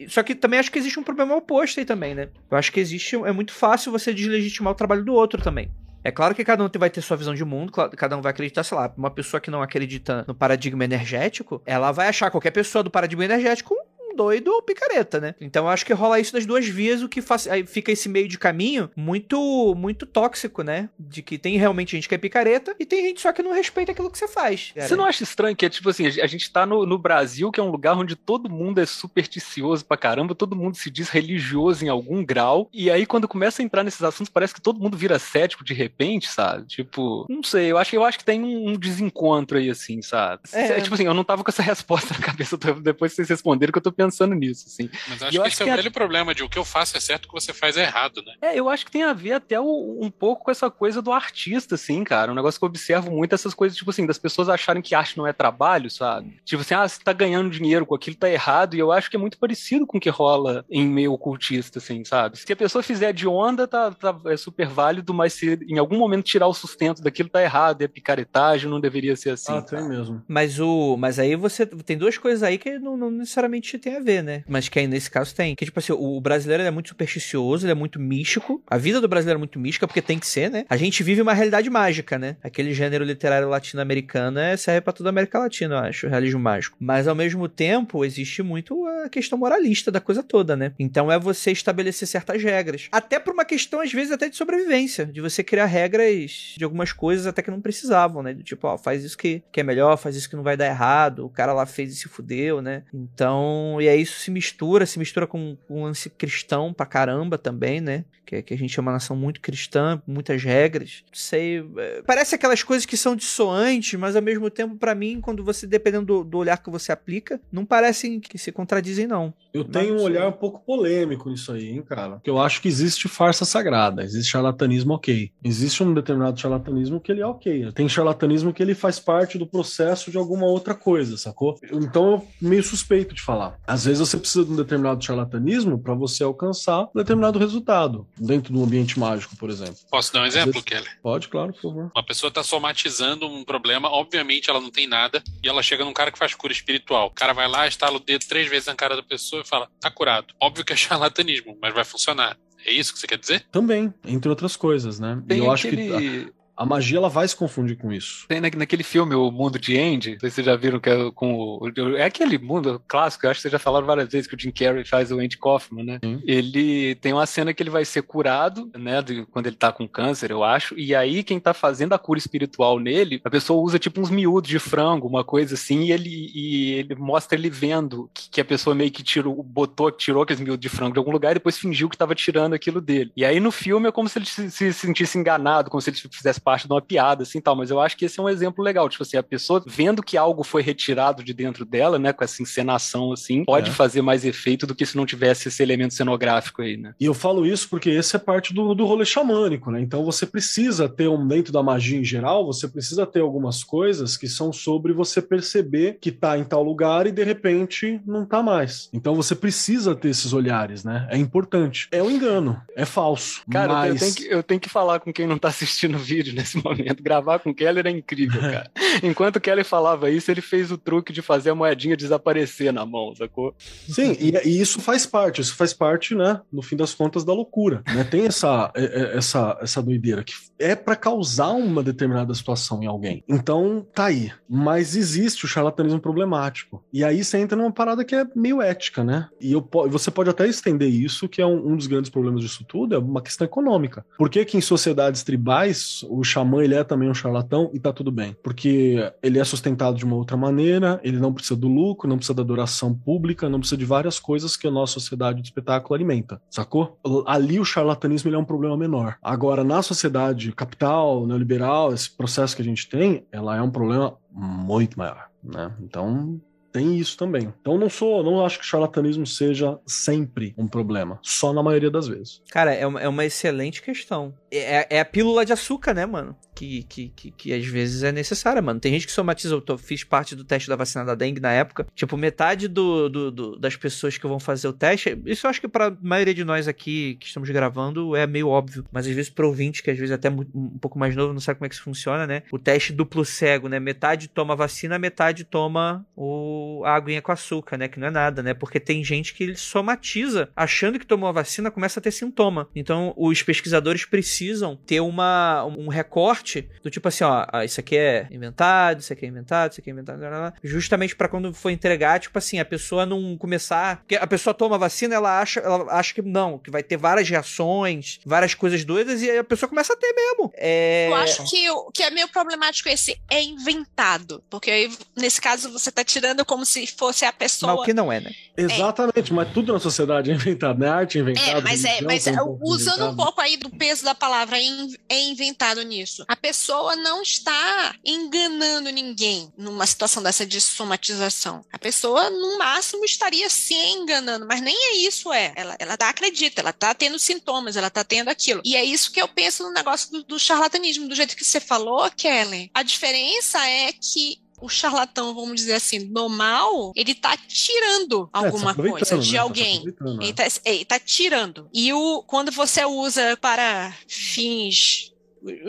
[0.08, 2.30] Só que também acho que existe um problema oposto aí também, né?
[2.50, 5.72] Eu acho que existe, é muito fácil você deslegitimar o trabalho do outro também.
[6.04, 8.64] É claro que cada um vai ter sua visão de mundo, cada um vai acreditar,
[8.64, 12.84] sei lá, uma pessoa que não acredita no paradigma energético, ela vai achar qualquer pessoa
[12.84, 13.76] do paradigma energético
[14.16, 15.36] doido ou picareta, né?
[15.40, 18.08] Então eu acho que rola isso das duas vias, o que faz, aí fica esse
[18.10, 20.90] meio de caminho muito muito tóxico, né?
[21.00, 23.92] De que tem realmente gente que é picareta e tem gente só que não respeita
[23.92, 24.72] aquilo que você faz.
[24.74, 24.88] cara.
[24.88, 27.60] Você não acha estranho que é tipo assim, a gente tá no, no Brasil, que
[27.60, 31.86] é um lugar onde todo mundo é supersticioso pra caramba, todo mundo se diz religioso
[31.86, 34.98] em algum grau, e aí quando começa a entrar nesses assuntos, parece que todo mundo
[34.98, 36.66] vira cético de repente, sabe?
[36.68, 40.42] Tipo, não sei, eu acho, eu acho que tem um, um desencontro aí, assim, sabe?
[40.52, 40.82] É.
[40.82, 43.78] Tipo assim, eu não tava com essa resposta na cabeça, depois que vocês responderam que
[43.78, 44.03] eu tô pensando
[44.36, 44.90] nisso, assim.
[45.08, 46.66] Mas acho eu que acho esse é o a- velho problema de o que eu
[46.66, 48.34] faço é certo, o que você faz é errado, né?
[48.42, 51.12] É, eu acho que tem a ver até o- um pouco com essa coisa do
[51.12, 52.32] artista, assim, cara.
[52.32, 55.18] Um negócio que eu observo muito essas coisas, tipo assim, das pessoas acharem que arte
[55.18, 56.40] não é trabalho, sabe?
[56.46, 58.76] Tipo assim, ah, você tá ganhando dinheiro com aquilo, tá errado.
[58.76, 62.04] E eu acho que é muito parecido com o que rola em meio ocultista, assim,
[62.04, 62.38] sabe?
[62.38, 65.98] Se a pessoa fizer de onda, tá, tá- é super válido, mas se em algum
[65.98, 67.82] momento tirar o sustento daquilo, tá errado.
[67.82, 69.54] É picaretagem, não deveria ser assim.
[69.54, 70.24] Ah, tem mesmo.
[70.28, 70.96] Mas o.
[70.98, 74.44] Mas aí você tem duas coisas aí que não, não necessariamente tem a ver, né?
[74.48, 75.56] Mas que aí nesse caso tem.
[75.56, 78.62] Que, tipo assim, o brasileiro é muito supersticioso, ele é muito místico.
[78.68, 80.66] A vida do brasileiro é muito mística, porque tem que ser, né?
[80.70, 82.38] A gente vive uma realidade mágica, né?
[82.44, 86.40] Aquele gênero literário latino-americano é, serve pra toda a América Latina, eu acho, o realismo
[86.40, 86.78] mágico.
[86.80, 90.74] Mas ao mesmo tempo, existe muito a questão moralista da coisa toda, né?
[90.78, 92.88] Então é você estabelecer certas regras.
[92.92, 95.06] Até por uma questão, às vezes, até de sobrevivência.
[95.06, 98.34] De você criar regras de algumas coisas até que não precisavam, né?
[98.34, 100.68] Do tipo, ó, faz isso que, que é melhor, faz isso que não vai dar
[100.68, 101.26] errado.
[101.26, 102.84] O cara lá fez e se fudeu, né?
[102.94, 107.82] Então, e aí isso se mistura, se mistura com um lance cristão pra caramba também,
[107.82, 108.06] né?
[108.26, 111.04] Que, que a gente é uma nação muito cristã, muitas regras.
[111.08, 111.60] Não sei.
[111.78, 115.68] é, Parece aquelas coisas que são dissoantes, mas ao mesmo tempo, pra mim, quando você,
[115.68, 119.34] dependendo do, do olhar que você aplica, não parecem que se contradizem, não.
[119.54, 122.14] Eu Mas tenho um olhar um pouco polêmico nisso aí, hein, cara.
[122.14, 125.32] Porque eu acho que existe farsa sagrada, existe charlatanismo ok.
[125.44, 127.72] Existe um determinado charlatanismo que ele é ok.
[127.74, 131.60] Tem charlatanismo que ele faz parte do processo de alguma outra coisa, sacou?
[131.72, 133.60] Então eu meio suspeito de falar.
[133.74, 138.54] Às vezes você precisa de um determinado charlatanismo para você alcançar um determinado resultado dentro
[138.54, 139.78] do ambiente mágico, por exemplo.
[139.90, 140.88] Posso dar um Às exemplo, vezes- Kelly?
[141.02, 141.92] Pode, claro, por favor.
[141.96, 145.92] Uma pessoa tá somatizando um problema, obviamente ela não tem nada, e ela chega num
[145.94, 147.08] cara que faz cura espiritual.
[147.08, 149.68] O cara vai lá, estala o dedo três vezes na cara da pessoa e fala,
[149.80, 150.28] tá curado.
[150.40, 152.38] Óbvio que é charlatanismo, mas vai funcionar.
[152.66, 153.44] É isso que você quer dizer?
[153.52, 155.20] Também, entre outras coisas, né?
[155.26, 156.32] E Tem eu acho que aquele...
[156.56, 158.26] a magia ela vai se confundir com isso.
[158.28, 160.90] Tem na- naquele filme, O Mundo de Andy, não sei se vocês já viram que
[160.90, 161.72] é com o.
[161.98, 164.52] É aquele mundo clássico, eu acho que vocês já falaram várias vezes que o Jim
[164.52, 166.00] Carrey faz o Andy Kaufman, né?
[166.04, 166.22] Sim.
[166.26, 169.02] Ele tem uma cena que ele vai ser curado, né?
[169.02, 170.78] de- quando ele tá com câncer, eu acho.
[170.78, 174.50] E aí, quem tá fazendo a cura espiritual nele, a pessoa usa tipo uns miúdos
[174.50, 178.46] de frango, uma coisa assim, e ele, e ele mostra ele vendo que, que a
[178.46, 181.58] pessoa meio que tirou, botou, tirou aqueles miúdos de frango de algum lugar e depois
[181.58, 183.12] fingiu que tava tirando aquilo dele.
[183.18, 185.98] E aí no filme é como se ele se, se sentisse enganado, como se ele
[186.12, 187.56] fizesse parte de uma piada, assim tal.
[187.56, 188.88] Mas eu acho que esse é um exemplo legal.
[188.90, 192.42] Tipo assim, a pessoa vendo que algo foi retirado de dentro dela, né, com essa
[192.42, 193.74] encenação assim, pode É.
[193.74, 196.94] fazer mais efeito do que se não tivesse esse elemento cenográfico aí, né?
[197.00, 199.82] E eu falo isso porque esse é parte do, do rolê xamânico, né?
[199.82, 204.16] Então você precisa ter um, dentro da magia em geral, você precisa ter algumas coisas
[204.18, 208.42] que são sobre você perceber que tá em tal lugar e de repente não tá
[208.44, 208.90] mais.
[208.94, 211.08] Então você precisa ter esses olhares, né?
[211.10, 211.88] É importante.
[211.92, 213.42] É um engano, é falso.
[213.50, 214.00] Cara, eu mas...
[214.00, 217.02] tenho que, eu tenho que falar com quem não tá assistindo o vídeo nesse momento.
[217.02, 218.72] Gravar com o Keller é incrível, cara.
[219.02, 222.86] Enquanto o Keller falava isso, ele fez o truque de fazer a moedinha desaparecer na
[222.86, 223.56] mão, sacou?
[223.88, 227.34] Sim, e, e isso faz parte, isso faz parte, né, no fim das contas, da
[227.34, 228.04] loucura, né?
[228.04, 232.88] Tem essa, é- é- essa, essa doideira que é pra causar uma determinada situação em
[232.88, 233.24] alguém.
[233.28, 234.32] Então, tá aí.
[234.50, 236.84] Mas existe o charlatanismo problemático.
[236.92, 239.28] E aí você entra numa parada que é meio ética, né?
[239.42, 242.64] E eu, você pode até estender isso, que é um, um dos grandes problemas disso
[242.68, 244.06] tudo, é uma questão econômica.
[244.18, 247.92] Por que que em sociedades tribais o xamã ele é também um charlatão e tá
[247.92, 248.36] tudo bem?
[248.44, 252.34] Porque ele é sustentado de uma outra maneira, ele não precisa do lucro, não precisa
[252.34, 256.42] da adoração pública, não precisa de várias coisas que a nossa sociedade de espetáculo alimenta,
[256.50, 257.00] sacou?
[257.26, 259.18] Ali o charlatanismo ele é um problema menor.
[259.22, 264.16] Agora, na sociedade capital, neoliberal, esse processo que a gente tem, ela é um problema
[264.32, 265.72] muito maior, né?
[265.82, 266.40] Então,
[266.74, 267.54] tem isso também.
[267.62, 272.08] Então não sou, não acho que charlatanismo seja sempre um problema, só na maioria das
[272.08, 272.42] vezes.
[272.52, 274.34] Cara, é uma, é uma excelente questão.
[274.52, 276.36] É, é a pílula de açúcar, né, mano?
[276.56, 278.80] Que, que, que, que às vezes é necessária, mano.
[278.80, 279.62] Tem gente que somatiza.
[279.68, 281.88] Eu fiz parte do teste da vacina da dengue na época.
[281.96, 285.20] Tipo, metade do, do- do- das pessoas que vão fazer o teste.
[285.26, 288.86] Isso eu acho que pra maioria de nós aqui que estamos gravando é meio óbvio.
[288.92, 291.40] Mas às vezes pro ouvinte, que às vezes é até um pouco mais novo, não
[291.40, 292.44] sabe como é que isso funciona, né?
[292.52, 293.80] O teste duplo cego, né?
[293.80, 297.88] Metade toma vacina, metade toma o, a aguinha com açúcar, né?
[297.88, 298.54] Que não é nada, né?
[298.54, 302.70] Porque tem gente que somatiza, achando que tomou a vacina, começa a ter sintoma.
[302.76, 307.98] Então, os pesquisadores precisam ter uma, um recorte do tipo assim, ó, ah, isso aqui
[307.98, 311.54] é inventado, isso aqui é inventado, isso aqui é inventado, blá, blá, justamente pra quando
[311.54, 315.40] for entregar, tipo assim, a pessoa não começar, porque a pessoa toma a vacina, ela
[315.40, 319.44] acha, ela acha que não, que vai ter várias reações, várias coisas doidas e a
[319.44, 320.52] pessoa começa a ter mesmo.
[320.56, 321.08] É...
[321.10, 324.44] Eu acho que o que é meio problemático esse é inventado.
[324.50, 327.74] Porque aí, nesse caso, você tá tirando como se fosse a Mas pessoa.
[327.74, 328.32] o que não é, né?
[328.56, 330.88] Exatamente, mas tudo na sociedade é inventado, né?
[330.88, 331.50] Arte é inventada.
[331.50, 333.16] É, mas é, mas é, pouco usando um inventado.
[333.16, 334.64] pouco aí do peso da palavra, é
[335.10, 336.24] é inventado nisso.
[336.28, 341.66] A pessoa não está enganando ninguém numa situação dessa de somatização.
[341.74, 345.54] A pessoa, no máximo, estaria se enganando, mas nem é isso, é.
[345.56, 348.62] Ela, ela tá, acredita, ela tá tendo sintomas, ela tá tendo aquilo.
[348.64, 351.60] E é isso que eu penso no negócio do, do charlatanismo, do jeito que você
[351.60, 352.70] falou, Kelly.
[352.76, 358.40] A diferença é que o charlatão, vamos dizer assim, do mal, ele tá tirando É,
[358.40, 359.38] tá alguma aproveitando, coisa de né?
[359.38, 359.84] Tá alguém.
[359.86, 360.18] né?
[360.22, 361.68] Ele tá, ele tá tirando.
[361.74, 365.13] E o, quando você usa para fins.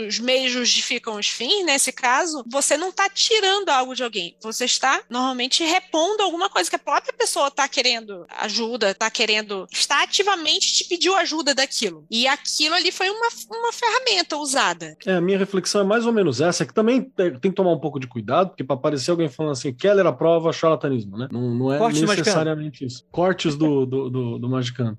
[0.07, 4.37] Os meios justificam os fins, nesse caso, você não está tirando algo de alguém.
[4.41, 9.67] Você está normalmente repondo alguma coisa que a própria pessoa está querendo ajuda, está querendo.
[9.73, 12.05] está ativamente te pediu ajuda daquilo.
[12.09, 14.97] E aquilo ali foi uma, uma ferramenta usada.
[15.05, 17.81] É, a minha reflexão é mais ou menos essa, que também tem que tomar um
[17.81, 21.29] pouco de cuidado, porque para aparecer alguém falando assim, Keller aprova charlatanismo, né?
[21.33, 23.05] Não, não é necessariamente isso.
[23.11, 24.97] Cortes do, do, do, do Magicano.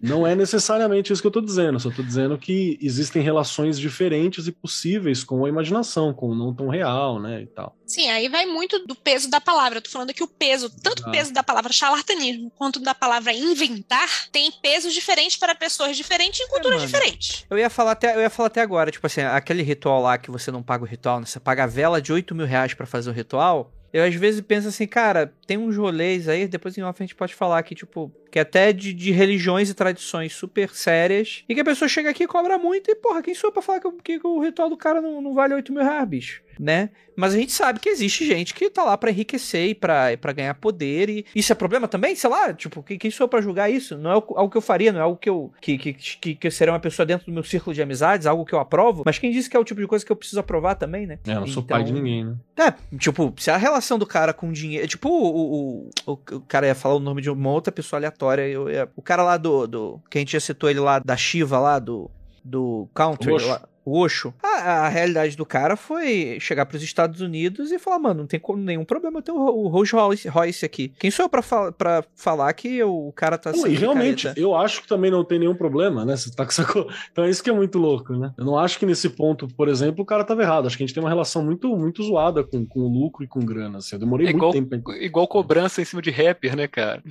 [0.00, 4.15] Não é necessariamente isso que eu tô dizendo, só tô dizendo que existem relações diferentes
[4.24, 7.76] e possíveis com a imaginação, com o não tão real, né, e tal.
[7.86, 9.78] Sim, aí vai muito do peso da palavra.
[9.78, 13.32] Eu tô falando que o peso, tanto o peso da palavra charlatanismo quanto da palavra
[13.32, 16.86] inventar, tem pesos diferentes para pessoas diferentes em culturas mano.
[16.86, 17.44] diferentes.
[17.48, 20.30] Eu ia falar até, eu ia falar até agora, tipo assim, aquele ritual lá que
[20.30, 21.26] você não paga o ritual, né?
[21.26, 23.72] Você paga a vela de 8 mil reais pra fazer o ritual.
[23.92, 27.14] Eu às vezes penso assim, cara, tem uns rolês aí, depois em off a gente
[27.14, 31.60] pode falar que, tipo, que até de, de religiões e tradições super sérias, e que
[31.62, 33.88] a pessoa chega aqui e cobra muito, e porra, quem sou eu pra falar que,
[33.88, 36.42] o- que o ritual do cara não, não vale 8 mil reais, bicho?
[36.58, 36.88] Né?
[37.14, 40.32] Mas a gente sabe que existe gente que tá lá pra enriquecer e pra, pra
[40.32, 42.14] ganhar poder, e isso é problema também?
[42.16, 43.96] Sei lá, tipo, quem, quem sou eu pra julgar isso?
[43.96, 46.46] Não é algo que eu faria, não é algo que eu, que, que, que, que
[46.46, 49.18] eu seria uma pessoa dentro do meu círculo de amizades, algo que eu aprovo, mas
[49.18, 51.18] quem disse que é o tipo de coisa que eu preciso aprovar também, né?
[51.26, 52.34] É, eu não sou Então- pai de ninguém, né?
[52.58, 54.88] É, tipo, se a relação do cara com dinheiro.
[54.88, 58.25] Tipo, o, o, o, o cara ia falar o nome de uma outra pessoa aleatória.
[58.34, 60.00] Eu ia- o cara lá do, do.
[60.10, 62.10] Que a gente já citou ele lá, da Shiva lá, do.
[62.44, 63.32] Do Country.
[63.44, 64.34] Lá, o Osho.
[64.42, 68.40] A, a realidade do cara foi chegar pros Estados Unidos e falar, mano, não tem
[68.40, 70.92] como- nenhum problema eu ter o, o Rolls Royce, Royce aqui.
[70.98, 74.16] Quem sou eu pra, fal pra falar que o cara tá Não, sendo e realmente,
[74.22, 74.40] picareta?
[74.40, 76.16] eu acho que também não tem nenhum problema, né?
[76.16, 76.86] Você tá com essa co...
[77.12, 78.32] Então é isso que é muito louco, né?
[78.36, 80.66] Eu não acho que nesse ponto, por exemplo, o cara tava errado.
[80.66, 83.40] Acho que a gente tem uma relação muito, muito zoada com, com lucro e com
[83.40, 83.78] grana.
[83.78, 83.94] Assim.
[83.94, 87.02] Eu demorei É muito igual, tempo pra igual cobrança em cima de rapper, né, cara?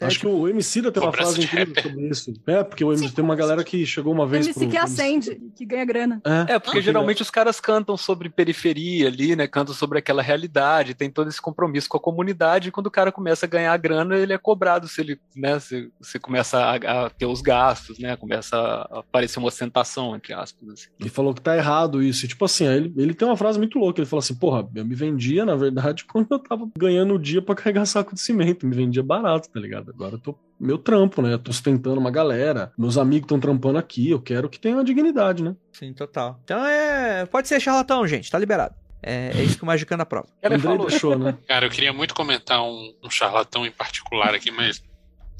[0.00, 2.32] É, acho que o MC da tem uma frase incrível sobre isso.
[2.46, 4.76] É, porque o MC tem uma galera que chegou uma vez MC que
[5.10, 6.20] acende, que ganha grana.
[6.24, 9.46] É, É, porque geralmente os caras cantam sobre periferia ali, né?
[9.46, 12.68] Cantam sobre aquela realidade, tem todo esse compromisso com a comunidade.
[12.68, 15.58] E quando o cara começa a ganhar grana, ele é cobrado se ele, né?
[15.58, 18.16] Se, se começa a, a ter os gastos, né?
[18.16, 20.68] Começa a aparecer uma ostentação, entre aspas.
[20.68, 20.88] Assim.
[20.98, 22.24] Ele falou que tá errado isso.
[22.24, 24.00] E, tipo assim, ele, ele tem uma frase muito louca.
[24.00, 27.42] Ele falou assim: porra, eu me vendia, na verdade, quando eu tava ganhando o dia
[27.42, 28.66] pra carregar saco de cimento.
[28.66, 29.90] Me vendia barato, tá ligado?
[29.90, 31.32] Agora eu tô meu trampo, né?
[31.32, 32.72] Eu tô sustentando uma galera.
[32.76, 34.10] Meus amigos estão trampando aqui.
[34.10, 35.56] Eu quero que tenha uma dignidade, né?
[35.72, 36.38] Sim, total.
[36.44, 37.24] Então é.
[37.26, 38.74] Pode ser charlatão, gente, tá liberado.
[39.02, 40.28] É, é isso que o Magicano aprova.
[40.42, 41.38] Ela Andrei falou, deixou, né?
[41.48, 44.82] Cara, eu queria muito comentar um, um charlatão em particular aqui, mas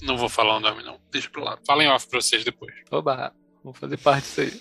[0.03, 0.99] não vou falar o nome, não.
[1.13, 1.61] Deixa pro lado.
[1.67, 2.73] Fala em off pra vocês depois.
[2.91, 4.51] oba, vou fazer parte disso aí.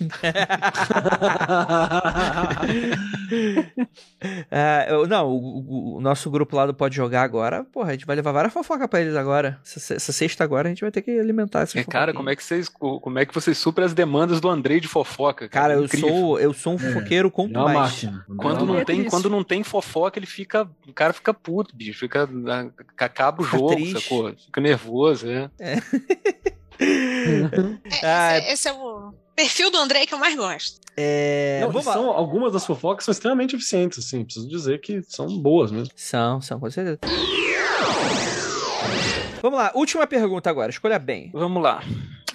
[4.50, 8.06] É, eu- não, o, o- nosso grupo lá do Pode Jogar agora, porra, a gente
[8.06, 9.58] vai levar várias fofocas pra eles agora.
[9.64, 12.36] Essa, essa sexta agora a gente vai ter que alimentar essas É, cara, como é
[12.36, 15.48] que vocês, como é que vocês suprem as demandas do Andrei de fofoca?
[15.48, 16.08] Cara, eu Incrível.
[16.08, 18.04] sou, eu sou um fofoqueiro É uma mais.
[18.04, 18.24] máquina.
[18.36, 19.10] Quando É não, É tem, triste.
[19.10, 20.68] quando não tem fofoca, ele fica.
[20.86, 22.00] O cara fica puto, bicho.
[22.00, 22.28] Fica.
[22.98, 24.00] Acaba o Fica jogo, triste.
[24.02, 24.32] sacou?
[24.34, 25.50] Fica nervoso, é.
[25.58, 25.76] É,
[28.02, 30.80] Ah, esse, esse é o perfil do Andrei que eu mais gosto.
[30.96, 34.24] É, Não, são, algumas das fofocas são extremamente eficientes, assim.
[34.24, 35.92] Preciso dizer que são boas mesmo.
[35.94, 36.98] São, são, com certeza.
[39.42, 41.30] Vamos lá, última pergunta agora, escolha bem.
[41.32, 41.82] Vamos lá.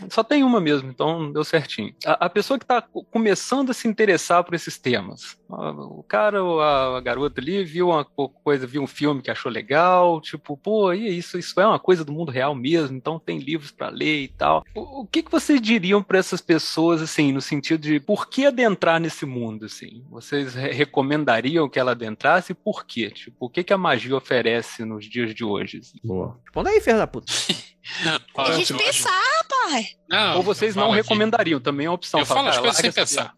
[0.10, 1.94] Só tem uma mesmo, então deu certinho.
[2.06, 2.82] A, a pessoa que está
[3.12, 5.38] começando a se interessar por esses temas.
[5.48, 9.32] O cara ou a, a garota ali viu uma co- coisa, viu um filme que
[9.32, 13.20] achou legal, tipo, pô, e isso, isso é uma coisa do mundo real mesmo, então
[13.20, 14.64] tem livros para ler e tal.
[14.76, 18.46] O, o que, que vocês diriam para essas pessoas, assim, no sentido de por que
[18.46, 20.04] adentrar nesse mundo, assim?
[20.10, 23.10] Vocês re- recomendariam que ela adentrasse e por quê?
[23.12, 25.78] Tipo, o que, que a magia oferece nos dias de hoje?
[25.78, 26.00] assim?
[26.04, 26.38] Boa.
[26.44, 27.32] Responda aí, filho da puta.
[28.36, 32.20] a gente pensar, Ai, Não, Ou vocês não recomendariam, também é uma opção.
[32.20, 33.34] Eu falo as coisas sem pensar.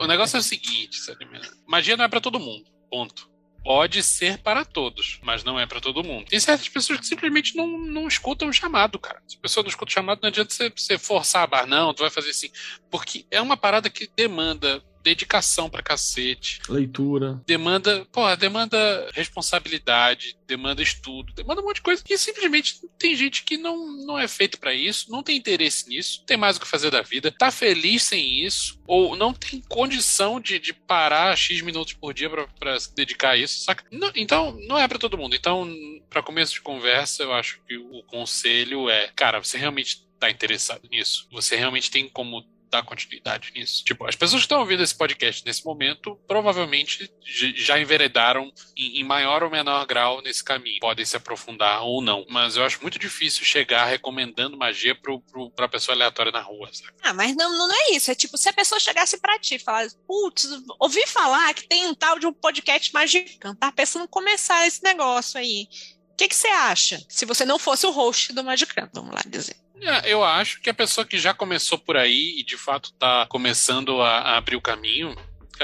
[0.00, 1.26] O negócio é o seguinte, sabe?
[1.66, 2.64] Magia não é pra todo mundo.
[2.90, 3.30] Ponto.
[3.64, 6.26] Pode ser para todos, mas não é pra todo mundo.
[6.26, 9.22] Tem certas pessoas que simplesmente não, não escutam o chamado, cara.
[9.26, 11.94] Se a pessoa não escuta o chamado, não adianta você, você forçar a barra, não,
[11.94, 12.50] tu vai fazer assim.
[12.90, 16.60] Porque é uma parada que demanda dedicação pra cacete.
[16.68, 17.40] Leitura.
[17.46, 22.02] Demanda, porra, demanda responsabilidade, demanda estudo, demanda um monte de coisa.
[22.08, 26.22] E simplesmente tem gente que não, não é feito pra isso, não tem interesse nisso,
[26.26, 30.40] tem mais o que fazer da vida, tá feliz sem isso, ou não tem condição
[30.40, 33.84] de, de parar X minutos por dia pra, pra se dedicar a isso, saca?
[33.90, 35.34] Não- então, não é pra todo mundo.
[35.34, 35.68] Então,
[36.08, 40.88] pra começo de conversa, eu acho que o conselho é, cara, você realmente tá interessado
[40.90, 41.26] nisso?
[41.32, 43.84] Você realmente tem como dar continuidade nisso.
[43.84, 49.04] Tipo, as pessoas que estão ouvindo esse podcast nesse momento provavelmente já enveredaram em, em
[49.04, 50.80] maior ou menor grau nesse caminho.
[50.80, 52.24] Podem se aprofundar ou não.
[52.30, 56.70] Mas eu acho muito difícil chegar recomendando magia pro, pro, pra pessoa aleatória na rua,
[56.72, 56.92] sabe?
[57.02, 58.10] Ah, mas não, não é isso.
[58.10, 60.48] É tipo, se a pessoa chegasse pra ti e falasse, putz,
[60.80, 64.82] ouvi falar que tem um tal de um podcast magicano, tá pensando em começar esse
[64.82, 65.68] negócio aí.
[66.12, 67.04] O que você acha?
[67.08, 69.56] Se você não fosse o host do Magicano, vamos lá dizer.
[69.82, 73.26] É, Eu acho que a pessoa que já começou por aí e de fato tá
[73.26, 75.14] começando a, a abrir o caminho.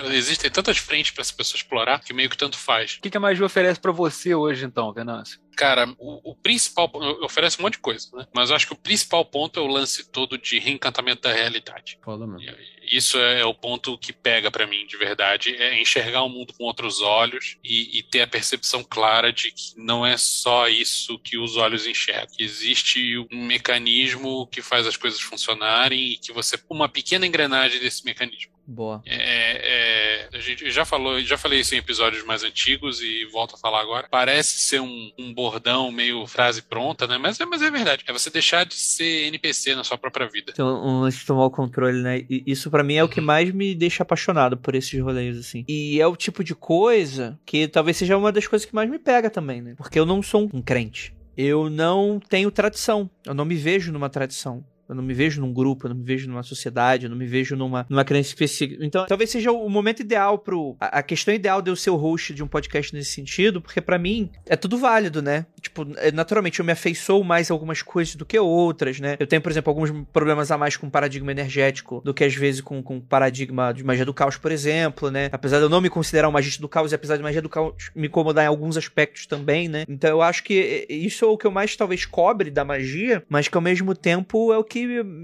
[0.06, 2.94] Existem tantas frentes pra essa pessoa explorar que meio que tanto faz.
[2.94, 5.40] O que, que a magia oferece pra você hoje, então, Venâncio?
[5.56, 6.88] Cara, o, o principal.
[7.22, 8.26] Oferece um monte de coisa, né?
[8.32, 11.98] Mas eu acho que o principal ponto é o lance todo de reencantamento da realidade.
[12.38, 12.56] Mesmo.
[12.82, 15.56] Isso é o ponto que pega pra mim, de verdade.
[15.56, 19.72] É enxergar o mundo com outros olhos e, e ter a percepção clara de que
[19.76, 22.36] não é só isso que os olhos enxergam.
[22.36, 26.56] Que existe um mecanismo que faz as coisas funcionarem e que você.
[26.70, 28.57] Uma pequena engrenagem desse mecanismo.
[28.70, 29.00] Boa.
[29.06, 33.54] É, é, a gente já falou, já falei isso em episódios mais antigos e volto
[33.54, 34.06] a falar agora.
[34.10, 37.16] Parece ser um, um bordão meio frase pronta, né?
[37.16, 38.04] Mas é, mas é verdade.
[38.06, 40.52] É você deixar de ser NPC na sua própria vida.
[40.52, 42.26] Então, um lance de tomar o controle, né?
[42.28, 45.64] E isso pra mim é o que mais me deixa apaixonado por esses rolês, assim.
[45.66, 48.98] E é o tipo de coisa que talvez seja uma das coisas que mais me
[48.98, 49.74] pega também, né?
[49.78, 51.16] Porque eu não sou um crente.
[51.34, 53.08] Eu não tenho tradição.
[53.24, 54.62] Eu não me vejo numa tradição.
[54.88, 57.26] Eu não me vejo num grupo, eu não me vejo numa sociedade, eu não me
[57.26, 58.84] vejo numa, numa crença específica.
[58.84, 60.76] Então, talvez seja o momento ideal pro.
[60.80, 63.80] A, a questão ideal de eu ser o host de um podcast nesse sentido, porque
[63.80, 65.46] pra mim é tudo válido, né?
[65.60, 69.16] Tipo, é, naturalmente eu me afeiçoo mais a algumas coisas do que outras, né?
[69.18, 72.60] Eu tenho, por exemplo, alguns problemas a mais com paradigma energético do que às vezes
[72.60, 75.28] com, com paradigma de magia do caos, por exemplo, né?
[75.32, 77.48] Apesar de eu não me considerar um magista do caos e apesar de magia do
[77.48, 79.84] caos me incomodar em alguns aspectos também, né?
[79.88, 83.48] Então eu acho que isso é o que eu mais talvez cobre da magia, mas
[83.48, 84.77] que ao mesmo tempo é o que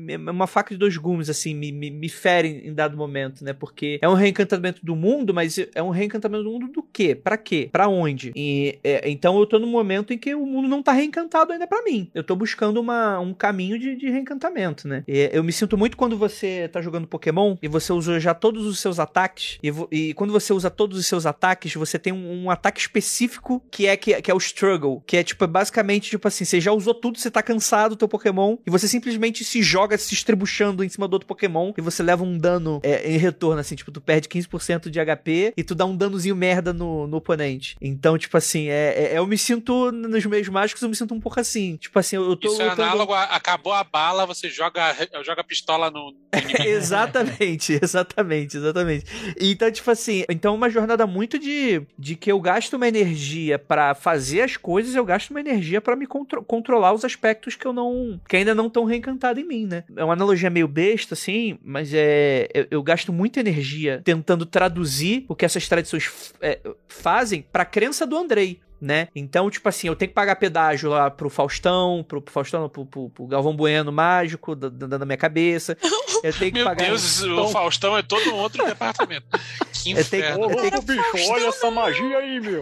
[0.08, 3.52] é uma faca de dois gumes, assim, me, me, me fere em dado momento, né?
[3.52, 7.14] Porque é um reencantamento do mundo, mas é um reencantamento do mundo do quê?
[7.14, 7.68] Pra quê?
[7.70, 8.32] Pra onde?
[8.34, 11.66] E, é, então eu tô num momento em que o mundo não tá reencantado ainda
[11.66, 12.10] pra mim.
[12.14, 15.04] Eu tô buscando uma, um caminho de, de reencantamento, né?
[15.06, 18.66] E eu me sinto muito quando você tá jogando Pokémon e você usou já todos
[18.66, 22.44] os seus ataques, e, e quando você usa todos os seus ataques, você tem um,
[22.44, 26.26] um ataque específico que é, que, que é o Struggle, que é tipo, basicamente, tipo
[26.26, 29.62] assim, você já usou tudo, você tá cansado do teu Pokémon, e você simplesmente se
[29.62, 33.16] joga se estribuchando em cima do outro Pokémon, e você leva um dano é, em
[33.16, 37.06] retorno, assim, tipo, tu perde 15% de HP e tu dá um danozinho merda no,
[37.06, 37.76] no oponente.
[37.80, 41.20] Então, tipo assim, é, é- eu me sinto, nos meios mágicos, eu me sinto um
[41.20, 41.76] pouco assim.
[41.76, 42.82] Tipo assim, eu tô Isso é lutando...
[42.82, 44.94] análogo a acabou a bala, você joga,
[45.24, 46.14] joga a pistola no
[46.84, 49.04] exatamente, exatamente, exatamente.
[49.40, 53.58] Então, tipo assim, então é uma jornada muito de, de que eu gasto uma energia
[53.58, 57.66] pra fazer as coisas, eu gasto uma energia pra me contro- controlar os aspectos que
[57.66, 58.20] eu não.
[58.28, 59.84] que ainda não estão reencantados em mim, né?
[59.96, 62.48] É uma analogia meio besta, assim, mas é.
[62.54, 68.06] Eu, eu gasto muita energia tentando traduzir o que essas tradições é, fazem pra crença
[68.06, 68.60] do Andrei.
[68.80, 69.08] Né?
[69.16, 72.68] Então, tipo assim, eu tenho que pagar pedágio lá pro Faustão, pro, pro Faustão, não,
[72.68, 75.74] pro, pro, pro Galvão Bueno mágico, da- da- na minha cabeça.
[76.22, 76.84] Eu tenho que Meu pagar.
[76.88, 79.24] Deus, o Faustão é todo um outro departamento.
[79.72, 80.46] Que Eu tenho- inferno.
[80.46, 82.60] Ô, eu tenho bicho, olha essa magia aí, meu.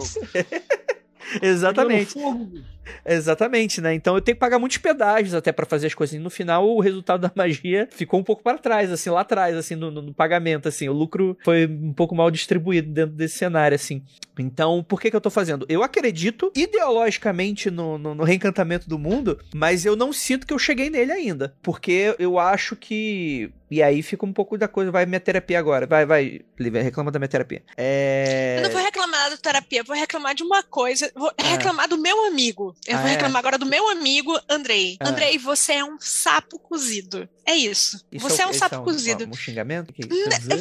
[1.41, 2.13] Exatamente.
[2.13, 2.72] Fogo, bicho.
[3.05, 3.93] Exatamente, né?
[3.93, 6.15] Então eu tenho que pagar muitos pedágios até pra fazer as coisas.
[6.15, 9.55] E no final, o resultado da magia ficou um pouco para trás, assim, lá atrás,
[9.55, 10.87] assim, no, no- pagamento, assim.
[10.89, 14.01] O lucro foi um pouco mal distribuído dentro desse cenário, assim.
[14.37, 15.65] Então, por que que eu tô fazendo?
[15.69, 20.59] Eu acredito ideologicamente no, no, no reencantamento do mundo, mas eu não sinto que eu
[20.59, 21.53] cheguei nele ainda.
[21.61, 23.51] Porque eu acho que...
[23.71, 24.91] E aí fica um pouco da coisa.
[24.91, 25.87] Vai minha terapia agora.
[25.87, 27.63] Vai, vai, Lívia, reclama da minha terapia.
[27.75, 28.57] É...
[28.59, 31.11] Eu não vou reclamar da terapia, eu vou reclamar de uma coisa.
[31.15, 31.43] Vou Ah.
[31.43, 32.72] reclamar do meu amigo.
[32.85, 33.11] Eu Ah, vou é?
[33.13, 34.97] reclamar agora do meu amigo, Andrei.
[34.99, 35.09] Ah.
[35.09, 37.27] Andrei, você é um sapo cozido.
[37.45, 38.03] É isso.
[38.11, 39.25] Isso você é, um sapo um- cozido.
[39.27, 39.91] Um, xingamento?
[39.93, 40.03] Que?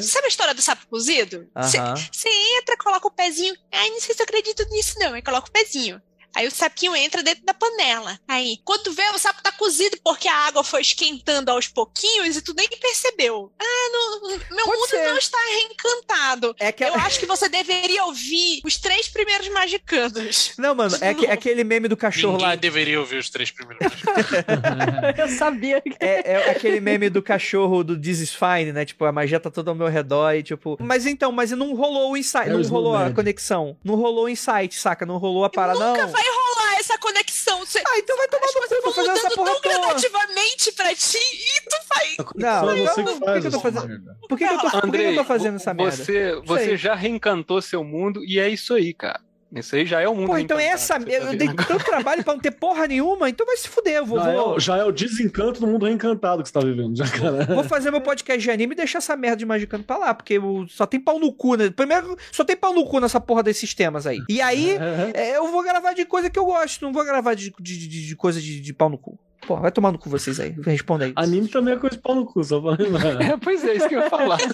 [0.02, 1.48] Sabe a história do sapo cozido?
[1.56, 1.94] Você Aham.
[1.96, 2.28] você
[2.58, 3.54] entra, coloca o pezinho.
[3.72, 5.14] Ai, não sei se eu acredito nisso, não.
[5.14, 6.00] Aí coloca o pezinho.
[6.34, 8.18] Aí o sapinho entra dentro da panela.
[8.26, 12.36] Aí, quando tu vê, o sapo tá cozido porque a água foi esquentando aos pouquinhos
[12.36, 13.52] e tu nem percebeu.
[13.60, 15.08] Ah, não, meu Pode mundo ser.
[15.08, 16.54] não está reencantado.
[16.58, 20.52] É que Eu acho que você deveria ouvir os três primeiros magicanos.
[20.58, 22.54] Não, mano, é, que- é aquele meme do cachorro Ninguém lá.
[22.54, 23.86] deveria ouvir os três primeiros.
[25.18, 28.84] Eu sabia que É, é aquele meme do cachorro do This is Fine, né?
[28.84, 30.76] Tipo, a magia tá toda ao meu redor e tipo.
[30.80, 33.76] Mas então, mas não rolou o insight, É não rolou a conexão.
[33.84, 35.04] Não rolou o insight, saca?
[35.06, 36.08] Não rolou a parada, Nunca não.
[36.10, 37.60] vai rolar essa conexão.
[37.60, 40.94] Você, Ah, então vai tomar no coisas cu, tô fazendo essa porra tão gradativamente pra
[40.94, 42.16] ti e tu vai.
[42.36, 43.88] Não, então, você que por que, eu tô fazendo?
[43.88, 44.18] merda.
[44.28, 45.96] Por que, que eu tô, por que eu tô fazendo essa merda?
[45.96, 49.20] você, você já reencantou seu mundo e é isso aí, cara.
[49.54, 50.98] Isso aí já é o mundo Pô, então é essa.
[50.98, 53.96] você Eu tá dei tanto trabalho pra não ter porra nenhuma, então vai se fuder.
[53.98, 56.52] Eu vou, Já, é, vou, o- já é o desencanto do mundo reencantado que você
[56.54, 57.44] tá vivendo, já, cara.
[57.44, 60.38] vou fazer meu podcast de anime e deixar essa merda de Magicano pra lá, porque
[60.68, 61.68] só tem pau no cu, né?
[61.70, 64.20] Primeiro, só tem pau no cu nessa porra desses temas aí.
[64.28, 64.76] E aí,
[65.14, 68.06] é, eu vou gravar de coisa que eu gosto, não vou gravar de, de, de-
[68.06, 69.18] de coisa de, de pau no cu.
[69.46, 70.54] Pô, vai tomar no cu vocês aí.
[70.64, 71.12] Responda aí.
[71.16, 73.20] Anime também é coisa de pau no cu, só pra lembrar.
[73.32, 74.38] É, pois é, isso que eu ia falar.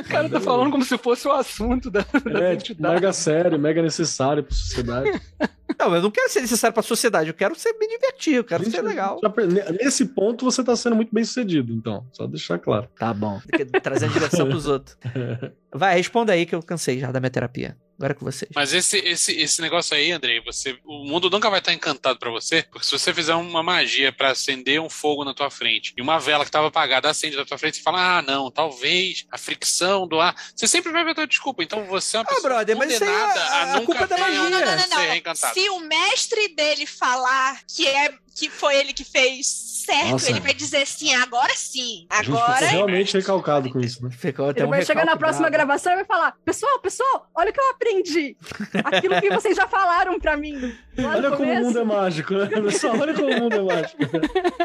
[0.00, 2.06] O cara tá falando como se fosse o assunto da, da
[2.40, 2.94] É, tipo, identidade.
[2.94, 5.10] mega sério, mega necessário pra sociedade.
[5.80, 8.62] Não, eu não quero ser necessário pra sociedade, eu quero ser me divertir, eu quero
[8.62, 9.18] Gente, ser legal.
[9.20, 9.32] já
[9.72, 12.06] Nesse ponto você tá sendo muito bem sucedido, então.
[12.12, 12.86] Só deixar claro.
[12.98, 13.40] Tá bom.
[13.82, 14.96] Trazendo diversão pros outros.
[15.74, 17.76] Vai, responda aí que eu cansei já da minha terapia.
[17.96, 18.50] Agora é com vocês.
[18.54, 22.30] Mas esse, esse, esse negócio aí, Andrei, você, o mundo nunca vai estar encantado pra
[22.30, 26.02] você, porque se você fizer uma magia pra acender um fogo na tua frente e
[26.02, 29.38] uma vela que tava apagada acende na tua frente, você fala, ah, não, talvez a
[29.38, 30.34] fricção do ar.
[30.56, 31.62] Você sempre vai ver tua desculpa.
[31.62, 34.06] Então você é uma Ah, pessoa brother, mas isso aí é a- a nunca culpa
[34.08, 34.40] da magia.
[34.40, 35.34] Não, não, não, não.
[35.54, 39.46] Se o mestre dele falar que é que foi ele que fez
[39.84, 40.30] certo, Nossa.
[40.30, 42.06] ele vai dizer assim, agora sim.
[42.12, 44.10] Gente Agora ficou realmente recalcado com isso, né?
[44.10, 47.50] Ficou até ele um vai chegar na próxima gravação e vai falar: Pessoal, pessoal, olha
[47.50, 48.36] o que eu aprendi.
[48.84, 50.54] Aquilo que vocês já falaram pra mim.
[50.96, 52.46] lá no Olha como o mundo é mágico, né?
[52.46, 54.02] Pessoal, olha como o mundo é mágico.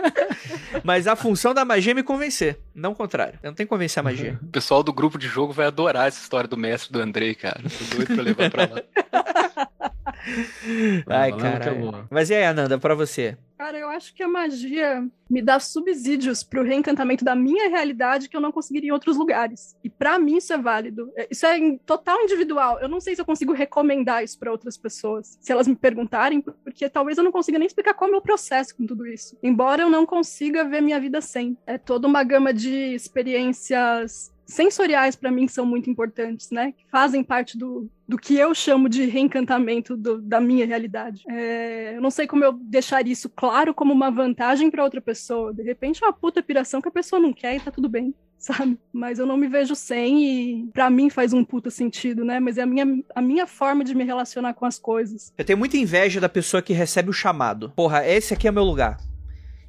[0.84, 3.40] Mas a função da magia é me convencer, não o contrário.
[3.44, 4.40] Eu não tenho que convencer a magia.
[4.42, 7.62] O pessoal do grupo de jogo vai adorar essa história do mestre do Andrei, cara.
[7.62, 9.70] Tô doido pra levar pra lá.
[11.08, 12.08] Ai, Lembra que é boa.
[12.10, 13.38] Mas e aí, Ananda, pra você?
[13.58, 18.38] Cara, eu acho que a magia me dá subsídios pro reencantamento da minha realidade que
[18.38, 19.76] eu não conseguiria em outros lugares.
[19.84, 21.12] E pra mim isso é válido.
[21.16, 22.80] É- Isso é em total individual.
[22.80, 26.40] Eu não sei se eu consigo recomendar isso pra outras pessoas, se elas me perguntarem,
[26.42, 29.38] porque talvez eu não consiga nem explicar qual é o meu processo com tudo isso.
[29.44, 31.58] Embora eu não consiga ver minha vida sem.
[31.68, 36.72] É toda uma gama de experiências sensoriais pra mim que são muito importantes, né?
[36.72, 41.24] Que fazem parte do, do que eu chamo de reencantamento do- da minha realidade.
[41.30, 45.54] É, eu não sei como eu deixaria isso claro como uma vantagem para outra pessoa.
[45.54, 48.14] De repente é uma puta piração que a pessoa não quer e tá tudo bem,
[48.38, 48.78] sabe?
[48.92, 52.40] Mas eu não me vejo sem e para mim faz um puta sentido, né?
[52.40, 52.86] Mas é a minha,
[53.16, 55.32] a minha forma de me relacionar com as coisas.
[55.38, 57.72] Eu tenho muita inveja da pessoa que recebe o chamado.
[57.76, 58.98] Porra, esse aqui é o meu lugar.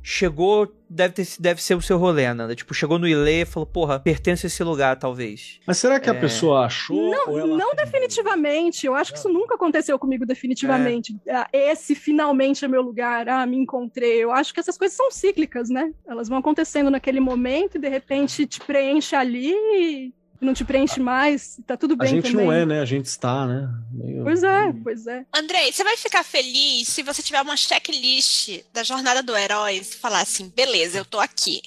[0.02, 2.54] Chegou, deve, ter, deve ser o seu rolê, Ananda.
[2.54, 5.60] Tipo, chegou no Ilê e falou, porra, pertence a esse lugar, talvez.
[5.66, 6.20] Mas será que a É.
[6.20, 7.10] pessoa achou?
[7.10, 7.56] Não, ou ela...
[7.56, 8.86] não definitivamente.
[8.86, 11.14] Eu acho que isso nunca aconteceu comigo definitivamente.
[11.28, 13.28] Ah, Esse finalmente é meu lugar.
[13.28, 14.22] Ah, me encontrei.
[14.24, 15.92] Eu acho que essas coisas são cíclicas, né?
[16.06, 20.98] Elas vão acontecendo naquele momento e de repente te preenche ali e não te preenche
[21.00, 21.58] mais.
[21.66, 22.46] Tá tudo A bem gente também.
[22.46, 22.80] não é, né?
[22.80, 23.68] A gente está, né?
[23.92, 25.24] Meio- Pois é, pois é.
[25.34, 29.84] Andrei, você vai ficar feliz se você tiver uma checklist da jornada do herói e
[29.84, 31.60] falar assim, beleza, eu tô aqui.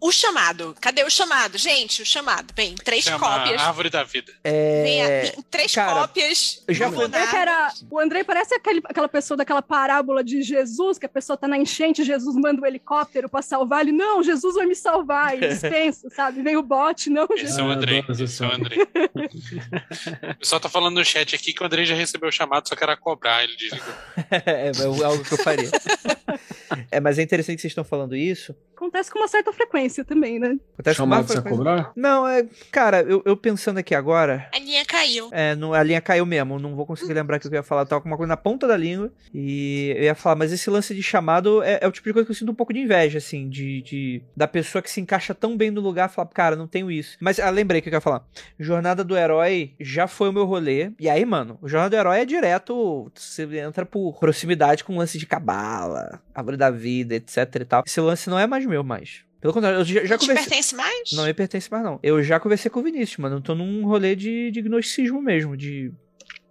[0.00, 0.74] O chamado.
[0.80, 1.56] Cadê o chamado?
[1.58, 2.52] Gente, o chamado.
[2.54, 3.60] Vem, três Chama cópias.
[3.60, 4.32] Árvore da Vida.
[4.44, 5.20] Vem, a- É.
[5.22, 6.62] vem três cara, cópias.
[6.66, 7.36] eu já O André, que Leonardo.
[7.36, 11.46] era, o André parece aquele, aquela pessoa daquela parábola de Jesus, que a pessoa tá
[11.46, 13.92] na enchente, Jesus manda um helicóptero pra salvar ele.
[13.92, 15.36] Não, Jesus vai me salvar.
[15.36, 16.42] E dispensa, sabe?
[16.42, 17.50] Vem o bote, não, Jesus.
[17.52, 17.72] Esse é o
[18.10, 18.52] essa Esse é o.
[18.52, 18.82] Andrei.
[18.82, 22.74] O pessoal tá falando no chat aqui que o Andrei já recebeu o chamado, só
[22.74, 23.94] que era cobrar, ele desligou.
[24.30, 25.70] é, é algo que eu faria.
[26.90, 28.54] é, mas é interessante que vocês estão falando isso.
[28.76, 29.67] Acontece com uma certa frequência
[30.04, 30.56] também, né?
[30.74, 31.92] Acontece com Chamado mais você cobrar?
[31.96, 32.46] Não, é.
[32.70, 34.48] Cara, eu, eu pensando aqui agora.
[34.54, 35.28] A linha caiu.
[35.32, 37.84] É, não- a linha caiu mesmo, não vou conseguir lembrar o que eu ia falar.
[37.86, 39.10] Tava com uma coisa na ponta da língua.
[39.34, 42.26] E eu ia falar, mas esse lance de chamado é, é o tipo de coisa
[42.26, 45.34] que eu sinto um pouco de inveja, assim, de, de- da pessoa que se encaixa
[45.34, 47.16] tão bem no lugar falar, cara, não tenho isso.
[47.20, 48.24] Mas ah, lembrei o que eu ia falar.
[48.58, 50.92] Jornada do Herói já foi o meu rolê.
[50.98, 53.10] E aí, mano, o Jornada do Herói é direto.
[53.14, 57.82] Você entra por proximidade com o lance de cabala, árvore da vida, etc e tal.
[57.86, 59.24] Esse lance não é mais meu mais.
[59.40, 60.46] Pelo contrário, eu já, já não conversei.
[60.48, 61.12] pertence mais?
[61.12, 62.00] Não me pertence mais, não.
[62.02, 63.36] Eu já conversei com o Vinícius, mano.
[63.36, 65.92] Eu tô num rolê de, de gnosticismo mesmo, de.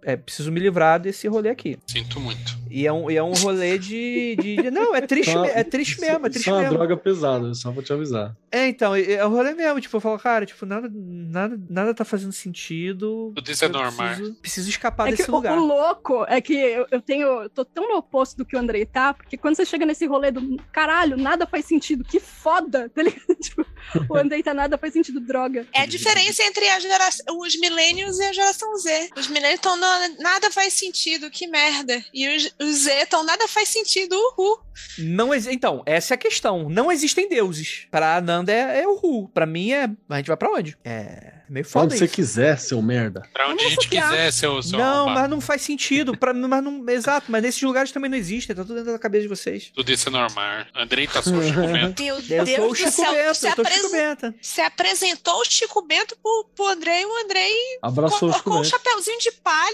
[0.02, 1.78] É, preciso me livrar desse rolê aqui.
[1.86, 2.57] Sinto muito.
[2.70, 5.64] E é um, e é um rolê de, de, de- Não, é triste, Só- é
[5.64, 6.74] triste mesmo, é triste é uma mesmo.
[6.76, 8.36] droga pesada, só pra te avisar.
[8.50, 9.80] É, então, é é o rolê mesmo.
[9.80, 13.32] Tipo, eu falo, cara, tipo, nada, nada, nada tá fazendo sentido.
[13.34, 14.08] Tudo isso é normal.
[14.08, 15.56] Preciso, preciso escapar É desse o, lugar.
[15.58, 17.26] o louco é que eu, eu tenho.
[17.42, 20.06] Eu tô tão no oposto do que o Andrei tá, porque quando você chega nesse
[20.06, 23.18] rolê do caralho, nada faz sentido, que foda, tá ligado?
[23.40, 23.64] Tipo,
[24.08, 25.66] o Andrei tá nada faz sentido, droga.
[25.72, 27.08] É a diferença entre a gera...
[27.38, 29.10] os millennials e a geração Z.
[29.16, 29.76] Os millennials estão
[30.18, 32.02] nada faz sentido, que merda.
[32.12, 34.58] E os, os Z estão nada faz sentido, uhul.
[34.98, 36.68] Não Então, essa é a questão.
[36.68, 37.86] Não existem deuses.
[37.90, 39.28] Pra Ananda é, é o Ru.
[39.28, 39.88] Pra mim é.
[40.08, 40.76] A gente vai pra onde?
[40.84, 41.34] É.
[41.48, 43.22] Meio foda Onde você quiser, seu merda.
[43.32, 44.10] Pra onde a gente copiar.
[44.10, 45.20] quiser, seu, seu Não, arrombado.
[45.20, 46.16] mas não faz sentido.
[46.16, 48.54] Pra, mas não, exato, mas nesses lugares também não existem.
[48.54, 49.72] Tá tudo dentro da cabeça de vocês.
[49.74, 50.66] Tudo isso é normal.
[50.74, 52.02] Andrei tá só o Chico Bento.
[52.02, 53.12] Meu Eu Deus sou o do Chico céu.
[53.12, 54.34] Bento, Você, eu tô Chico Bento.
[54.42, 58.62] você apresentou o Chico Bento pro, pro Andrei, o Andrei Abraçou o Chico colocou um
[58.62, 58.70] Bento.
[58.70, 59.72] chapeuzinho de palha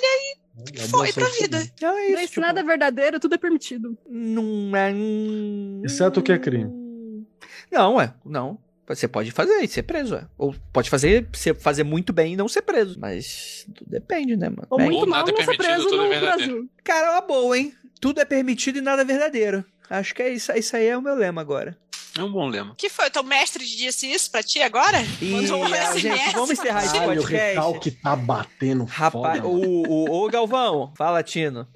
[0.90, 1.62] foi pra vida.
[1.82, 2.20] Não é Mas isso.
[2.20, 3.96] se Tipo, nada é verdadeiro, tudo é permitido.
[4.08, 4.92] Não é.
[5.84, 6.70] Exceto o que é crime.
[7.70, 8.14] Não, é.
[8.24, 8.58] Não.
[8.86, 10.26] Você pode fazer e ser preso, é.
[10.36, 12.98] Ou pode fazer, ser- fazer muito bem e não ser preso.
[13.00, 14.66] Mas tudo depende, né, mano?
[14.68, 16.52] Ou Bem, muito Ou mal nada é não ser permitido, preso tudo é no verdadeiro.
[16.52, 16.70] Brasil.
[16.84, 17.72] Cara, é uma boa, hein?
[18.00, 19.64] Tudo é permitido e nada é verdadeiro.
[19.88, 21.76] Acho que é isso, isso aí é o meu lema agora.
[22.16, 22.74] É um bom lema.
[22.78, 23.10] que foi?
[23.10, 24.98] Teu mestre disse isso pra ti agora?
[25.20, 27.46] E, um gente, vamos encerrar esse Ai, o podcast.
[27.48, 29.48] recalque tá batendo Rapaz, foda.
[29.48, 31.66] o, o, o Galvão, fala, Tino.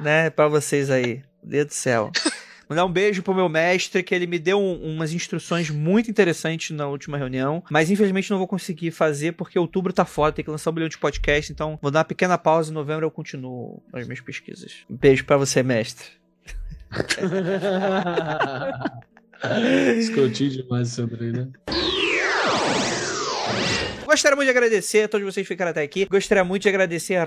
[0.00, 1.22] Né, pra vocês aí.
[1.42, 2.10] Deus do céu.
[2.68, 6.70] Mandar um beijo pro meu mestre, que ele me deu um- umas instruções muito interessantes
[6.74, 10.50] na última reunião, mas infelizmente não vou conseguir fazer porque outubro tá foda, tem que
[10.50, 13.82] lançar um bilhão de podcast, então vou dar uma pequena pausa em novembro eu continuo
[13.92, 14.76] as minhas pesquisas.
[14.88, 16.06] Um beijo pra você, mestre.
[19.98, 21.48] Escrotinho demais esse Andrei, né?
[24.04, 26.06] Gostaria muito de agradecer a todos vocês que ficaram até aqui.
[26.08, 27.24] Gostaria muito de agradecer a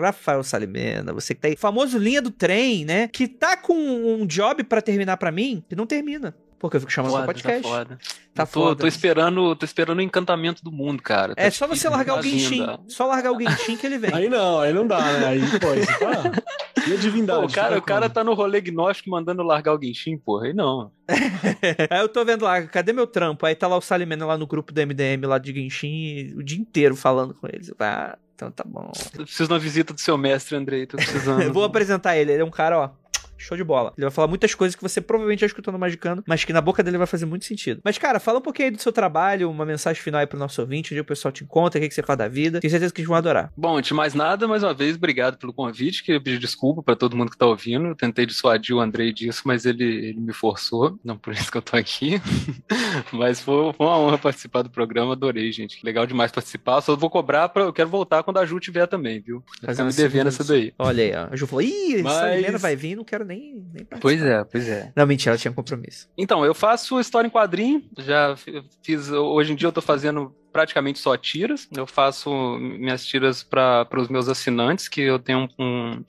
[0.00, 3.08] Rafael Salimena, você que tá aí, famoso linha do trem, né?
[3.08, 6.34] Que tá com um job pra terminar pra mim e não termina.
[6.62, 7.62] Porque eu fico chamando pra Foda, podcast.
[7.62, 7.98] tá foda.
[8.32, 8.76] Tá Eu tô, foda.
[8.82, 11.34] tô esperando, tô esperando o encantamento do mundo, cara.
[11.34, 12.78] Tá É só você largar o tá linda.
[12.86, 14.14] Só largar o guinchim que ele vem.
[14.14, 15.26] Aí não, aí não dá, né?
[15.26, 16.86] Aí, pô, isso tá.
[16.88, 17.40] E a divindade?
[17.40, 20.46] Pô, o cara, o cara tá no rolê gnóstico mandando largar o guinchim, porra.
[20.46, 20.92] Aí não.
[21.90, 23.44] Aí eu tô vendo lá, cadê meu trampo?
[23.44, 26.58] Aí tá lá o Salimena lá no grupo do MDM lá de guinchim o dia
[26.58, 27.72] inteiro falando com eles.
[27.80, 28.92] Ah, então tá bom.
[29.18, 30.86] Eu preciso de uma visita do seu mestre, Andrei.
[30.86, 31.42] Tô precisando.
[31.42, 32.30] Eu vou apresentar ele.
[32.32, 33.01] Ele é um cara, ó.
[33.42, 33.92] Show de bola.
[33.96, 36.60] Ele vai falar muitas coisas que você provavelmente já escutou no Magicano, mas que na
[36.60, 37.80] boca dele vai fazer muito sentido.
[37.84, 40.60] Mas, cara, fala um pouquinho aí do seu trabalho, uma mensagem final aí pro nosso
[40.60, 42.60] ouvinte, onde o pessoal te encontra, o que, que você faz da vida.
[42.60, 43.52] Tenho certeza que eles vão adorar.
[43.56, 46.02] Bom, antes de mais nada, mais uma vez, obrigado pelo convite.
[46.04, 47.88] Queria pedir desculpa pra todo mundo que tá ouvindo.
[47.88, 50.98] Eu tentei dissuadir o Andrei disso, mas ele, ele me forçou.
[51.04, 52.20] Não por isso que eu tô aqui.
[53.12, 55.12] mas foi, foi uma honra participar do programa.
[55.12, 55.78] Adorei, gente.
[55.84, 56.80] Legal demais participar.
[56.80, 57.62] Só vou cobrar pra.
[57.64, 59.42] Eu quero voltar quando a Ju tiver também, viu?
[59.60, 60.72] Tá Fazendo me devendo essa- essa daí.
[60.78, 61.32] Olha aí, ó.
[61.32, 63.98] A Ju falou: ih, Mas- Salimena vai vir, não quero nem, nem participar.
[64.00, 64.92] Pois é, pois é.
[64.96, 66.08] Não, mentira, ela tinha compromisso.
[66.16, 70.34] Então, eu faço história em quadrinho, já fi- fiz, hoje em dia eu tô fazendo
[70.52, 75.64] praticamente só tiras, eu faço minhas tiras para os meus assinantes, que eu tenho um,
[75.64, 76.04] um-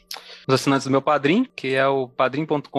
[0.48, 2.70] os assinantes do meu padrinho, que é o padrim.com.br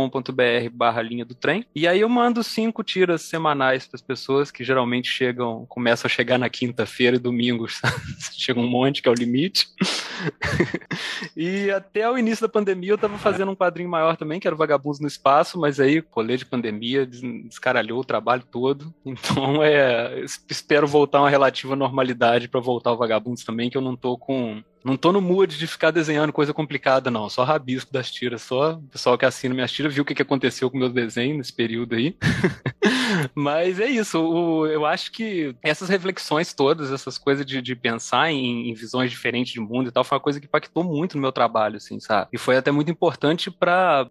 [0.73, 4.63] barra linha do trem, e aí eu mando cinco tiras semanais para as pessoas, que
[4.63, 7.67] geralmente chegam, começam a chegar na quinta-feira e domingo,
[8.37, 9.69] chega um monte, que é o limite,
[11.37, 14.55] e até o início da pandemia eu tava fazendo um quadrinho maior também, que era
[14.55, 18.93] o Vagabundos no Espaço, mas aí rolê de pandemia des- descaralhou o trabalho todo.
[19.05, 23.83] Então é, es- espero voltar uma relativa normalidade pra voltar ao Vagabundos também, que eu
[23.83, 27.29] não tô com não tô no mood de ficar desenhando coisa complicada, não.
[27.31, 28.43] Só rabisco das tiras.
[28.43, 31.39] Só o pessoal que assina minhas tiras viu o que, que aconteceu com meus desenhos
[31.39, 32.17] nesse período aí.
[33.35, 34.19] Mas é isso.
[34.21, 39.11] o- eu acho que essas reflexões todas, essas coisas de, de pensar em, em visões
[39.11, 41.99] diferentes de mundo e tal, foi uma coisa que impactou muito no meu trabalho, assim,
[42.01, 42.29] sabe?
[42.33, 44.09] E foi até muito importante para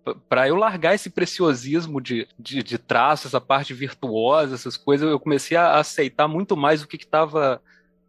[0.47, 5.09] eu largar esse preciosismo de, de, de traço, essa parte virtuosa, essas coisas.
[5.09, 7.61] Eu comecei a aceitar muito mais o que estava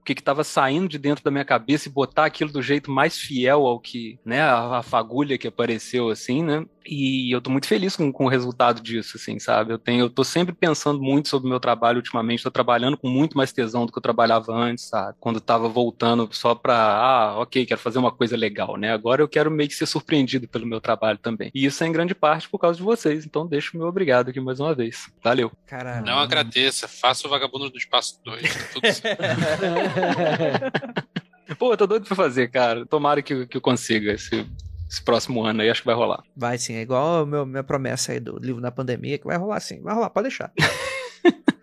[0.05, 3.16] o que estava saindo de dentro da minha cabeça e botar aquilo do jeito mais
[3.16, 6.66] fiel ao que, né, a, a fagulha que apareceu, assim, né?
[6.86, 9.73] E eu tô muito feliz com, com o resultado disso, assim, sabe?
[9.73, 13.09] Eu tenho, eu tô sempre pensando muito sobre o meu trabalho ultimamente, tô trabalhando com
[13.09, 15.16] muito mais tesão do que eu trabalhava antes, sabe?
[15.19, 18.93] Quando eu tava voltando só pra, ah, ok, quero fazer uma coisa legal, né?
[18.93, 21.51] Agora eu quero meio que ser surpreendido pelo meu trabalho também.
[21.55, 24.28] E isso é em grande parte por causa de vocês, então deixo o meu obrigado
[24.28, 25.11] aqui mais uma vez.
[25.23, 25.51] Valeu.
[25.66, 26.02] Cara.
[26.02, 28.43] Não agradeça, faça o Vagabundo do Espaço 2.
[28.43, 29.23] Tá tudo certo.
[31.59, 32.86] Pô, eu tô doido pra fazer, cara.
[32.86, 34.47] Tomara que, que eu consiga esse,
[34.89, 36.23] esse próximo ano aí, acho que vai rolar.
[36.36, 39.36] Vai sim, é igual a meu, minha promessa aí do livro na pandemia, que vai
[39.36, 39.81] rolar sim.
[39.82, 40.52] Vai rolar, pode deixar.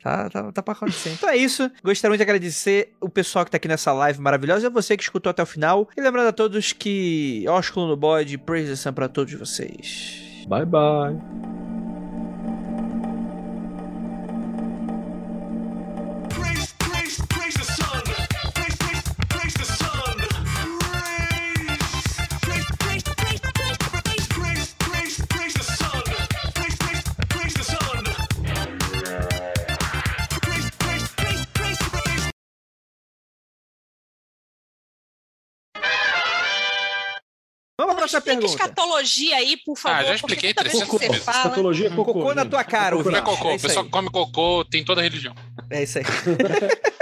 [0.00, 1.10] Tá, tá, tá pra acontecer.
[1.10, 1.70] Então é isso.
[1.82, 4.96] Gostaria muito de agradecer o pessoal que tá aqui nessa live maravilhosa e a você
[4.96, 5.88] que escutou até o final.
[5.96, 10.44] E lembrando a todos que ósculo no bode, praise the sun pra todos vocês.
[10.46, 11.67] Bye, bye.
[38.16, 38.46] Explica pergunta.
[38.46, 39.98] escatologia aí, por favor.
[40.00, 41.24] Ah, já expliquei toda vez que 300 você vezes.
[41.24, 41.38] fala...
[41.38, 42.12] Escatologia é cocô.
[42.14, 42.50] Cocô na gente.
[42.50, 43.22] tua cara, Vou procurar.
[43.24, 45.34] Não é cocô, É o isso pessoal come cocô tem toda a religião.
[45.70, 46.04] É isso aí.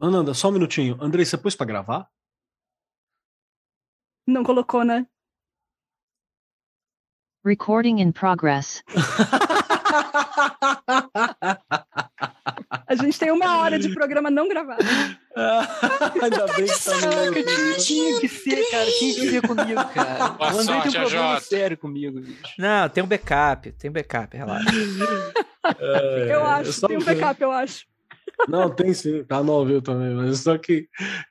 [0.00, 0.96] Ananda, só um minutinho.
[1.00, 2.08] Andrei, você pôs pra gravar?
[4.26, 5.06] Não colocou, né?
[7.44, 8.82] Recording in progress.
[12.88, 14.82] A gente tem uma hora de programa não gravado.
[16.22, 18.90] Ainda bem que tá no meu tinha, que ser, cara.
[18.98, 20.28] Tinha que ser comigo, cara.
[20.30, 22.54] Boa o André sorte, tem um problema sério comigo, bicho.
[22.58, 23.72] Não, tem um backup.
[23.72, 24.70] Tem um backup, relaxa.
[25.78, 26.72] É, Eu acho.
[26.72, 27.86] só Tem um backup, eu acho.
[28.48, 29.24] Não, tem sim.
[29.24, 30.14] Tá no ao vivo também.
[30.14, 30.88] Mas só que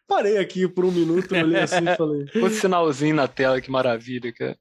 [0.08, 2.26] parei aqui por um minuto, olhei assim e falei.
[2.36, 4.58] O sinalzinho na tela, que maravilha, cara.